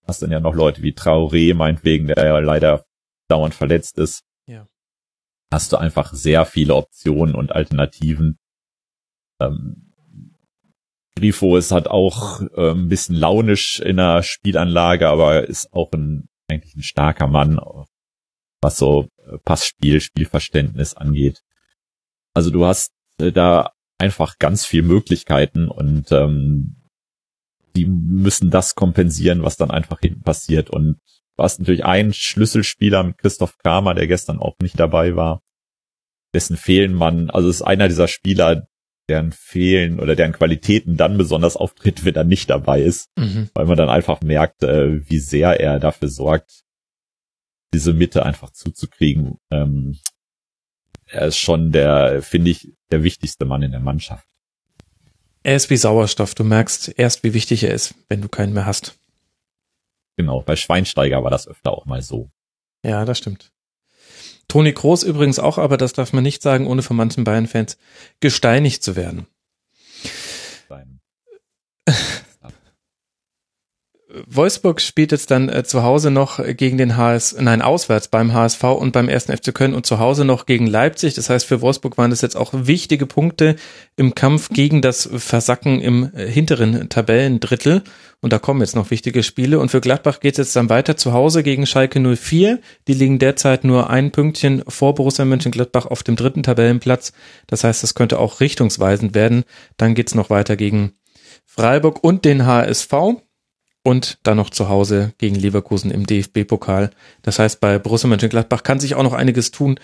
[0.07, 2.85] hast dann ja noch Leute wie Traoré, meinetwegen, der ja leider
[3.29, 4.23] dauernd verletzt ist.
[4.47, 4.67] Ja.
[5.53, 8.39] Hast du einfach sehr viele Optionen und Alternativen.
[9.41, 9.93] Ähm,
[11.17, 16.29] Grifo ist halt auch äh, ein bisschen launisch in der Spielanlage, aber ist auch ein
[16.49, 17.59] eigentlich ein starker Mann,
[18.61, 21.43] was so äh, Passspiel, Spielverständnis angeht.
[22.35, 26.77] Also du hast äh, da einfach ganz viel Möglichkeiten und ähm,
[27.77, 30.71] die müssen das kompensieren, was dann einfach hinten passiert.
[30.71, 31.01] Und
[31.37, 35.43] du hast natürlich einen Schlüsselspieler mit Christoph Kramer, der gestern auch nicht dabei war,
[36.33, 38.67] dessen Fehlen man, also ist einer dieser Spieler,
[39.09, 43.51] deren Fehlen oder deren Qualitäten dann besonders auftritt, wenn er nicht dabei ist, Mhm.
[43.55, 46.63] weil man dann einfach merkt, äh, wie sehr er dafür sorgt,
[47.75, 49.39] diese Mitte einfach zuzukriegen.
[49.51, 49.99] Ähm,
[51.07, 54.27] er ist schon der, finde ich, der wichtigste Mann in der Mannschaft.
[55.43, 56.35] Er ist wie Sauerstoff.
[56.35, 58.99] Du merkst erst, wie wichtig er ist, wenn du keinen mehr hast.
[60.17, 62.31] Genau, bei Schweinsteiger war das öfter auch mal so.
[62.85, 63.53] Ja, das stimmt.
[64.49, 67.79] Toni Kroos übrigens auch, aber das darf man nicht sagen, ohne von manchen Bayern-Fans
[68.21, 69.27] gesteinigt zu werden.
[70.69, 71.01] Beim
[74.27, 78.63] Wolfsburg spielt jetzt dann äh, zu Hause noch gegen den HS, nein, auswärts beim HSV
[78.65, 79.25] und beim 1.
[79.27, 81.15] FC Köln und zu Hause noch gegen Leipzig.
[81.15, 83.57] Das heißt, für Wolfsburg waren das jetzt auch wichtige Punkte
[83.97, 87.83] im Kampf gegen das Versacken im äh, hinteren Tabellendrittel.
[88.21, 89.59] Und da kommen jetzt noch wichtige Spiele.
[89.59, 92.61] Und für Gladbach geht es jetzt dann weiter zu Hause gegen Schalke 04.
[92.89, 97.13] Die liegen derzeit nur ein Pünktchen vor Borussia Mönchengladbach auf dem dritten Tabellenplatz.
[97.47, 99.45] Das heißt, das könnte auch richtungsweisend werden.
[99.77, 100.93] Dann geht's noch weiter gegen
[101.45, 102.93] Freiburg und den HSV
[103.85, 106.91] und dann noch zu Hause gegen Leverkusen im DFB-Pokal.
[107.23, 109.79] Das heißt, bei Borussia Mönchengladbach kann sich auch noch einiges tun,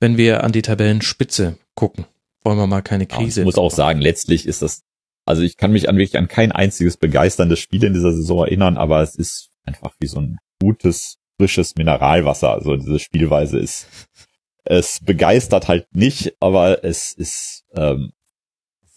[0.00, 2.04] wenn wir an die Tabellenspitze gucken.
[2.42, 3.40] Wollen wir mal keine Ja, Krise.
[3.40, 4.82] ich muss auch sagen, letztlich ist das,
[5.24, 8.76] also ich kann mich an wirklich an kein einziges begeisterndes Spiel in dieser Saison erinnern,
[8.76, 12.52] aber es ist einfach wie so ein gutes, frisches Mineralwasser.
[12.52, 13.86] Also diese Spielweise ist,
[14.64, 18.12] es begeistert halt nicht, aber es ist ähm,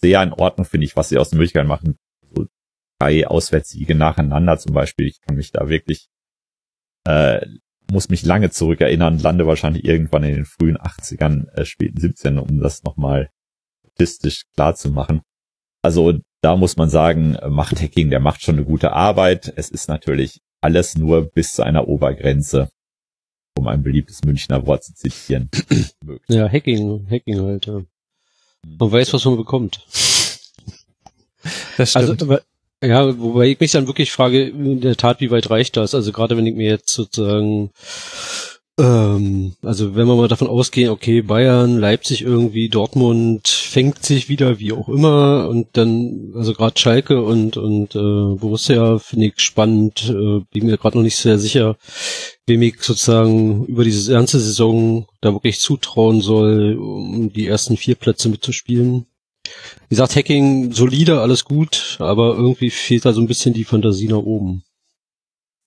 [0.00, 1.96] sehr in Ordnung, finde ich, was sie aus den Möglichkeiten machen.
[3.00, 5.06] Drei Auswärtssiege nacheinander zum Beispiel.
[5.06, 6.08] Ich kann mich da wirklich,
[7.06, 7.46] äh,
[7.90, 12.60] muss mich lange zurückerinnern, lande wahrscheinlich irgendwann in den frühen 80ern, äh, späten 17, um
[12.60, 13.30] das nochmal
[13.86, 15.22] statistisch klar zu machen.
[15.82, 19.50] Also da muss man sagen, macht Hacking, der macht schon eine gute Arbeit.
[19.56, 22.70] Es ist natürlich alles nur bis zu einer Obergrenze,
[23.56, 25.48] um ein beliebtes Münchner Wort zu zitieren.
[26.04, 26.28] möglich.
[26.28, 27.80] Ja, Hacking, Hacking halt, ja.
[28.62, 29.86] Man weiß, was man bekommt.
[31.78, 32.30] Das Also, stimmt.
[32.30, 32.42] aber,
[32.82, 35.94] ja, wobei ich mich dann wirklich frage, in der Tat, wie weit reicht das?
[35.94, 37.70] Also gerade wenn ich mir jetzt sozusagen,
[38.78, 44.58] ähm, also wenn wir mal davon ausgehen, okay, Bayern, Leipzig irgendwie, Dortmund fängt sich wieder,
[44.58, 47.98] wie auch immer, und dann, also gerade Schalke und und äh,
[48.38, 51.76] Borussia finde ich spannend, äh, bin mir gerade noch nicht sehr sicher,
[52.46, 57.96] wem ich sozusagen über diese ganze Saison da wirklich zutrauen soll, um die ersten vier
[57.96, 59.06] Plätze mitzuspielen.
[59.88, 64.08] Wie gesagt, Hacking solide, alles gut, aber irgendwie fehlt da so ein bisschen die Fantasie
[64.08, 64.62] nach oben.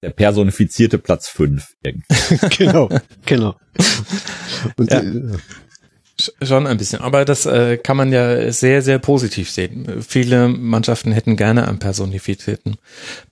[0.02, 2.06] Der personifizierte Platz fünf irgendwie.
[2.58, 2.90] genau,
[3.26, 3.56] genau.
[4.78, 5.00] Und, Ja.
[5.00, 5.38] äh,
[6.44, 10.04] Schon ein bisschen, aber das äh, kann man ja sehr, sehr positiv sehen.
[10.08, 12.76] Viele Mannschaften hätten gerne einen personifizierten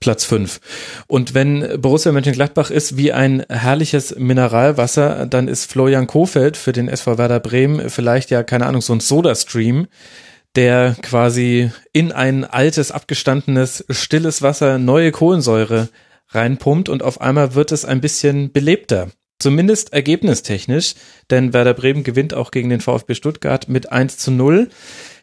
[0.00, 0.60] Platz fünf.
[1.06, 6.88] Und wenn Borussia Mönchengladbach ist wie ein herrliches Mineralwasser, dann ist Florian Kofeld für den
[6.88, 9.86] SV Werder Bremen vielleicht ja, keine Ahnung, so ein Soda-Stream,
[10.56, 15.88] der quasi in ein altes, abgestandenes, stilles Wasser neue Kohlensäure
[16.28, 19.08] reinpumpt und auf einmal wird es ein bisschen belebter.
[19.38, 20.94] Zumindest ergebnistechnisch,
[21.30, 24.68] denn Werder Bremen gewinnt auch gegen den VfB Stuttgart mit 1 zu 0.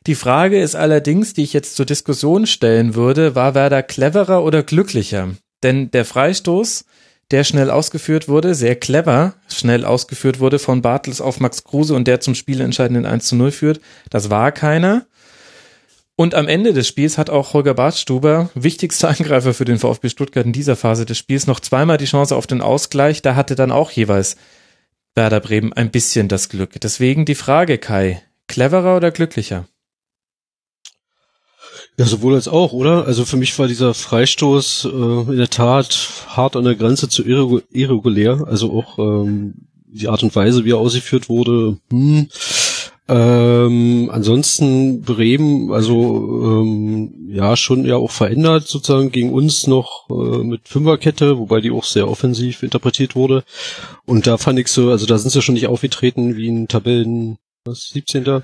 [0.07, 4.61] Die Frage ist allerdings, die ich jetzt zur Diskussion stellen würde, war Werder cleverer oder
[4.61, 5.29] glücklicher?
[5.63, 6.85] Denn der Freistoß,
[7.31, 12.05] der schnell ausgeführt wurde, sehr clever schnell ausgeführt wurde von Bartels auf Max Kruse und
[12.07, 15.05] der zum spielentscheidenden 1 zu 0 führt, das war keiner.
[16.19, 20.45] Und am Ende des Spiels hat auch Holger Bartstuber, wichtigster Angreifer für den VfB Stuttgart
[20.45, 23.21] in dieser Phase des Spiels, noch zweimal die Chance auf den Ausgleich.
[23.21, 24.35] Da hatte dann auch jeweils
[25.15, 26.71] Werder Bremen ein bisschen das Glück.
[26.81, 29.69] Deswegen die Frage, Kai, cleverer oder glücklicher?
[31.97, 33.05] Ja, sowohl als auch, oder?
[33.05, 37.23] Also für mich war dieser Freistoß äh, in der Tat hart an der Grenze zu
[37.23, 38.43] irregulär.
[38.45, 42.27] Also auch ähm, die Art und Weise, wie er ausgeführt wurde, hm,
[43.09, 50.43] ähm, ansonsten Bremen, also ähm, ja, schon ja auch verändert sozusagen gegen uns noch äh,
[50.43, 53.43] mit Fünferkette, wobei die auch sehr offensiv interpretiert wurde.
[54.05, 57.37] Und da fand ich so, also da sind sie schon nicht aufgetreten wie ein Tabellen
[57.65, 58.23] was 17.
[58.23, 58.41] Mhm.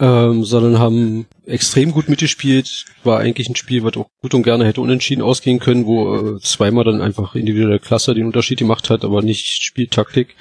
[0.00, 2.86] Ähm, sondern haben extrem gut mitgespielt.
[3.04, 6.40] War eigentlich ein Spiel, was auch gut und gerne hätte unentschieden ausgehen können, wo äh,
[6.40, 10.36] zweimal dann einfach individuelle Klasse den Unterschied gemacht hat, aber nicht Spieltaktik.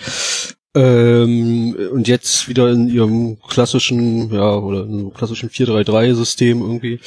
[0.74, 7.00] Ähm, und jetzt wieder in ihrem klassischen, ja, oder in klassischen 4-3-3-System irgendwie.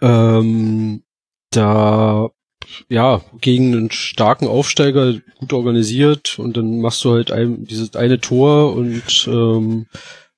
[0.00, 1.02] Ähm,
[1.50, 2.30] da
[2.88, 8.20] ja, gegen einen starken Aufsteiger gut organisiert und dann machst du halt ein, dieses eine
[8.20, 9.86] Tor und ähm,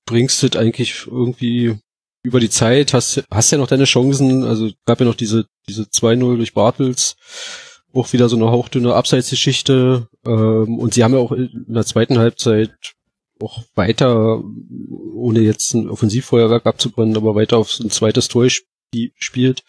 [0.05, 1.79] bringst es eigentlich irgendwie
[2.23, 5.85] über die Zeit, hast, hast ja noch deine Chancen, also gab ja noch diese, diese
[5.85, 7.17] 2-0 durch Bartels,
[7.99, 10.09] auch wieder so eine hauchdünne Abseitsgeschichte.
[10.27, 12.71] Ähm, und sie haben ja auch in der zweiten Halbzeit
[13.41, 14.43] auch weiter,
[15.15, 18.49] ohne jetzt ein Offensivfeuerwerk abzubrennen, aber weiter auf ein zweites Tor
[18.93, 19.63] gespielt.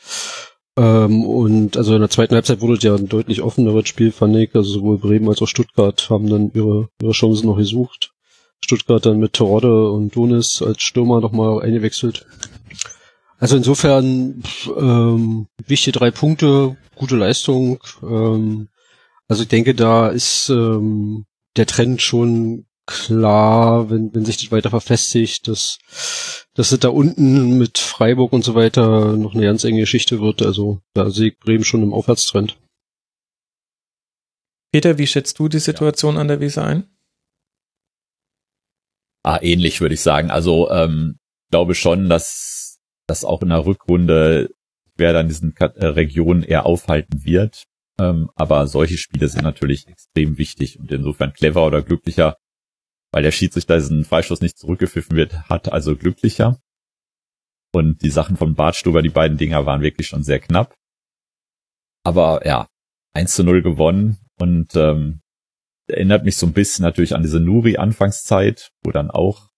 [0.78, 4.56] Ähm, und also in der zweiten Halbzeit wurde ja ein deutlich offeneres Spiel, fand ich.
[4.56, 8.12] Also sowohl Bremen als auch Stuttgart haben dann ihre, ihre Chancen noch gesucht.
[8.64, 12.26] Stuttgart dann mit Terodde und Donis als Stürmer nochmal eingewechselt.
[13.40, 14.44] Also insofern
[14.78, 17.80] ähm, wichtige drei Punkte, gute Leistung.
[18.04, 18.70] Ähm,
[19.28, 21.26] also ich denke, da ist ähm,
[21.58, 25.78] der Trend schon klar, wenn, wenn sich das weiter verfestigt, dass,
[26.54, 30.42] dass es da unten mit Freiburg und so weiter noch eine ganz enge Geschichte wird.
[30.42, 32.58] Also da sehe ich Bremen schon im Aufwärtstrend.
[34.72, 36.22] Peter, wie schätzt du die Situation ja.
[36.22, 36.90] an der Weser ein?
[39.24, 40.32] Ah, ähnlich würde ich sagen.
[40.32, 41.20] Also ähm,
[41.52, 44.50] glaube schon, dass das auch in der Rückrunde
[45.00, 47.66] wer dann diesen äh, Regionen eher aufhalten wird.
[48.00, 52.38] Ähm, aber solche Spiele sind natürlich extrem wichtig und insofern clever oder glücklicher,
[53.12, 56.60] weil der Schiedsrichter diesen Freistoß nicht zurückgepfiffen wird, hat also glücklicher.
[57.72, 60.76] Und die Sachen von Bartstuber, die beiden Dinger waren wirklich schon sehr knapp.
[62.04, 62.68] Aber ja,
[63.14, 65.22] 1 zu 0 gewonnen und ähm,
[65.88, 69.50] erinnert mich so ein bisschen natürlich an diese Nuri-Anfangszeit, wo dann auch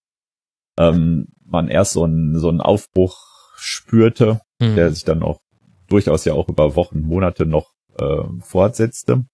[0.78, 3.18] ähm, man erst so einen, so einen Aufbruch
[3.56, 4.76] spürte, mhm.
[4.76, 5.42] der sich dann auch
[5.88, 9.26] durchaus ja auch über Wochen, Monate noch äh, fortsetzte.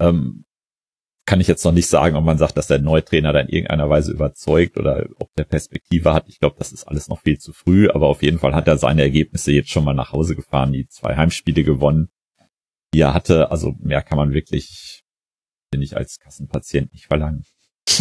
[0.00, 0.44] Ähm,
[1.26, 3.48] kann ich jetzt noch nicht sagen, ob man sagt, dass der neue Trainer da in
[3.48, 6.28] irgendeiner Weise überzeugt oder ob der Perspektive hat.
[6.28, 8.78] Ich glaube, das ist alles noch viel zu früh, aber auf jeden Fall hat er
[8.78, 12.10] seine Ergebnisse jetzt schon mal nach Hause gefahren, die zwei Heimspiele gewonnen,
[12.94, 13.50] die er hatte.
[13.50, 15.02] Also mehr kann man wirklich,
[15.72, 17.44] finde ich, als Kassenpatient nicht verlangen.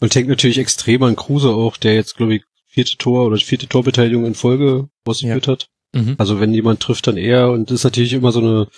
[0.00, 2.44] Und denkt natürlich extrem an Kruse auch, der jetzt, glaube ich,
[2.76, 5.52] vierte Tor oder vierte Torbeteiligung in Folge ausgeführt ja.
[5.52, 5.68] hat.
[5.94, 6.16] Mhm.
[6.18, 8.68] Also wenn jemand trifft, dann er und das ist natürlich immer so eine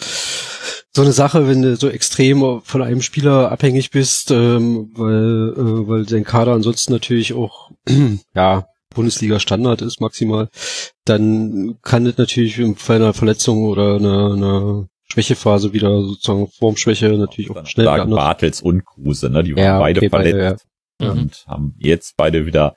[0.93, 5.89] so eine Sache, wenn du so extrem von einem Spieler abhängig bist, ähm, weil äh,
[5.89, 7.73] weil dein Kader ansonsten natürlich auch
[8.37, 10.49] ja Bundesliga Standard ist maximal,
[11.05, 17.09] dann kann es natürlich im Fall einer Verletzung oder einer, einer Schwächephase wieder sozusagen Formschwäche
[17.09, 19.43] natürlich auch schnell sagen Bartels und Kruse, ne?
[19.43, 20.67] Die waren ja, beide okay, verletzt
[20.99, 21.11] beide, ja.
[21.11, 21.51] und mhm.
[21.51, 22.77] haben jetzt beide wieder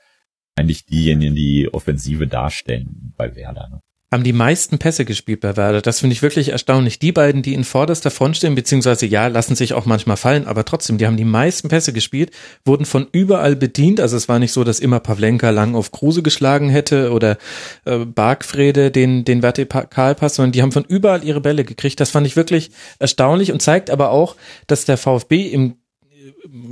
[0.56, 3.70] eigentlich diejenigen, die Offensive darstellen bei Werder.
[3.70, 3.82] Ne?
[4.14, 5.82] Haben die meisten Pässe gespielt bei Werder.
[5.82, 7.00] Das finde ich wirklich erstaunlich.
[7.00, 10.66] Die beiden, die in vorderster Front stehen, beziehungsweise ja, lassen sich auch manchmal fallen, aber
[10.66, 12.32] trotzdem, die haben die meisten Pässe gespielt,
[12.66, 14.02] wurden von überall bedient.
[14.02, 17.38] Also es war nicht so, dass immer Pavlenka lang auf Kruse geschlagen hätte oder
[17.86, 22.02] äh, Bargfrede den, den Vertikalpass, sondern die haben von überall ihre Bälle gekriegt.
[22.02, 24.36] Das fand ich wirklich erstaunlich und zeigt aber auch,
[24.68, 25.76] dass der VfB im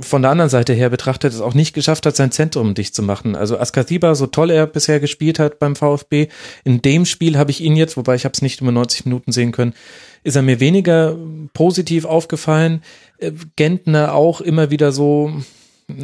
[0.00, 3.02] von der anderen Seite her betrachtet es auch nicht geschafft hat, sein Zentrum dicht zu
[3.02, 3.36] machen.
[3.36, 6.28] Also Askasiba, so toll er bisher gespielt hat beim VfB,
[6.64, 9.32] in dem Spiel habe ich ihn jetzt, wobei ich habe es nicht über 90 Minuten
[9.32, 9.74] sehen können,
[10.22, 11.16] ist er mir weniger
[11.54, 12.82] positiv aufgefallen.
[13.18, 15.32] Äh, Gentner auch immer wieder so,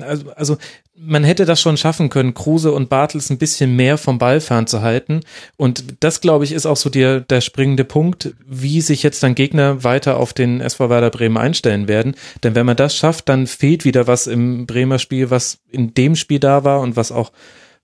[0.01, 0.57] also, also
[0.99, 5.21] man hätte das schon schaffen können, Kruse und Bartels ein bisschen mehr vom Ball fernzuhalten.
[5.57, 9.35] Und das, glaube ich, ist auch so der, der springende Punkt, wie sich jetzt dann
[9.35, 12.15] Gegner weiter auf den SV Werder Bremen einstellen werden.
[12.43, 16.17] Denn wenn man das schafft, dann fehlt wieder was im Bremer Spiel, was in dem
[16.17, 17.33] Spiel da war und was auch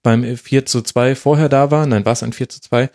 [0.03, 1.87] beim 4 zu 2 vorher da war.
[1.87, 2.91] Nein, war es ein 4 zu 2.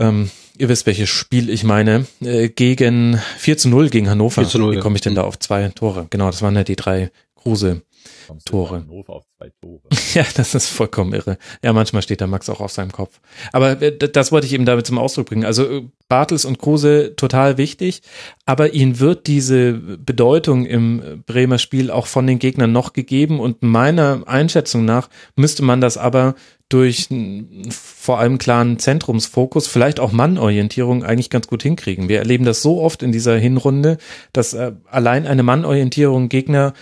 [0.00, 2.06] Ähm, ihr wisst, welches Spiel ich meine.
[2.20, 4.42] Äh, gegen 4 zu 0 gegen Hannover.
[4.42, 6.06] 4 zu 0, Wie komme ich denn da auf zwei Tore?
[6.10, 7.82] Genau, das waren ja die drei Kruse
[8.44, 8.84] Tore.
[9.60, 9.80] Tore.
[10.14, 11.38] ja, das ist vollkommen irre.
[11.62, 13.20] Ja, manchmal steht da Max auch auf seinem Kopf.
[13.52, 15.44] Aber äh, das wollte ich eben damit zum Ausdruck bringen.
[15.44, 18.02] Also äh, Bartels und Kruse total wichtig,
[18.44, 23.62] aber ihnen wird diese Bedeutung im Bremer Spiel auch von den Gegnern noch gegeben und
[23.62, 26.34] meiner Einschätzung nach müsste man das aber
[26.70, 27.08] durch
[27.70, 32.08] vor allem klaren Zentrumsfokus, vielleicht auch Mannorientierung eigentlich ganz gut hinkriegen.
[32.08, 33.98] Wir erleben das so oft in dieser Hinrunde,
[34.32, 36.72] dass äh, allein eine Mannorientierung Gegner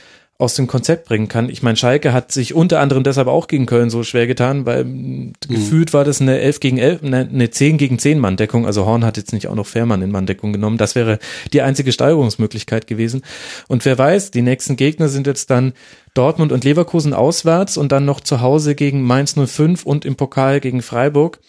[0.40, 1.50] aus dem Konzept bringen kann.
[1.50, 4.84] Ich meine, Schalke hat sich unter anderem deshalb auch gegen Köln so schwer getan, weil
[4.84, 5.32] mhm.
[5.48, 8.64] gefühlt war das eine 11 gegen 11, eine, eine 10 gegen 10 Manndeckung.
[8.64, 10.78] Also Horn hat jetzt nicht auch noch Fährmann in Manndeckung genommen.
[10.78, 11.18] Das wäre
[11.52, 13.22] die einzige Steigerungsmöglichkeit gewesen.
[13.66, 15.72] Und wer weiß, die nächsten Gegner sind jetzt dann
[16.14, 20.60] Dortmund und Leverkusen auswärts und dann noch zu Hause gegen Mainz 05 und im Pokal
[20.60, 21.40] gegen Freiburg.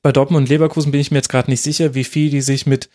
[0.00, 2.64] Bei Dortmund und Leverkusen bin ich mir jetzt gerade nicht sicher, wie viel die sich
[2.64, 2.88] mit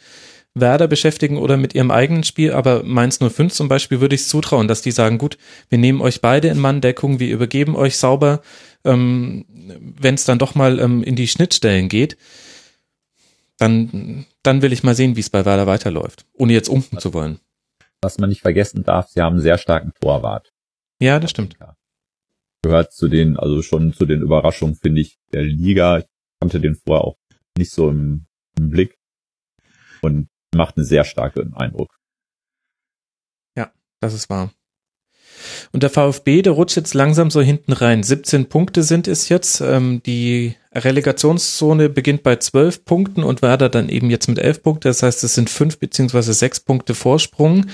[0.55, 4.67] Werder beschäftigen oder mit ihrem eigenen Spiel, aber Mainz 05 zum Beispiel würde ich zutrauen,
[4.67, 5.38] dass die sagen, gut,
[5.69, 8.41] wir nehmen euch beide in Manndeckung, wir übergeben euch sauber,
[8.84, 12.17] ähm, wenn es dann doch mal ähm, in die Schnittstellen geht,
[13.57, 17.13] dann, dann will ich mal sehen, wie es bei Werder weiterläuft, ohne jetzt umpen zu
[17.13, 17.39] wollen.
[18.01, 20.53] Was man nicht vergessen darf, sie haben einen sehr starken Torwart.
[20.99, 21.57] Ja, das stimmt.
[22.61, 25.99] Gehört zu den, also schon zu den Überraschungen, finde ich, der Liga.
[25.99, 26.05] Ich
[26.39, 27.17] kannte den vorher auch
[27.57, 28.25] nicht so im,
[28.57, 28.97] im Blick.
[30.01, 31.99] Und macht einen sehr starken Eindruck.
[33.55, 34.51] Ja, das ist wahr.
[35.71, 38.03] Und der VfB, der rutscht jetzt langsam so hinten rein.
[38.03, 39.61] 17 Punkte sind es jetzt.
[39.61, 44.88] Ähm, die Relegationszone beginnt bei 12 Punkten und Werder dann eben jetzt mit 11 Punkten.
[44.88, 47.65] Das heißt, es sind 5 beziehungsweise 6 Punkte Vorsprung.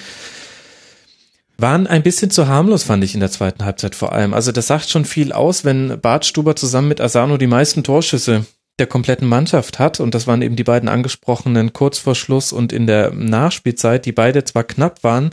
[1.57, 4.34] Waren ein bisschen zu harmlos, fand ich in der zweiten Halbzeit vor allem.
[4.34, 8.45] Also das sagt schon viel aus, wenn Bart Stuber zusammen mit Asano die meisten Torschüsse
[8.80, 12.73] der kompletten Mannschaft hat, und das waren eben die beiden angesprochenen kurz vor Schluss und
[12.73, 15.31] in der Nachspielzeit, die beide zwar knapp waren,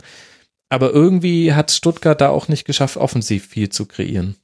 [0.69, 4.35] aber irgendwie hat Stuttgart da auch nicht geschafft, offensiv viel zu kreieren.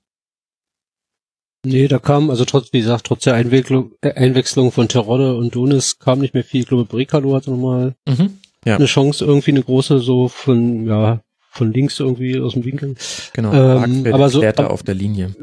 [1.66, 5.98] Nee, da kam, also trotz, wie gesagt, trotz der Einwicklung, Einwechslung von Terodde und Dunis
[5.98, 6.62] kam nicht mehr viel.
[6.62, 8.76] Ich glaube, Bricalo hatte nochmal mhm, ja.
[8.76, 12.96] eine Chance, irgendwie eine große, so von, ja, von links irgendwie aus dem Winkel.
[13.32, 15.34] Genau, ähm, aber so, ab, auf der Linie.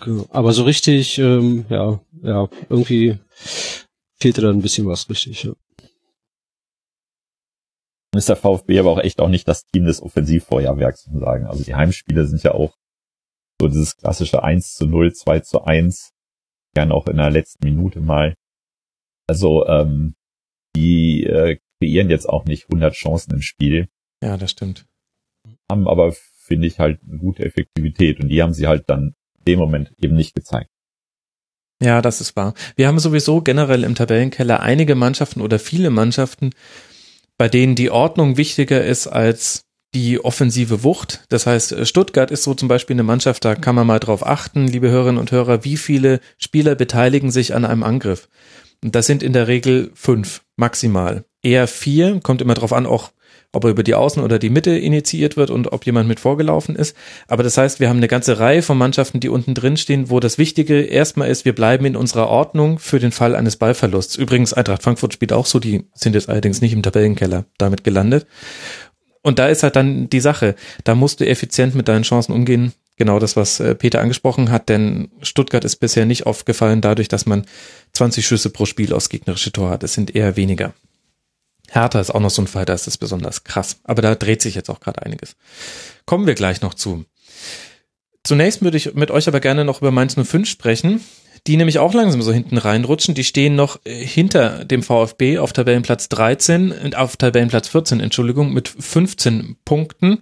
[0.00, 0.26] Genau.
[0.30, 3.18] Aber so richtig, ähm, ja, ja, irgendwie
[4.16, 5.44] fehlte da ein bisschen was richtig.
[5.44, 5.52] Ja.
[8.16, 11.46] Ist der VfB aber auch echt auch nicht das Team des Offensivfeuerwerks, muss man sagen.
[11.46, 12.74] Also die Heimspiele sind ja auch
[13.60, 16.12] so dieses klassische 1 zu 0, 2 zu 1,
[16.74, 18.34] gern auch in der letzten Minute mal.
[19.28, 20.14] Also ähm,
[20.74, 23.88] die äh, kreieren jetzt auch nicht 100 Chancen im Spiel.
[24.22, 24.86] Ja, das stimmt.
[25.70, 29.14] Haben aber, finde ich, halt eine gute Effektivität und die haben sie halt dann
[29.50, 30.70] dem Moment eben nicht gezeigt.
[31.82, 32.54] Ja, das ist wahr.
[32.76, 36.50] Wir haben sowieso generell im Tabellenkeller einige Mannschaften oder viele Mannschaften,
[37.38, 39.64] bei denen die Ordnung wichtiger ist als
[39.94, 41.24] die offensive Wucht.
[41.30, 44.68] Das heißt, Stuttgart ist so zum Beispiel eine Mannschaft, da kann man mal drauf achten,
[44.68, 48.28] liebe Hörerinnen und Hörer, wie viele Spieler beteiligen sich an einem Angriff.
[48.84, 51.24] Und das sind in der Regel fünf maximal.
[51.42, 53.10] Eher vier, kommt immer drauf an, auch
[53.52, 56.76] ob er über die Außen oder die Mitte initiiert wird und ob jemand mit vorgelaufen
[56.76, 56.96] ist.
[57.26, 60.20] Aber das heißt, wir haben eine ganze Reihe von Mannschaften, die unten drin stehen, wo
[60.20, 64.16] das Wichtige erstmal ist, wir bleiben in unserer Ordnung für den Fall eines Ballverlusts.
[64.16, 68.26] Übrigens, Eintracht Frankfurt spielt auch so, die sind jetzt allerdings nicht im Tabellenkeller damit gelandet.
[69.22, 70.54] Und da ist halt dann die Sache,
[70.84, 72.72] da musst du effizient mit deinen Chancen umgehen.
[72.96, 77.26] Genau das, was äh, Peter angesprochen hat, denn Stuttgart ist bisher nicht aufgefallen dadurch, dass
[77.26, 77.46] man
[77.92, 79.82] 20 Schüsse pro Spiel aus gegnerische Tor hat.
[79.82, 80.74] Es sind eher weniger.
[81.72, 83.80] Hertha ist auch noch so ein Fall, da ist es besonders krass.
[83.84, 85.36] Aber da dreht sich jetzt auch gerade einiges.
[86.04, 87.04] Kommen wir gleich noch zu.
[88.24, 91.00] Zunächst würde ich mit euch aber gerne noch über Mainz 05 sprechen,
[91.46, 93.14] die nämlich auch langsam so hinten reinrutschen.
[93.14, 98.52] Die stehen noch äh, hinter dem VfB auf Tabellenplatz 13, äh, auf Tabellenplatz 14, Entschuldigung,
[98.52, 100.18] mit 15 Punkten.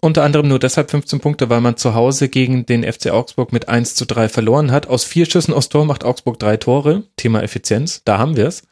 [0.00, 3.68] Unter anderem nur deshalb 15 Punkte, weil man zu Hause gegen den FC Augsburg mit
[3.68, 4.86] 1 zu 3 verloren hat.
[4.86, 7.04] Aus vier Schüssen aus Tor macht Augsburg drei Tore.
[7.16, 8.62] Thema Effizienz, da haben wir es.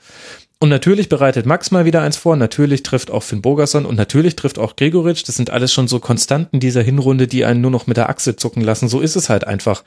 [0.64, 4.34] Und natürlich bereitet Max mal wieder eins vor, natürlich trifft auch Finn Bogerson und natürlich
[4.34, 5.28] trifft auch Gregoritsch.
[5.28, 8.34] Das sind alles schon so Konstanten dieser Hinrunde, die einen nur noch mit der Achse
[8.34, 8.88] zucken lassen.
[8.88, 9.84] So ist es halt einfach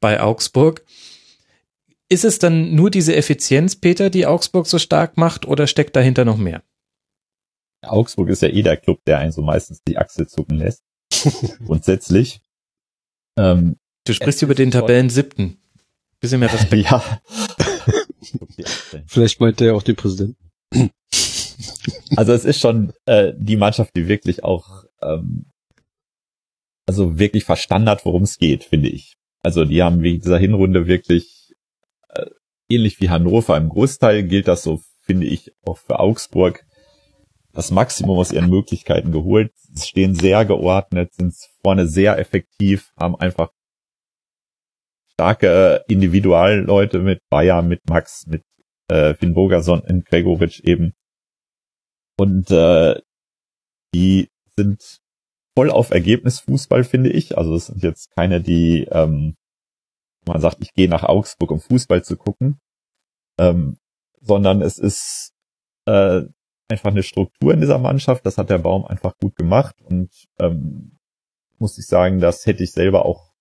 [0.00, 0.84] bei Augsburg.
[2.08, 6.24] Ist es dann nur diese Effizienz, Peter, die Augsburg so stark macht oder steckt dahinter
[6.24, 6.64] noch mehr?
[7.82, 10.82] Augsburg ist ja eh der Club, der einen so meistens die Achse zucken lässt.
[11.64, 12.40] Grundsätzlich.
[13.38, 15.58] Ähm, du sprichst über den Tabellen siebten.
[16.18, 16.82] Bisschen mehr Respekt.
[16.90, 17.20] ja.
[19.06, 20.36] Vielleicht meint er auch den Präsidenten.
[22.16, 25.46] also es ist schon äh, die Mannschaft, die wirklich auch ähm,
[26.86, 29.16] also wirklich verstanden hat, worum es geht, finde ich.
[29.42, 31.54] Also die haben wie dieser Hinrunde wirklich
[32.08, 32.26] äh,
[32.68, 36.64] ähnlich wie Hannover im Großteil gilt das so, finde ich, auch für Augsburg
[37.52, 43.50] das Maximum aus ihren Möglichkeiten geholt, stehen sehr geordnet, sind vorne sehr effektiv, haben einfach
[45.18, 48.42] starke Individualleute mit Bayer, mit Max, mit
[48.88, 50.92] äh, Finn Bogerson und Gregoritsch eben.
[52.18, 53.00] Und äh,
[53.94, 54.98] die sind
[55.56, 57.36] voll auf Ergebnisfußball, finde ich.
[57.36, 59.36] Also es sind jetzt keine, die ähm,
[60.26, 62.58] man sagt, ich gehe nach Augsburg, um Fußball zu gucken,
[63.38, 63.78] ähm,
[64.20, 65.32] sondern es ist
[65.86, 66.22] äh,
[66.68, 68.26] einfach eine Struktur in dieser Mannschaft.
[68.26, 70.98] Das hat der Baum einfach gut gemacht und ähm,
[71.58, 73.32] muss ich sagen, das hätte ich selber auch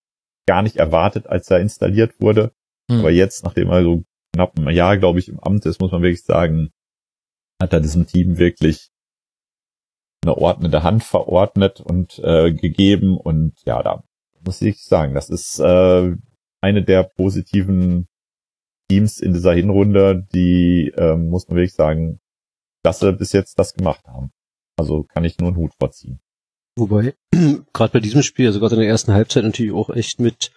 [0.45, 2.51] gar nicht erwartet, als er installiert wurde.
[2.89, 2.99] Hm.
[2.99, 4.03] Aber jetzt, nachdem er so
[4.33, 6.69] knapp ein Jahr, glaube ich, im Amt ist, muss man wirklich sagen,
[7.61, 8.89] hat er diesem Team wirklich
[10.23, 13.17] eine ordnende Hand verordnet und äh, gegeben.
[13.17, 14.03] Und ja, da
[14.43, 16.15] muss ich sagen, das ist äh,
[16.61, 18.07] eine der positiven
[18.89, 22.19] Teams in dieser Hinrunde, die, äh, muss man wirklich sagen,
[22.83, 24.31] dass sie bis jetzt das gemacht haben.
[24.77, 26.19] Also kann ich nur einen Hut vorziehen.
[26.75, 27.15] Wobei,
[27.73, 30.51] gerade bei diesem Spiel, also gerade in der ersten Halbzeit natürlich auch echt mit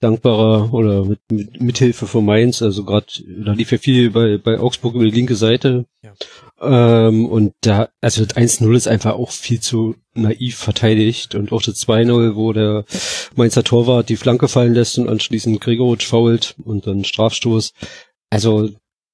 [0.00, 3.06] dankbarer oder mit, mit Mithilfe von Mainz, also gerade
[3.44, 5.86] da lief ja viel bei, bei Augsburg über die linke Seite.
[6.02, 6.12] Ja.
[6.60, 11.62] Ähm, und da, also das 1-0 ist einfach auch viel zu naiv verteidigt und auch
[11.62, 12.84] das 2-0, wo der
[13.34, 17.72] Mainzer Torwart die Flanke fallen lässt und anschließend Gregoritsch fault und dann Strafstoß.
[18.30, 18.70] Also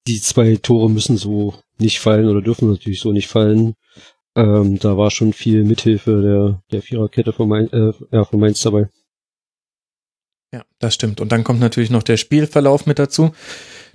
[0.07, 3.75] die zwei Tore müssen so nicht fallen oder dürfen natürlich so nicht fallen.
[4.37, 8.61] Ähm, da war schon viel Mithilfe der, der Viererkette von, Mainz, äh, ja, von Mainz
[8.63, 8.89] dabei.
[10.53, 11.21] Ja, das stimmt.
[11.21, 13.33] Und dann kommt natürlich noch der Spielverlauf mit dazu.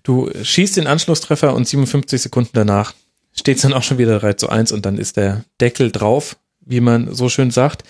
[0.04, 2.94] Du schießt den Anschlusstreffer und 57 Sekunden danach
[3.34, 6.38] steht es dann auch schon wieder 3 zu 1 und dann ist der Deckel drauf,
[6.62, 7.84] wie man so schön sagt.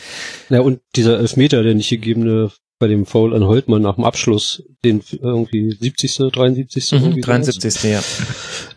[0.49, 4.63] Ja, und dieser Elfmeter, der nicht gegebene bei dem Foul an Holtmann nach dem Abschluss,
[4.83, 6.91] den irgendwie 70., 73.
[6.93, 7.83] Mhm, 73.
[7.83, 8.01] ja.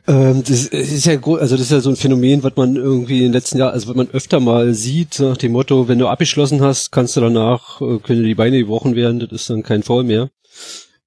[0.09, 3.25] Ähm, das ist ja also das ist ja so ein Phänomen, was man irgendwie in
[3.25, 6.61] den letzten Jahren, also was man öfter mal sieht, nach dem Motto, wenn du abgeschlossen
[6.61, 10.03] hast, kannst du danach, äh, können die Beine gebrochen werden, das ist dann kein Foul
[10.03, 10.31] mehr.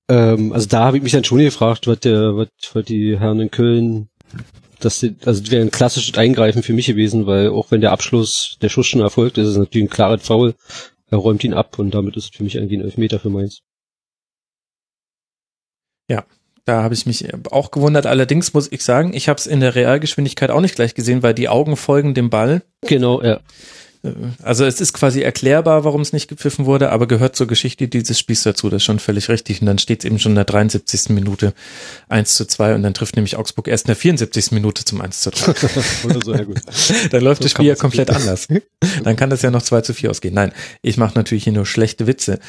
[0.07, 3.41] Ähm, also da habe ich mich dann schon gefragt, was der, was, was die Herren
[3.41, 4.07] in Köln
[4.79, 8.57] das, also das wäre ein klassisches Eingreifen für mich gewesen, weil auch wenn der Abschluss,
[8.61, 10.55] der Schuss schon erfolgt, ist es natürlich ein klares Foul.
[11.11, 13.61] Er räumt ihn ab und damit ist es für mich irgendwie ein Elfmeter für Mainz.
[16.09, 16.25] Ja,
[16.65, 18.05] da habe ich mich auch gewundert.
[18.07, 21.33] Allerdings muss ich sagen, ich habe es in der Realgeschwindigkeit auch nicht gleich gesehen, weil
[21.33, 22.63] die Augen folgen dem Ball.
[22.81, 23.39] Genau, ja.
[24.41, 28.19] Also es ist quasi erklärbar, warum es nicht gepfiffen wurde, aber gehört zur Geschichte dieses
[28.19, 28.69] Spiels dazu.
[28.69, 29.61] Das ist schon völlig richtig.
[29.61, 31.09] Und dann steht es eben schon in der 73.
[31.09, 31.53] Minute
[32.09, 34.51] 1 zu 2 und dann trifft nämlich Augsburg erst in der 74.
[34.51, 35.53] Minute zum 1 zu 3.
[36.23, 36.45] so, ja
[37.11, 38.47] dann läuft so das Spiel ja komplett anders.
[39.03, 40.33] Dann kann das ja noch 2 zu 4 ausgehen.
[40.33, 40.51] Nein,
[40.81, 42.39] ich mache natürlich hier nur schlechte Witze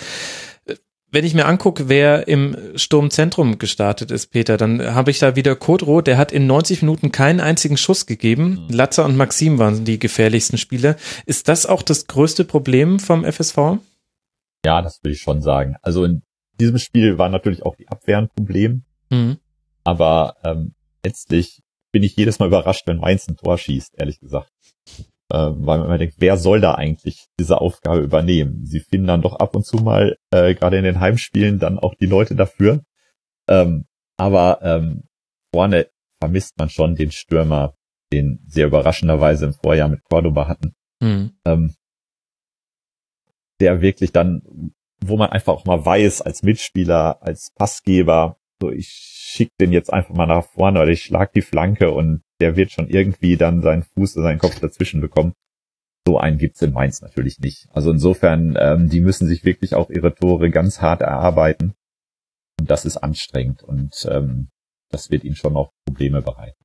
[1.13, 5.55] wenn ich mir angucke, wer im Sturmzentrum gestartet ist, Peter, dann habe ich da wieder
[5.55, 8.67] Kodro, der hat in 90 Minuten keinen einzigen Schuss gegeben.
[8.69, 8.75] Mhm.
[8.75, 10.97] Latzer und Maxim waren die gefährlichsten Spieler.
[11.25, 13.79] Ist das auch das größte Problem vom FSV?
[14.65, 15.77] Ja, das würde ich schon sagen.
[15.83, 16.23] Also in
[16.59, 18.85] diesem Spiel war natürlich auch die Abwehr ein Problem.
[19.11, 19.39] Mhm.
[19.85, 20.75] Aber ähm,
[21.05, 21.63] letztlich
[21.93, 24.51] bin ich jedes Mal überrascht, wenn Mainz ein Tor schießt, ehrlich gesagt
[25.31, 28.65] äh, weil man immer denkt, wer soll da eigentlich diese Aufgabe übernehmen?
[28.65, 31.95] Sie finden dann doch ab und zu mal, äh, gerade in den Heimspielen, dann auch
[31.95, 32.83] die Leute dafür.
[33.49, 33.87] Ähm,
[34.17, 35.05] aber ähm,
[35.53, 35.89] vorne
[36.21, 37.75] vermisst man schon den Stürmer,
[38.13, 40.75] den sehr überraschenderweise im Vorjahr mit Cordoba hatten.
[41.01, 41.33] Mhm.
[41.45, 41.75] Ähm,
[43.61, 44.43] der wirklich dann,
[45.01, 49.93] wo man einfach auch mal weiß, als Mitspieler, als Passgeber, so ich schick den jetzt
[49.93, 53.63] einfach mal nach vorne oder ich schlag die Flanke und der wird schon irgendwie dann
[53.63, 55.33] seinen Fuß oder seinen Kopf dazwischen bekommen.
[56.07, 57.69] So einen gibt's in Mainz natürlich nicht.
[57.73, 61.75] Also insofern, ähm, die müssen sich wirklich auch ihre Tore ganz hart erarbeiten.
[62.59, 64.49] Und das ist anstrengend und ähm,
[64.91, 66.56] das wird ihnen schon noch Probleme bereiten.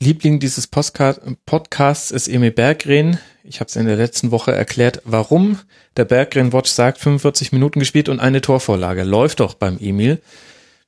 [0.00, 3.18] Liebling dieses Podcasts ist Emil Berggren.
[3.42, 5.58] Ich habe es in der letzten Woche erklärt, warum
[5.96, 9.02] der Berggren Watch sagt, 45 Minuten gespielt und eine Torvorlage.
[9.02, 10.22] Läuft doch beim Emil.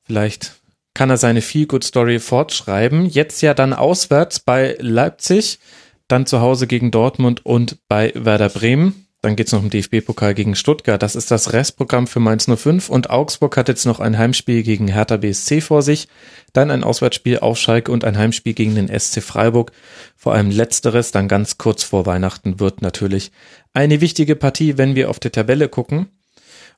[0.04, 0.52] Vielleicht
[0.94, 3.06] kann er seine Feel-Good-Story fortschreiben.
[3.06, 5.58] Jetzt ja dann auswärts bei Leipzig,
[6.06, 9.06] dann zu Hause gegen Dortmund und bei Werder Bremen.
[9.22, 11.02] Dann geht's noch im DFB-Pokal gegen Stuttgart.
[11.02, 14.88] Das ist das Restprogramm für Mainz 05 und Augsburg hat jetzt noch ein Heimspiel gegen
[14.88, 16.08] Hertha BSC vor sich,
[16.54, 19.72] dann ein Auswärtsspiel auf Schalke und ein Heimspiel gegen den SC Freiburg.
[20.16, 23.30] Vor allem letzteres, dann ganz kurz vor Weihnachten, wird natürlich
[23.74, 26.08] eine wichtige Partie, wenn wir auf die Tabelle gucken.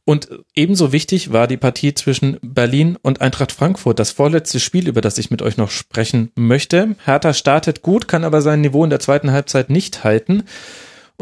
[0.04, 5.00] Und ebenso wichtig war die Partie zwischen Berlin und Eintracht Frankfurt, das vorletzte Spiel, über
[5.00, 6.96] das ich mit euch noch sprechen möchte.
[7.04, 10.42] Hertha startet gut, kann aber sein Niveau in der zweiten Halbzeit nicht halten.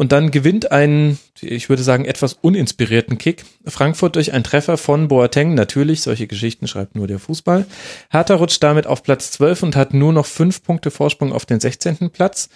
[0.00, 3.44] Und dann gewinnt ein, ich würde sagen, etwas uninspirierten Kick.
[3.66, 5.52] Frankfurt durch einen Treffer von Boateng.
[5.52, 7.66] Natürlich, solche Geschichten schreibt nur der Fußball.
[8.08, 11.60] Hertha rutscht damit auf Platz 12 und hat nur noch fünf Punkte Vorsprung auf den
[11.60, 12.08] 16.
[12.08, 12.48] Platz.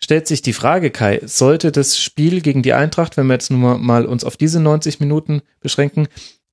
[0.00, 3.78] Stellt sich die Frage, Kai, sollte das Spiel gegen die Eintracht, wenn wir jetzt nur
[3.78, 6.08] mal uns auf diese 90 Minuten beschränken,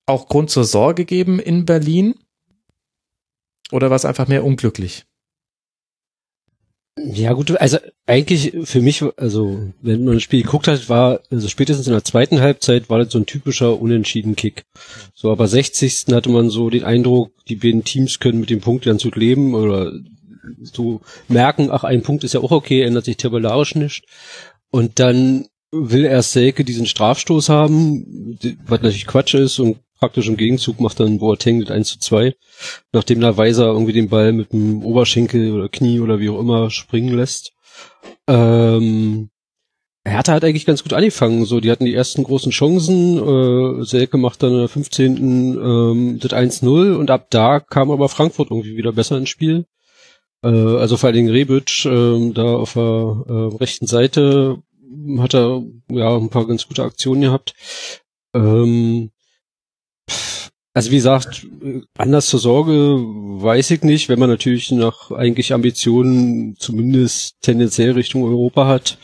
[0.06, 2.14] auch Grund zur Sorge geben in Berlin?
[3.72, 5.03] Oder war es einfach mehr unglücklich?
[6.97, 11.47] Ja gut, also eigentlich für mich, also wenn man das Spiel geguckt hat, war, also
[11.47, 14.65] spätestens in der zweiten Halbzeit war das so ein typischer unentschieden Kick.
[15.13, 16.07] So, aber 60.
[16.11, 19.55] hatte man so den Eindruck, die beiden Teams können mit dem Punkt ganz gut leben
[19.55, 19.93] oder
[20.63, 24.03] so merken, ach, ein Punkt ist ja auch okay, ändert sich tabellarisch nicht.
[24.69, 30.35] Und dann will erst Selke diesen Strafstoß haben, was natürlich Quatsch ist und praktisch im
[30.35, 32.35] Gegenzug macht dann Boateng das 1 zu 2,
[32.91, 36.71] nachdem der Weiser irgendwie den Ball mit dem Oberschenkel oder Knie oder wie auch immer
[36.71, 37.53] springen lässt.
[38.27, 39.29] Ähm,
[40.03, 41.45] Hertha hat eigentlich ganz gut angefangen.
[41.45, 43.17] So, die hatten die ersten großen Chancen.
[43.17, 45.17] Äh, Selke macht dann in der 15.
[45.17, 49.65] Ähm, das 1-0 und ab da kam aber Frankfurt irgendwie wieder besser ins Spiel.
[50.43, 54.57] Äh, also vor allen Dingen Rebic äh, da auf der äh, rechten Seite
[55.19, 57.53] hat er ja ein paar ganz gute Aktionen gehabt.
[58.33, 59.11] Ähm,
[60.73, 61.45] also wie gesagt,
[61.97, 68.23] anders zur Sorge weiß ich nicht, wenn man natürlich nach eigentlich Ambitionen zumindest tendenziell Richtung
[68.23, 68.97] Europa hat,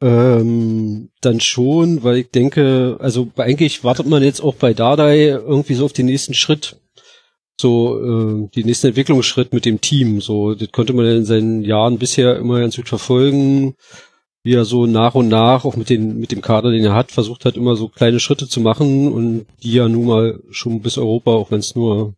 [0.00, 5.74] ähm, dann schon, weil ich denke, also eigentlich wartet man jetzt auch bei Dardai irgendwie
[5.74, 6.76] so auf den nächsten Schritt,
[7.60, 10.20] so äh, die nächsten Entwicklungsschritt mit dem Team.
[10.20, 13.74] So, das konnte man in seinen Jahren bisher immer ganz gut verfolgen
[14.46, 17.10] wie er so nach und nach, auch mit, den, mit dem Kader, den er hat,
[17.10, 20.98] versucht hat, immer so kleine Schritte zu machen und die ja nun mal schon bis
[20.98, 22.14] Europa, auch wenn es nur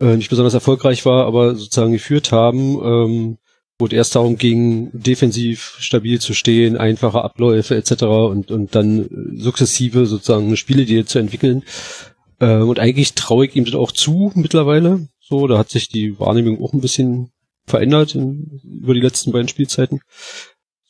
[0.00, 3.38] äh, nicht besonders erfolgreich war, aber sozusagen geführt haben, ähm,
[3.78, 8.04] wo es erst darum ging, defensiv stabil zu stehen, einfache Abläufe etc.
[8.04, 11.64] und, und dann sukzessive sozusagen eine Spielidee zu entwickeln.
[12.40, 15.06] Ähm, und eigentlich traue ich ihm das auch zu mittlerweile.
[15.20, 17.30] So, da hat sich die Wahrnehmung auch ein bisschen
[17.66, 20.00] verändert in, über die letzten beiden Spielzeiten.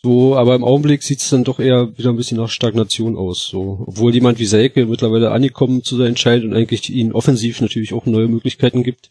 [0.04, 3.46] So, aber im Augenblick sieht es dann doch eher wieder ein bisschen nach Stagnation aus.
[3.46, 7.94] So, obwohl jemand wie Selke mittlerweile angekommen zu sein scheint und eigentlich ihnen offensiv natürlich
[7.94, 9.10] auch neue Möglichkeiten gibt,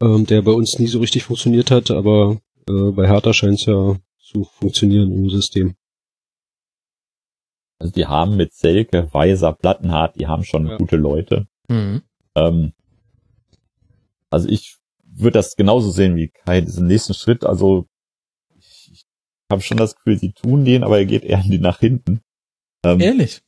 [0.00, 3.66] ähm, der bei uns nie so richtig funktioniert hat, aber äh, bei Hertha scheint es
[3.66, 5.74] ja zu funktionieren im System.
[7.80, 10.76] Also die haben mit Selke, Weiser, Plattenhardt, die haben schon ja.
[10.76, 11.48] gute Leute.
[11.66, 12.02] Mhm.
[12.36, 12.72] Ähm,
[14.30, 17.44] also ich würde das genauso sehen wie Kai, diesen nächsten Schritt.
[17.44, 17.88] Also
[19.52, 22.20] habe schon das Gefühl, sie tun den, aber er geht eher in die nach hinten.
[22.84, 23.42] Ähm, Ehrlich?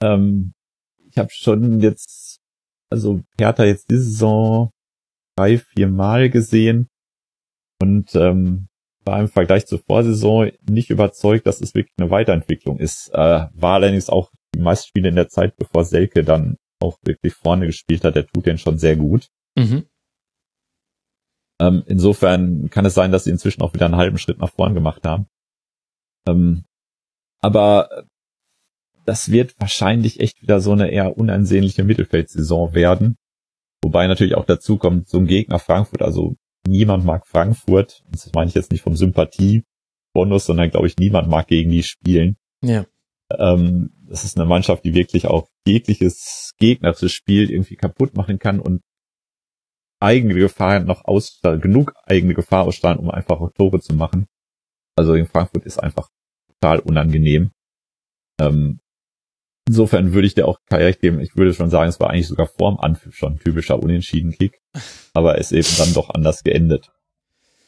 [0.00, 0.54] Ähm,
[1.10, 2.40] ich habe schon jetzt,
[2.90, 4.70] also Hertha jetzt diese Saison
[5.36, 6.88] drei, vier Mal gesehen
[7.80, 8.68] und ähm,
[9.04, 13.10] war im Vergleich zur Vorsaison nicht überzeugt, dass es wirklich eine Weiterentwicklung ist.
[13.12, 17.34] Äh, war allerdings auch die meisten Spiele in der Zeit, bevor Selke dann auch wirklich
[17.34, 19.28] vorne gespielt hat, der tut den schon sehr gut.
[19.56, 19.84] Mhm.
[21.64, 24.74] Ähm, insofern kann es sein, dass sie inzwischen auch wieder einen halben Schritt nach vorn
[24.74, 25.26] gemacht haben.
[26.26, 26.64] Ähm,
[27.40, 28.06] aber
[29.06, 33.16] das wird wahrscheinlich echt wieder so eine eher unansehnliche Mittelfeldsaison werden.
[33.82, 36.36] Wobei natürlich auch dazu kommt, so ein Gegner Frankfurt, also
[36.66, 38.02] niemand mag Frankfurt.
[38.10, 42.36] Das meine ich jetzt nicht vom Sympathie-Bonus, sondern glaube ich, niemand mag gegen die spielen.
[42.62, 42.86] Ja.
[43.30, 48.60] Ähm, das ist eine Mannschaft, die wirklich auch jegliches gegnerisches Spiel irgendwie kaputt machen kann
[48.60, 48.80] und
[50.04, 54.26] eigene Gefahr noch aus, genug eigene Gefahr ausstrahlen, um einfach auch Tore zu machen.
[54.96, 56.08] Also in Frankfurt ist einfach
[56.48, 57.50] total unangenehm.
[58.40, 58.80] Ähm,
[59.66, 61.20] insofern würde ich dir auch kein recht geben.
[61.20, 64.60] Ich würde schon sagen, es war eigentlich sogar vorm Anpfiff schon typischer Unentschieden-Kick.
[65.14, 66.92] Aber es eben dann doch anders geendet.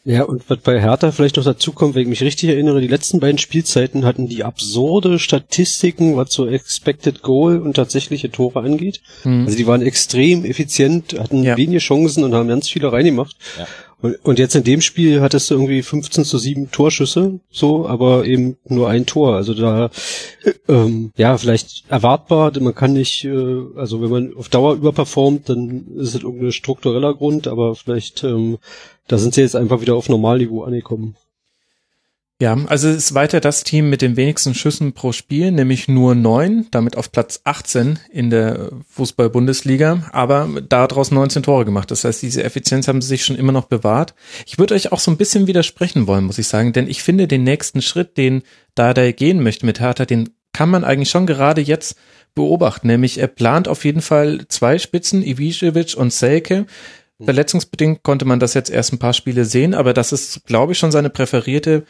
[0.07, 2.87] Ja, und was bei Hertha vielleicht noch dazu kommt, wenn ich mich richtig erinnere, die
[2.87, 9.01] letzten beiden Spielzeiten hatten die absurde Statistiken, was so Expected Goal und tatsächliche Tore angeht.
[9.25, 9.47] Mhm.
[9.47, 11.57] Also die waren extrem effizient, hatten ja.
[11.57, 13.35] wenige Chancen und haben ganz viele reingemacht.
[13.59, 13.67] Ja.
[14.03, 18.27] Und, und jetzt in dem Spiel hattest du irgendwie 15 zu 7 Torschüsse, so, aber
[18.27, 19.37] eben nur ein Tor.
[19.37, 19.91] Also da,
[20.69, 25.87] ähm, ja, vielleicht erwartbar, man kann nicht, äh, also wenn man auf Dauer überperformt, dann
[25.97, 28.59] ist es irgendein struktureller Grund, aber vielleicht, ähm,
[29.09, 31.17] da sind sie jetzt einfach wieder auf Normalniveau angekommen.
[32.39, 36.15] Ja, also es ist weiter das Team mit den wenigsten Schüssen pro Spiel, nämlich nur
[36.15, 41.91] neun, damit auf Platz 18 in der Fußball-Bundesliga, aber daraus 19 Tore gemacht.
[41.91, 44.15] Das heißt, diese Effizienz haben sie sich schon immer noch bewahrt.
[44.45, 47.27] Ich würde euch auch so ein bisschen widersprechen wollen, muss ich sagen, denn ich finde
[47.27, 48.43] den nächsten Schritt, den
[48.75, 51.97] Dada gehen möchte mit Hertha, den kann man eigentlich schon gerade jetzt
[52.35, 56.67] beobachten, nämlich er plant auf jeden Fall zwei Spitzen, Ivicevic und Selke.
[57.19, 60.79] Verletzungsbedingt konnte man das jetzt erst ein paar Spiele sehen, aber das ist, glaube ich,
[60.79, 61.87] schon seine präferierte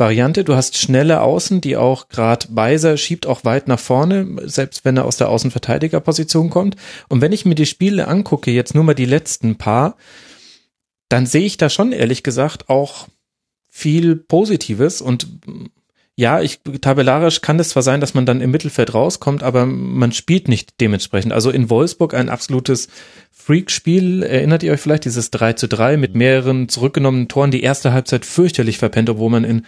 [0.00, 0.42] Variante.
[0.42, 4.96] Du hast schnelle Außen, die auch gerade Weiser schiebt auch weit nach vorne, selbst wenn
[4.96, 6.76] er aus der Außenverteidigerposition kommt.
[7.08, 9.96] Und wenn ich mir die Spiele angucke, jetzt nur mal die letzten paar,
[11.08, 13.06] dann sehe ich da schon ehrlich gesagt auch
[13.68, 15.28] viel Positives und
[16.16, 20.12] ja, ich tabellarisch kann es zwar sein, dass man dann im Mittelfeld rauskommt, aber man
[20.12, 21.32] spielt nicht dementsprechend.
[21.32, 22.88] Also in Wolfsburg ein absolutes
[23.30, 24.22] Freak-Spiel.
[24.22, 28.26] Erinnert ihr euch vielleicht dieses 3 zu 3 mit mehreren zurückgenommenen Toren, die erste Halbzeit
[28.26, 29.66] fürchterlich verpennt, obwohl man in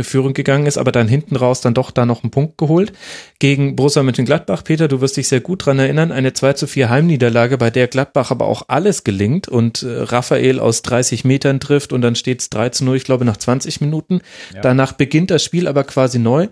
[0.00, 2.92] Führung gegangen ist, aber dann hinten raus dann doch da noch einen Punkt geholt.
[3.38, 6.88] Gegen Borussia Mönchengladbach, Peter, du wirst dich sehr gut dran erinnern, eine 2 zu 4
[6.88, 11.92] Heimniederlage, bei der Gladbach aber auch alles gelingt und äh, Raphael aus 30 Metern trifft
[11.92, 14.22] und dann steht es 3 zu 0, ich glaube nach 20 Minuten.
[14.54, 14.62] Ja.
[14.62, 16.48] Danach beginnt das Spiel aber quasi neu.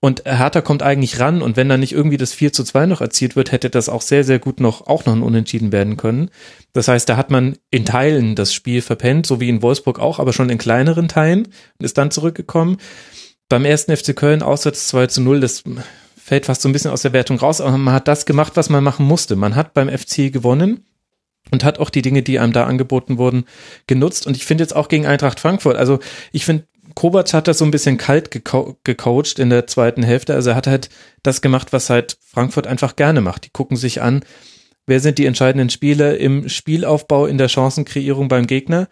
[0.00, 3.00] Und Hertha kommt eigentlich ran und wenn dann nicht irgendwie das 4 zu 2 noch
[3.00, 6.30] erzielt wird, hätte das auch sehr, sehr gut noch, auch noch ein Unentschieden werden können.
[6.72, 10.20] Das heißt, da hat man in Teilen das Spiel verpennt, so wie in Wolfsburg auch,
[10.20, 11.48] aber schon in kleineren Teilen
[11.78, 12.76] und ist dann zurückgekommen.
[13.48, 15.64] Beim ersten FC Köln auswärts 2 zu 0, das
[16.16, 18.68] fällt fast so ein bisschen aus der Wertung raus, aber man hat das gemacht, was
[18.68, 19.34] man machen musste.
[19.34, 20.84] Man hat beim FC gewonnen
[21.50, 23.46] und hat auch die Dinge, die einem da angeboten wurden,
[23.88, 24.26] genutzt.
[24.26, 25.98] Und ich finde jetzt auch gegen Eintracht Frankfurt, also
[26.30, 26.66] ich finde,
[26.98, 30.34] Kovac hat das so ein bisschen kalt geco gecoacht in der zweiten Hälfte.
[30.34, 30.88] Also er hat halt
[31.22, 33.44] das gemacht, was halt Frankfurt einfach gerne macht.
[33.44, 34.24] Die gucken sich an,
[34.84, 38.88] wer sind die entscheidenden Spiele im Spielaufbau, in der Chancenkreierung beim Gegner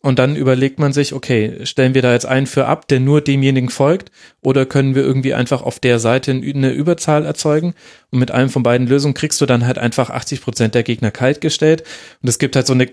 [0.00, 3.20] und dann überlegt man sich, okay, stellen wir da jetzt einen für ab, der nur
[3.20, 7.74] demjenigen folgt, oder können wir irgendwie einfach auf der Seite eine Überzahl erzeugen?
[8.10, 11.10] Und mit einem von beiden Lösungen kriegst du dann halt einfach 80 Prozent der Gegner
[11.10, 11.82] kaltgestellt.
[12.22, 12.86] Und es gibt halt so eine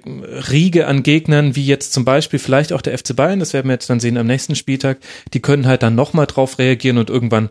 [0.51, 3.73] Riege an Gegnern, wie jetzt zum Beispiel vielleicht auch der FC Bayern, das werden wir
[3.73, 4.97] jetzt dann sehen am nächsten Spieltag,
[5.33, 7.49] die können halt dann nochmal drauf reagieren und irgendwann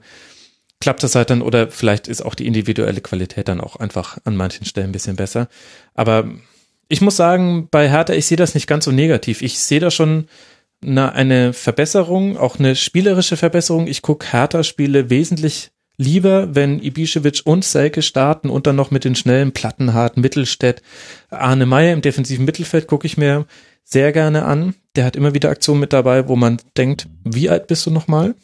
[0.81, 4.37] klappt das halt dann, oder vielleicht ist auch die individuelle Qualität dann auch einfach an
[4.37, 5.49] manchen Stellen ein bisschen besser.
[5.95, 6.29] Aber
[6.89, 9.43] ich muss sagen, bei Hertha, ich sehe das nicht ganz so negativ.
[9.43, 10.27] Ich sehe da schon
[10.83, 13.87] eine, eine Verbesserung, auch eine spielerische Verbesserung.
[13.87, 19.15] Ich gucke Hertha-Spiele wesentlich lieber, wenn Ibišević und Selke starten und dann noch mit den
[19.15, 20.83] schnellen Plattenharten Mittelstädt.
[21.31, 23.47] Arne Meyer im defensiven Mittelfeld gucke ich mir
[23.85, 24.75] sehr gerne an.
[24.97, 28.35] Der hat immer wieder Aktionen mit dabei, wo man denkt, wie alt bist du nochmal?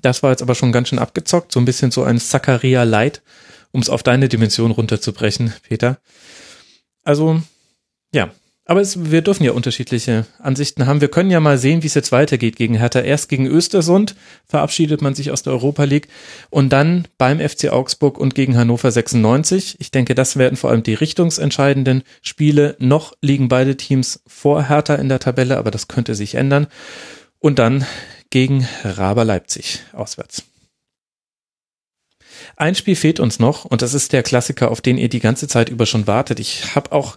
[0.00, 3.22] Das war jetzt aber schon ganz schön abgezockt, so ein bisschen so ein Zakaria Light,
[3.72, 5.98] um es auf deine Dimension runterzubrechen, Peter.
[7.04, 7.40] Also,
[8.14, 8.30] ja.
[8.64, 11.00] Aber es, wir dürfen ja unterschiedliche Ansichten haben.
[11.00, 13.00] Wir können ja mal sehen, wie es jetzt weitergeht gegen Hertha.
[13.00, 14.14] Erst gegen Östersund
[14.46, 16.06] verabschiedet man sich aus der Europa League
[16.48, 19.76] und dann beim FC Augsburg und gegen Hannover 96.
[19.80, 22.76] Ich denke, das werden vor allem die richtungsentscheidenden Spiele.
[22.78, 26.68] Noch liegen beide Teams vor Hertha in der Tabelle, aber das könnte sich ändern.
[27.40, 27.84] Und dann
[28.30, 30.44] gegen Raber Leipzig auswärts.
[32.56, 35.48] Ein Spiel fehlt uns noch und das ist der Klassiker, auf den ihr die ganze
[35.48, 36.40] Zeit über schon wartet.
[36.40, 37.16] Ich habe auch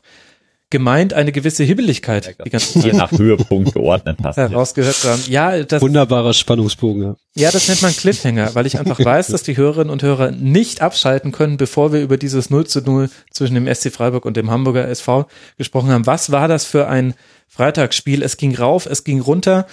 [0.69, 2.93] gemeint, eine gewisse Hibbeligkeit die ganze Zeit.
[2.93, 4.37] Nach Höhepunkt geordnet hast.
[4.37, 5.21] Herausgehört haben.
[5.29, 5.81] Ja, das.
[5.81, 7.15] Wunderbarer Spannungsbogen, ja.
[7.35, 10.81] Ja, das nennt man Cliffhanger, weil ich einfach weiß, dass die Hörerinnen und Hörer nicht
[10.81, 14.49] abschalten können, bevor wir über dieses 0 zu 0 zwischen dem SC Freiburg und dem
[14.49, 16.07] Hamburger SV gesprochen haben.
[16.07, 17.13] Was war das für ein
[17.47, 18.23] Freitagsspiel?
[18.23, 19.67] Es ging rauf, es ging runter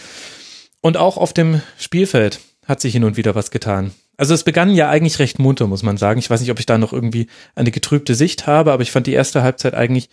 [0.83, 3.93] und auch auf dem Spielfeld hat sich hin und wieder was getan.
[4.23, 6.21] Also es begann ja eigentlich recht munter, muss man sagen.
[6.21, 7.27] Ich weiß nicht, ob ich da noch irgendwie
[7.57, 10.11] eine getrübte Sicht habe, aber ich fand die erste Halbzeit eigentlich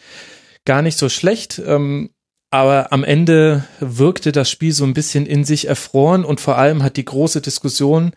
[0.66, 1.62] gar nicht so schlecht.
[1.64, 2.10] Ähm,
[2.50, 6.82] aber am Ende wirkte das Spiel so ein bisschen in sich erfroren und vor allem
[6.82, 8.14] hat die große Diskussion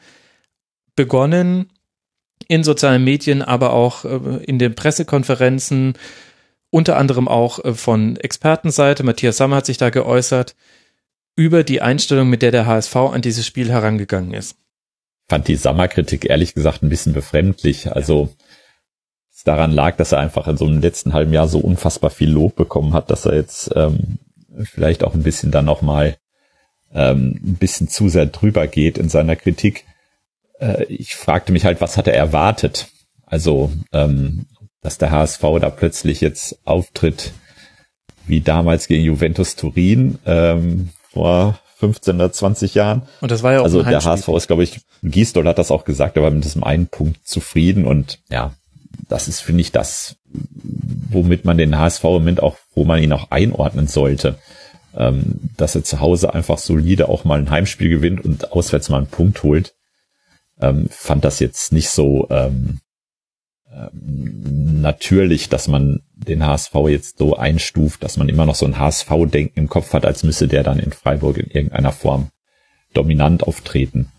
[0.97, 1.71] begonnen
[2.49, 5.93] in sozialen Medien, aber auch äh, in den Pressekonferenzen,
[6.71, 9.03] unter anderem auch äh, von Expertenseite.
[9.03, 10.57] Matthias Sammer hat sich da geäußert
[11.37, 14.57] über die Einstellung, mit der der HSV an dieses Spiel herangegangen ist
[15.29, 17.93] fand die Sommerkritik ehrlich gesagt ein bisschen befremdlich.
[17.93, 18.29] Also
[19.33, 22.31] es daran lag, dass er einfach in so einem letzten halben Jahr so unfassbar viel
[22.31, 24.19] Lob bekommen hat, dass er jetzt ähm,
[24.63, 26.17] vielleicht auch ein bisschen dann nochmal
[26.93, 29.85] ähm, ein bisschen zu sehr drüber geht in seiner Kritik.
[30.61, 32.89] Äh, ich fragte mich halt, was hat er erwartet?
[33.25, 34.47] Also, ähm,
[34.83, 37.33] dass der HSV da plötzlich jetzt auftritt
[38.27, 43.03] wie damals gegen Juventus Turin ähm, vor 15 oder 20 Jahren.
[43.21, 45.85] Und das war ja auch Also der HSV ist, glaube ich, Giesdoll hat das auch
[45.85, 48.53] gesagt, er war mit diesem einen Punkt zufrieden und ja,
[49.09, 50.15] das ist, finde ich, das,
[51.11, 54.39] womit man den HSV im Moment auch, wo man ihn auch einordnen sollte.
[54.95, 58.99] Ähm, dass er zu Hause einfach solide auch mal ein Heimspiel gewinnt und auswärts mal
[58.99, 59.75] einen Punkt holt.
[60.61, 62.79] Ähm, fand das jetzt nicht so ähm,
[63.93, 69.59] natürlich, dass man den HSV jetzt so einstuft, dass man immer noch so ein HSV-Denken
[69.59, 72.31] im Kopf hat, als müsse der dann in Freiburg in irgendeiner Form
[72.95, 74.13] dominant auftreten.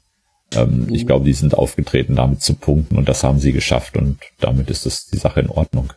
[0.55, 0.95] Ähm, mhm.
[0.95, 4.69] Ich glaube, die sind aufgetreten, damit zu punkten und das haben sie geschafft und damit
[4.69, 5.93] ist das die Sache in Ordnung.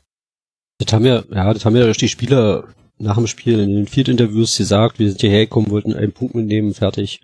[0.78, 2.64] Das haben ja, ja, das haben ja die Spieler
[2.98, 6.74] nach dem Spiel in den Field-Interviews gesagt, wir sind hierher gekommen, wollten einen Punkt mitnehmen,
[6.74, 7.20] fertig.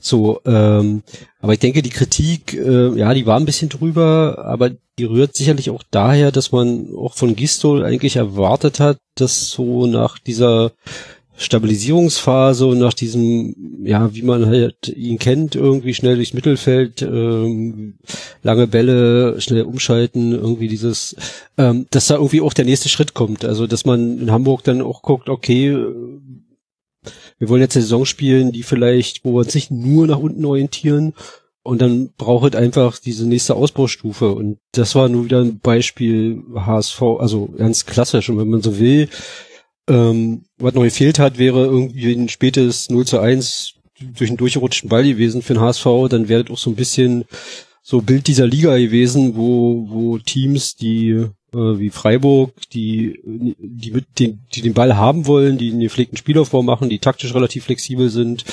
[0.00, 1.02] So, ähm,
[1.40, 5.34] aber ich denke, die Kritik, äh, ja, die war ein bisschen drüber, aber die rührt
[5.34, 10.72] sicherlich auch daher, dass man auch von Gistol eigentlich erwartet hat, dass so nach dieser
[11.38, 13.54] Stabilisierungsphase und nach diesem,
[13.84, 17.94] ja, wie man halt ihn kennt, irgendwie schnell durchs Mittelfeld, ähm,
[18.42, 21.14] lange Bälle, schnell umschalten, irgendwie dieses,
[21.56, 23.44] ähm, dass da irgendwie auch der nächste Schritt kommt.
[23.44, 25.76] Also, dass man in Hamburg dann auch guckt, okay,
[27.38, 30.44] wir wollen jetzt eine Saison spielen, die vielleicht, wo wir uns nicht nur nach unten
[30.44, 31.14] orientieren,
[31.68, 34.32] und dann braucht es einfach diese nächste Ausbaustufe.
[34.32, 38.30] Und das war nur wieder ein Beispiel HSV, also ganz klassisch.
[38.30, 39.10] Und wenn man so will,
[39.86, 43.74] ähm, was noch gefehlt hat, wäre irgendwie ein spätes 0 zu 1
[44.16, 47.24] durch einen durchgerutschten Ball gewesen für den HSV, dann wäre das auch so ein bisschen
[47.82, 54.40] so Bild dieser Liga gewesen, wo, wo Teams, die wie Freiburg, die, die, mit den,
[54.54, 58.44] die den Ball haben wollen, die einen gepflegten Spielaufbau machen, die taktisch relativ flexibel sind,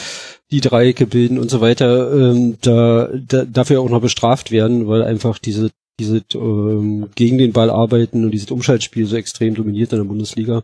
[0.51, 5.03] die Dreiecke bilden und so weiter, ähm, da, da dafür auch noch bestraft werden, weil
[5.03, 9.99] einfach diese diese ähm, gegen den Ball arbeiten und dieses Umschaltspiel so extrem dominiert in
[9.99, 10.63] der Bundesliga.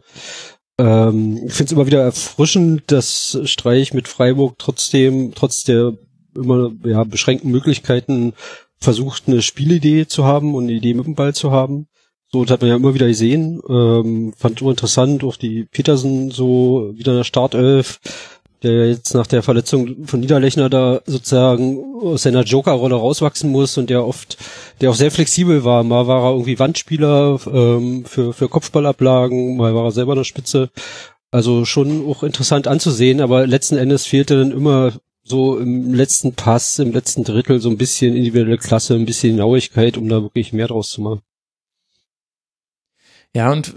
[0.77, 5.93] Ähm, ich finde es immer wieder erfrischend, dass Streich mit Freiburg trotzdem, trotz der
[6.35, 8.33] immer ja, beschränkten Möglichkeiten
[8.77, 11.87] versucht, eine Spielidee zu haben und eine Idee mit dem Ball zu haben.
[12.33, 13.61] So, das hat man ja immer wieder gesehen.
[13.67, 17.99] Ähm, fand immer interessant, auch die Petersen so wieder in der Startelf,
[18.63, 23.89] der jetzt nach der Verletzung von Niederlechner da sozusagen aus seiner Joker-Rolle rauswachsen muss und
[23.89, 24.37] der oft,
[24.79, 25.83] der auch sehr flexibel war.
[25.83, 30.69] Mal war er irgendwie Wandspieler ähm, für, für Kopfballablagen, mal war er selber eine Spitze.
[31.31, 34.93] Also schon auch interessant anzusehen, aber letzten Endes fehlte dann immer
[35.23, 39.97] so im letzten Pass, im letzten Drittel so ein bisschen individuelle Klasse, ein bisschen Genauigkeit,
[39.97, 41.21] um da wirklich mehr draus zu machen.
[43.33, 43.73] Ja, und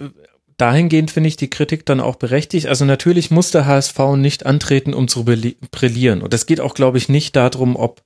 [0.56, 2.66] dahingehend finde ich die Kritik dann auch berechtigt.
[2.66, 6.22] Also natürlich muss der HSV nicht antreten, um zu brillieren.
[6.22, 8.02] Und es geht auch, glaube ich, nicht darum, ob,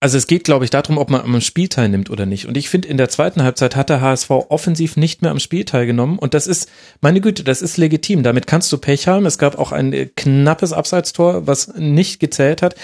[0.00, 2.46] also es geht, glaube ich, darum, ob man am Spiel teilnimmt oder nicht.
[2.46, 5.64] Und ich finde, in der zweiten Halbzeit hat der HSV offensiv nicht mehr am Spiel
[5.64, 6.18] teilgenommen.
[6.18, 6.68] Und das ist,
[7.00, 8.24] meine Güte, das ist legitim.
[8.24, 9.26] Damit kannst du Pech haben.
[9.26, 12.74] Es gab auch ein knappes Abseitstor, was nicht gezählt hat.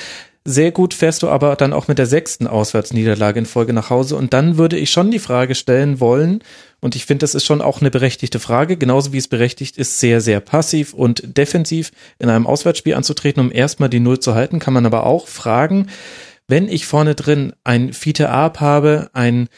[0.51, 4.17] Sehr gut fährst du aber dann auch mit der sechsten Auswärtsniederlage in Folge nach Hause.
[4.17, 6.41] Und dann würde ich schon die Frage stellen wollen,
[6.81, 10.01] und ich finde, das ist schon auch eine berechtigte Frage, genauso wie es berechtigt ist,
[10.01, 14.59] sehr, sehr passiv und defensiv in einem Auswärtsspiel anzutreten, um erstmal die Null zu halten,
[14.59, 15.89] kann man aber auch fragen,
[16.47, 19.51] wenn ich vorne drin ein Fiete Arp habe, ein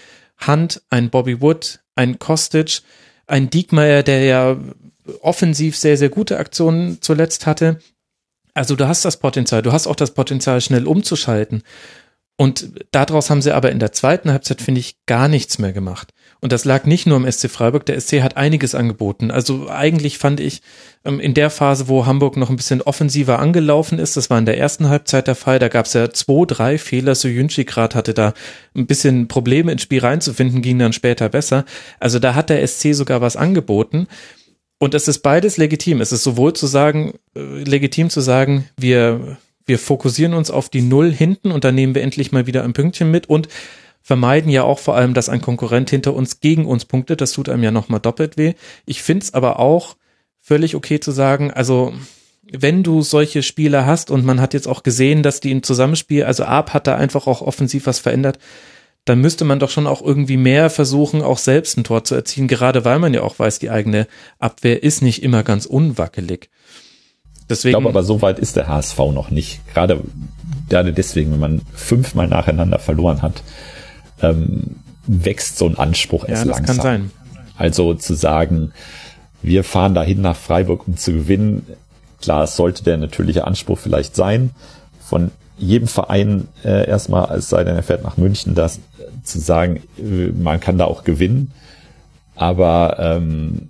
[0.44, 2.80] Hunt, ein Bobby Wood, ein Kostic,
[3.28, 4.56] ein Diekmeyer, der ja
[5.22, 7.78] offensiv sehr, sehr gute Aktionen zuletzt hatte.
[8.54, 11.62] Also du hast das Potenzial, du hast auch das Potenzial, schnell umzuschalten.
[12.40, 16.14] Und daraus haben sie aber in der zweiten Halbzeit, finde ich, gar nichts mehr gemacht.
[16.40, 19.30] Und das lag nicht nur am SC Freiburg, der SC hat einiges angeboten.
[19.30, 20.62] Also eigentlich fand ich
[21.04, 24.46] ähm, in der Phase, wo Hamburg noch ein bisschen offensiver angelaufen ist, das war in
[24.46, 27.14] der ersten Halbzeit der Fall, da gab es ja zwei, drei Fehler.
[27.14, 28.32] So Jünschi gerade hatte da
[28.74, 31.66] ein bisschen Probleme ins Spiel reinzufinden, ging dann später besser.
[31.98, 34.06] Also da hat der SC sogar was angeboten.
[34.80, 36.00] Und es ist beides legitim.
[36.00, 39.36] Es ist sowohl zu sagen, äh, legitim zu sagen, wir
[39.70, 42.72] wir fokussieren uns auf die Null hinten und dann nehmen wir endlich mal wieder ein
[42.72, 43.46] Pünktchen mit und
[44.02, 47.20] vermeiden ja auch vor allem, dass ein Konkurrent hinter uns gegen uns punktet.
[47.20, 48.54] Das tut einem ja nochmal doppelt weh.
[48.84, 49.96] Ich finde es aber auch
[50.40, 51.92] völlig okay zu sagen, also
[52.50, 56.24] wenn du solche Spieler hast und man hat jetzt auch gesehen, dass die im Zusammenspiel,
[56.24, 58.40] also Ab hat da einfach auch offensiv was verändert,
[59.04, 62.48] dann müsste man doch schon auch irgendwie mehr versuchen, auch selbst ein Tor zu erzielen,
[62.48, 64.06] gerade weil man ja auch weiß, die eigene
[64.38, 66.50] Abwehr ist nicht immer ganz unwackelig.
[67.48, 69.60] Deswegen, ich glaube aber, so weit ist der HSV noch nicht.
[69.74, 70.00] Gerade,
[70.68, 73.42] gerade deswegen, wenn man fünfmal nacheinander verloren hat,
[74.22, 76.76] ähm, wächst so ein Anspruch erst ja, das langsam.
[76.76, 77.10] Kann sein.
[77.56, 78.72] Also zu sagen,
[79.42, 81.66] wir fahren dahin nach Freiburg, um zu gewinnen.
[82.20, 84.50] Klar, es sollte der natürliche Anspruch vielleicht sein.
[85.00, 88.80] Von jedem Verein äh, erstmal, es sei denn, er fährt nach München, das
[89.22, 91.52] zu sagen, äh, man kann da auch gewinnen.
[92.34, 93.68] Aber ähm,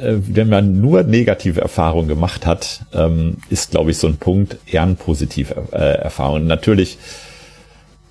[0.00, 4.58] äh, wenn man nur negative Erfahrungen gemacht hat, ähm, ist, glaube ich, so ein Punkt
[4.66, 6.46] eher ein positive äh, Erfahrung.
[6.46, 6.98] Natürlich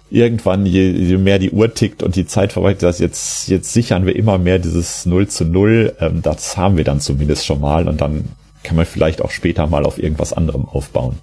[0.09, 4.05] irgendwann, je, je mehr die Uhr tickt und die Zeit verwaltet, dass jetzt, jetzt sichern
[4.05, 5.95] wir immer mehr dieses 0 zu 0.
[5.99, 8.25] Ähm, das haben wir dann zumindest schon mal und dann
[8.63, 11.17] kann man vielleicht auch später mal auf irgendwas anderem aufbauen.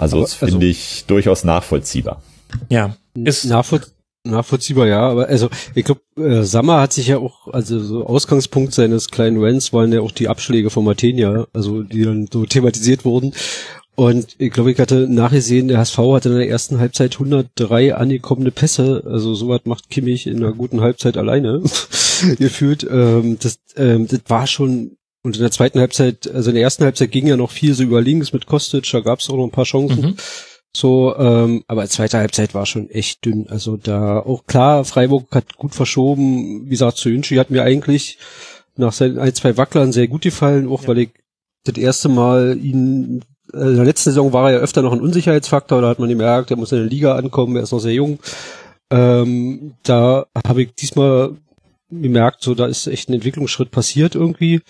[0.00, 2.22] Also Aber, das finde also, ich durchaus nachvollziehbar.
[2.70, 3.82] Ja, ist nachvoll
[4.24, 5.00] nachvollziehbar, ja.
[5.00, 9.42] Aber also ich glaube, äh, Sammer hat sich ja auch, also so Ausgangspunkt seines kleinen
[9.42, 13.34] Rants waren ja auch die Abschläge von Martinia, also die dann so thematisiert wurden.
[13.94, 18.50] Und ich glaube, ich hatte nachgesehen, der HSV hatte in der ersten Halbzeit 103 angekommene
[18.50, 19.02] Pässe.
[19.04, 21.62] Also sowas macht Kimmich in einer guten Halbzeit alleine
[22.38, 22.86] gefühlt.
[22.90, 26.84] Ähm, das, ähm, das war schon und in der zweiten Halbzeit, also in der ersten
[26.84, 29.44] Halbzeit ging ja noch viel so über links mit Kostic, da gab es auch noch
[29.44, 30.00] ein paar Chancen.
[30.00, 30.16] Mhm.
[30.74, 33.48] So, ähm, aber zweite Halbzeit war schon echt dünn.
[33.48, 36.66] Also da auch klar, Freiburg hat gut verschoben.
[36.66, 38.18] Wie gesagt, zu Zünchi hat mir eigentlich
[38.76, 40.88] nach seinen ein, zwei Wacklern sehr gut gefallen, auch ja.
[40.88, 41.10] weil ich
[41.64, 45.00] das erste Mal ihn äh, in der letzten Saison war er ja öfter noch ein
[45.00, 47.92] Unsicherheitsfaktor, da hat man gemerkt, er muss in der Liga ankommen, er ist noch sehr
[47.92, 48.18] jung.
[48.90, 51.36] Ähm, da habe ich diesmal
[51.90, 54.60] gemerkt, so da ist echt ein Entwicklungsschritt passiert irgendwie.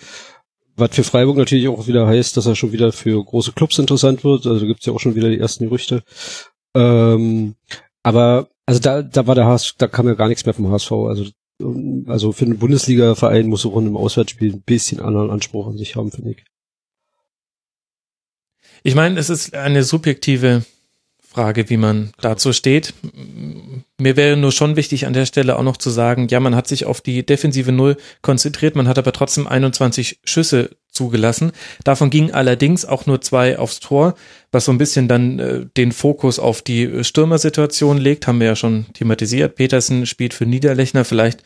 [0.81, 4.23] Was für Freiburg natürlich auch wieder heißt, dass er schon wieder für große Clubs interessant
[4.23, 4.45] wird.
[4.45, 6.03] Also gibt's ja auch schon wieder die ersten Gerüchte.
[6.75, 7.55] Ähm,
[8.03, 10.91] aber also da, da war der HSV, da kam ja gar nichts mehr vom HSV.
[10.91, 11.25] Also
[12.07, 15.95] also für einen Bundesliga-Verein muss auch in einem Auswärtsspiel ein bisschen anderen Anspruch an sich
[15.95, 16.43] haben, finde ich.
[18.83, 20.65] Ich meine, es ist eine subjektive
[21.19, 22.93] Frage, wie man dazu steht.
[24.01, 26.67] Mir wäre nur schon wichtig an der Stelle auch noch zu sagen, ja, man hat
[26.67, 31.51] sich auf die defensive Null konzentriert, man hat aber trotzdem 21 Schüsse zugelassen.
[31.83, 34.15] Davon gingen allerdings auch nur zwei aufs Tor,
[34.51, 38.55] was so ein bisschen dann äh, den Fokus auf die Stürmersituation legt, haben wir ja
[38.55, 39.53] schon thematisiert.
[39.53, 41.43] Petersen spielt für Niederlechner, vielleicht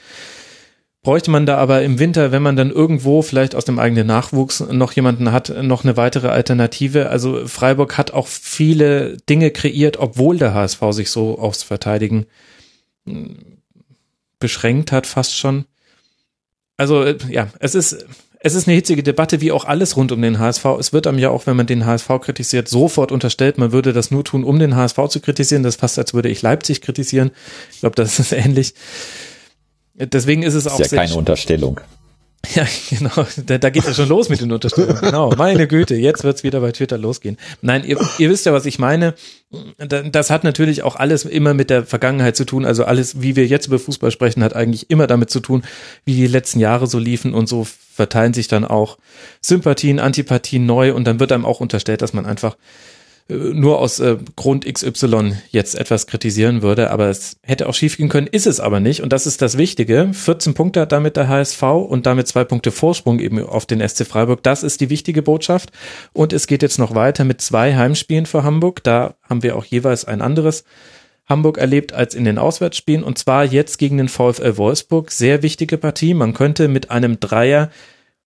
[1.06, 4.60] bräuchte man da aber im Winter, wenn man dann irgendwo vielleicht aus dem eigenen Nachwuchs
[4.60, 7.11] noch jemanden hat, noch eine weitere Alternative.
[7.11, 12.26] Also Freiburg hat auch viele Dinge kreiert, obwohl der HSV sich so aufs Verteidigen
[13.06, 13.38] hm,
[14.40, 15.65] beschränkt hat, fast schon.
[16.76, 18.03] Also äh, ja, es ist
[18.40, 20.65] es ist eine hitzige Debatte, wie auch alles rund um den HSV.
[20.80, 24.10] Es wird einem ja auch, wenn man den HSV kritisiert, sofort unterstellt, man würde das
[24.10, 25.61] nur tun, um den HSV zu kritisieren.
[25.61, 27.30] Das ist fast, als würde ich Leipzig kritisieren.
[27.72, 28.73] Ich glaube, das ist ähnlich.
[29.95, 30.80] Deswegen ist es auch.
[30.80, 31.81] Ist ja keine Unterstellung.
[32.53, 33.26] Ja, genau.
[33.45, 35.01] Da, da geht es schon los mit den Unterstellungen.
[35.01, 35.31] Genau.
[35.35, 37.38] Meine Güte, jetzt wird's wieder bei Twitter losgehen.
[37.61, 39.15] Nein, ihr, ihr wisst ja, was ich meine.
[39.88, 42.65] Das hat natürlich auch alles immer mit der Vergangenheit zu tun.
[42.65, 45.63] Also alles, wie wir jetzt über Fußball sprechen, hat eigentlich immer damit zu tun,
[46.05, 48.97] wie die letzten Jahre so liefen und so verteilen sich dann auch
[49.41, 52.57] Sympathien, Antipathien neu und dann wird einem auch unterstellt, dass man einfach
[53.27, 58.27] nur aus äh, Grund XY jetzt etwas kritisieren würde, aber es hätte auch schiefgehen können,
[58.27, 60.10] ist es aber nicht und das ist das Wichtige.
[60.14, 64.06] 14 Punkte hat damit der HSV und damit zwei Punkte Vorsprung eben auf den SC
[64.06, 64.43] Freiburg.
[64.43, 65.72] Das ist die wichtige Botschaft
[66.14, 68.84] und es geht jetzt noch weiter mit zwei Heimspielen für Hamburg.
[68.84, 70.64] Da haben wir auch jeweils ein anderes
[71.27, 75.10] Hamburg erlebt als in den Auswärtsspielen und zwar jetzt gegen den VfL Wolfsburg.
[75.10, 76.14] Sehr wichtige Partie.
[76.14, 77.72] Man könnte mit einem Dreier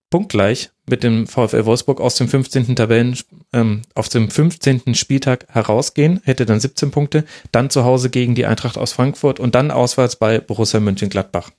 [0.09, 2.75] punktgleich mit dem VfL Wolfsburg aus dem 15.
[2.75, 3.17] Tabellen,
[3.53, 4.95] ähm, auf dem 15.
[4.95, 9.55] Spieltag herausgehen, hätte dann 17 Punkte, dann zu Hause gegen die Eintracht aus Frankfurt und
[9.55, 11.51] dann auswärts bei Borussia Mönchengladbach.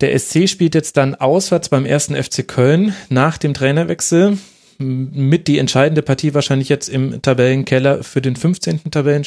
[0.00, 4.38] Der SC spielt jetzt dann auswärts beim ersten FC Köln nach dem Trainerwechsel
[4.78, 8.92] mit die entscheidende Partie wahrscheinlich jetzt im Tabellenkeller für den 15.
[8.92, 9.24] Tabellen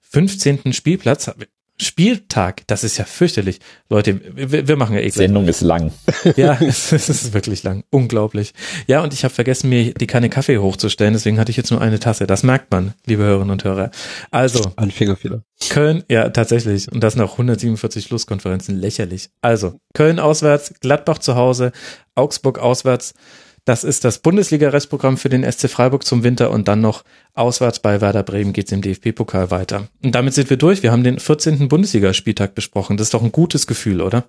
[0.00, 0.72] 15.
[0.72, 1.30] Spielplatz.
[1.80, 3.60] Spieltag, das ist ja fürchterlich.
[3.88, 5.92] Leute, wir, wir machen ja eh Sendung ist lang.
[6.36, 7.84] Ja, es, es ist wirklich lang.
[7.90, 8.52] Unglaublich.
[8.86, 11.80] Ja, und ich habe vergessen, mir die Kanne Kaffee hochzustellen, deswegen hatte ich jetzt nur
[11.80, 12.26] eine Tasse.
[12.26, 13.90] Das merkt man, liebe Hörerinnen und Hörer.
[14.30, 14.72] Also.
[14.76, 15.42] Anfängerfehler.
[15.70, 16.90] Köln, ja, tatsächlich.
[16.90, 18.76] Und das nach 147 Schlusskonferenzen.
[18.76, 19.30] Lächerlich.
[19.40, 21.72] Also, Köln auswärts, Gladbach zu Hause,
[22.14, 23.14] Augsburg auswärts.
[23.68, 27.04] Das ist das Bundesliga-Restprogramm für den SC Freiburg zum Winter und dann noch
[27.34, 29.88] auswärts bei Werder Bremen geht's im DFB-Pokal weiter.
[30.02, 30.82] Und damit sind wir durch.
[30.82, 31.68] Wir haben den 14.
[31.68, 32.96] Bundesligaspieltag besprochen.
[32.96, 34.24] Das ist doch ein gutes Gefühl, oder?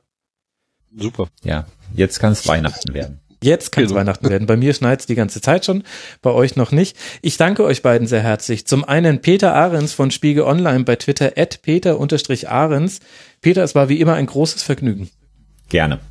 [0.94, 1.30] Super.
[1.42, 3.22] Ja, jetzt kann es Weihnachten werden.
[3.42, 4.02] Jetzt kann es genau.
[4.02, 4.46] Weihnachten werden.
[4.46, 5.84] Bei mir schneit's die ganze Zeit schon,
[6.22, 6.98] bei euch noch nicht.
[7.22, 8.68] Ich danke euch beiden sehr herzlich.
[8.68, 13.00] Zum einen Peter Ahrens von Spiegel Online bei Twitter, at peter-ahrens.
[13.40, 15.10] Peter, es war wie immer ein großes Vergnügen.
[15.70, 16.02] Gerne.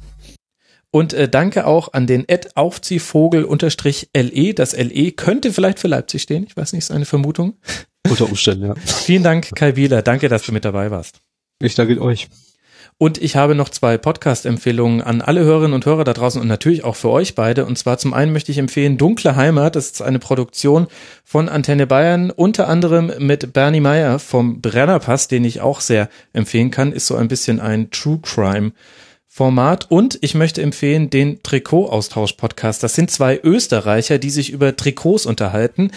[0.90, 4.54] Und äh, danke auch an den Ed Aufziehvogel-LE.
[4.54, 6.46] Das LE könnte vielleicht für Leipzig stehen.
[6.48, 7.58] Ich weiß nicht, ist eine Vermutung.
[8.08, 8.74] Unter Umständen, ja.
[8.84, 10.02] Vielen Dank, Kai Wieler.
[10.02, 11.20] Danke, dass du mit dabei warst.
[11.60, 12.28] Ich danke euch.
[13.00, 16.82] Und ich habe noch zwei Podcast-Empfehlungen an alle Hörerinnen und Hörer da draußen und natürlich
[16.82, 17.64] auch für euch beide.
[17.64, 19.76] Und zwar zum einen möchte ich empfehlen Dunkle Heimat.
[19.76, 20.88] Das ist eine Produktion
[21.22, 26.72] von Antenne Bayern, unter anderem mit Bernie Meyer vom Brennerpass, den ich auch sehr empfehlen
[26.72, 26.92] kann.
[26.92, 28.72] Ist so ein bisschen ein True Crime
[29.38, 32.82] Format und ich möchte empfehlen den Trikot-Austausch-Podcast.
[32.82, 35.92] Das sind zwei Österreicher, die sich über Trikots unterhalten.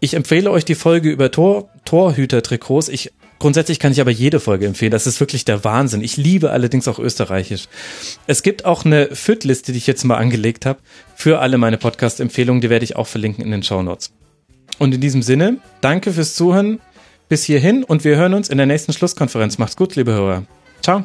[0.00, 2.88] Ich empfehle euch die Folge über Tor, Torhüter-Trikots.
[2.88, 4.90] Ich Grundsätzlich kann ich aber jede Folge empfehlen.
[4.90, 6.02] Das ist wirklich der Wahnsinn.
[6.02, 7.68] Ich liebe allerdings auch Österreichisch.
[8.26, 10.80] Es gibt auch eine FIT-Liste, die ich jetzt mal angelegt habe,
[11.14, 12.60] für alle meine Podcast-Empfehlungen.
[12.60, 14.12] Die werde ich auch verlinken in den Show Notes.
[14.80, 16.80] Und in diesem Sinne, danke fürs Zuhören
[17.28, 19.58] bis hierhin und wir hören uns in der nächsten Schlusskonferenz.
[19.58, 20.42] Macht's gut, liebe Hörer.
[20.82, 21.04] Ciao.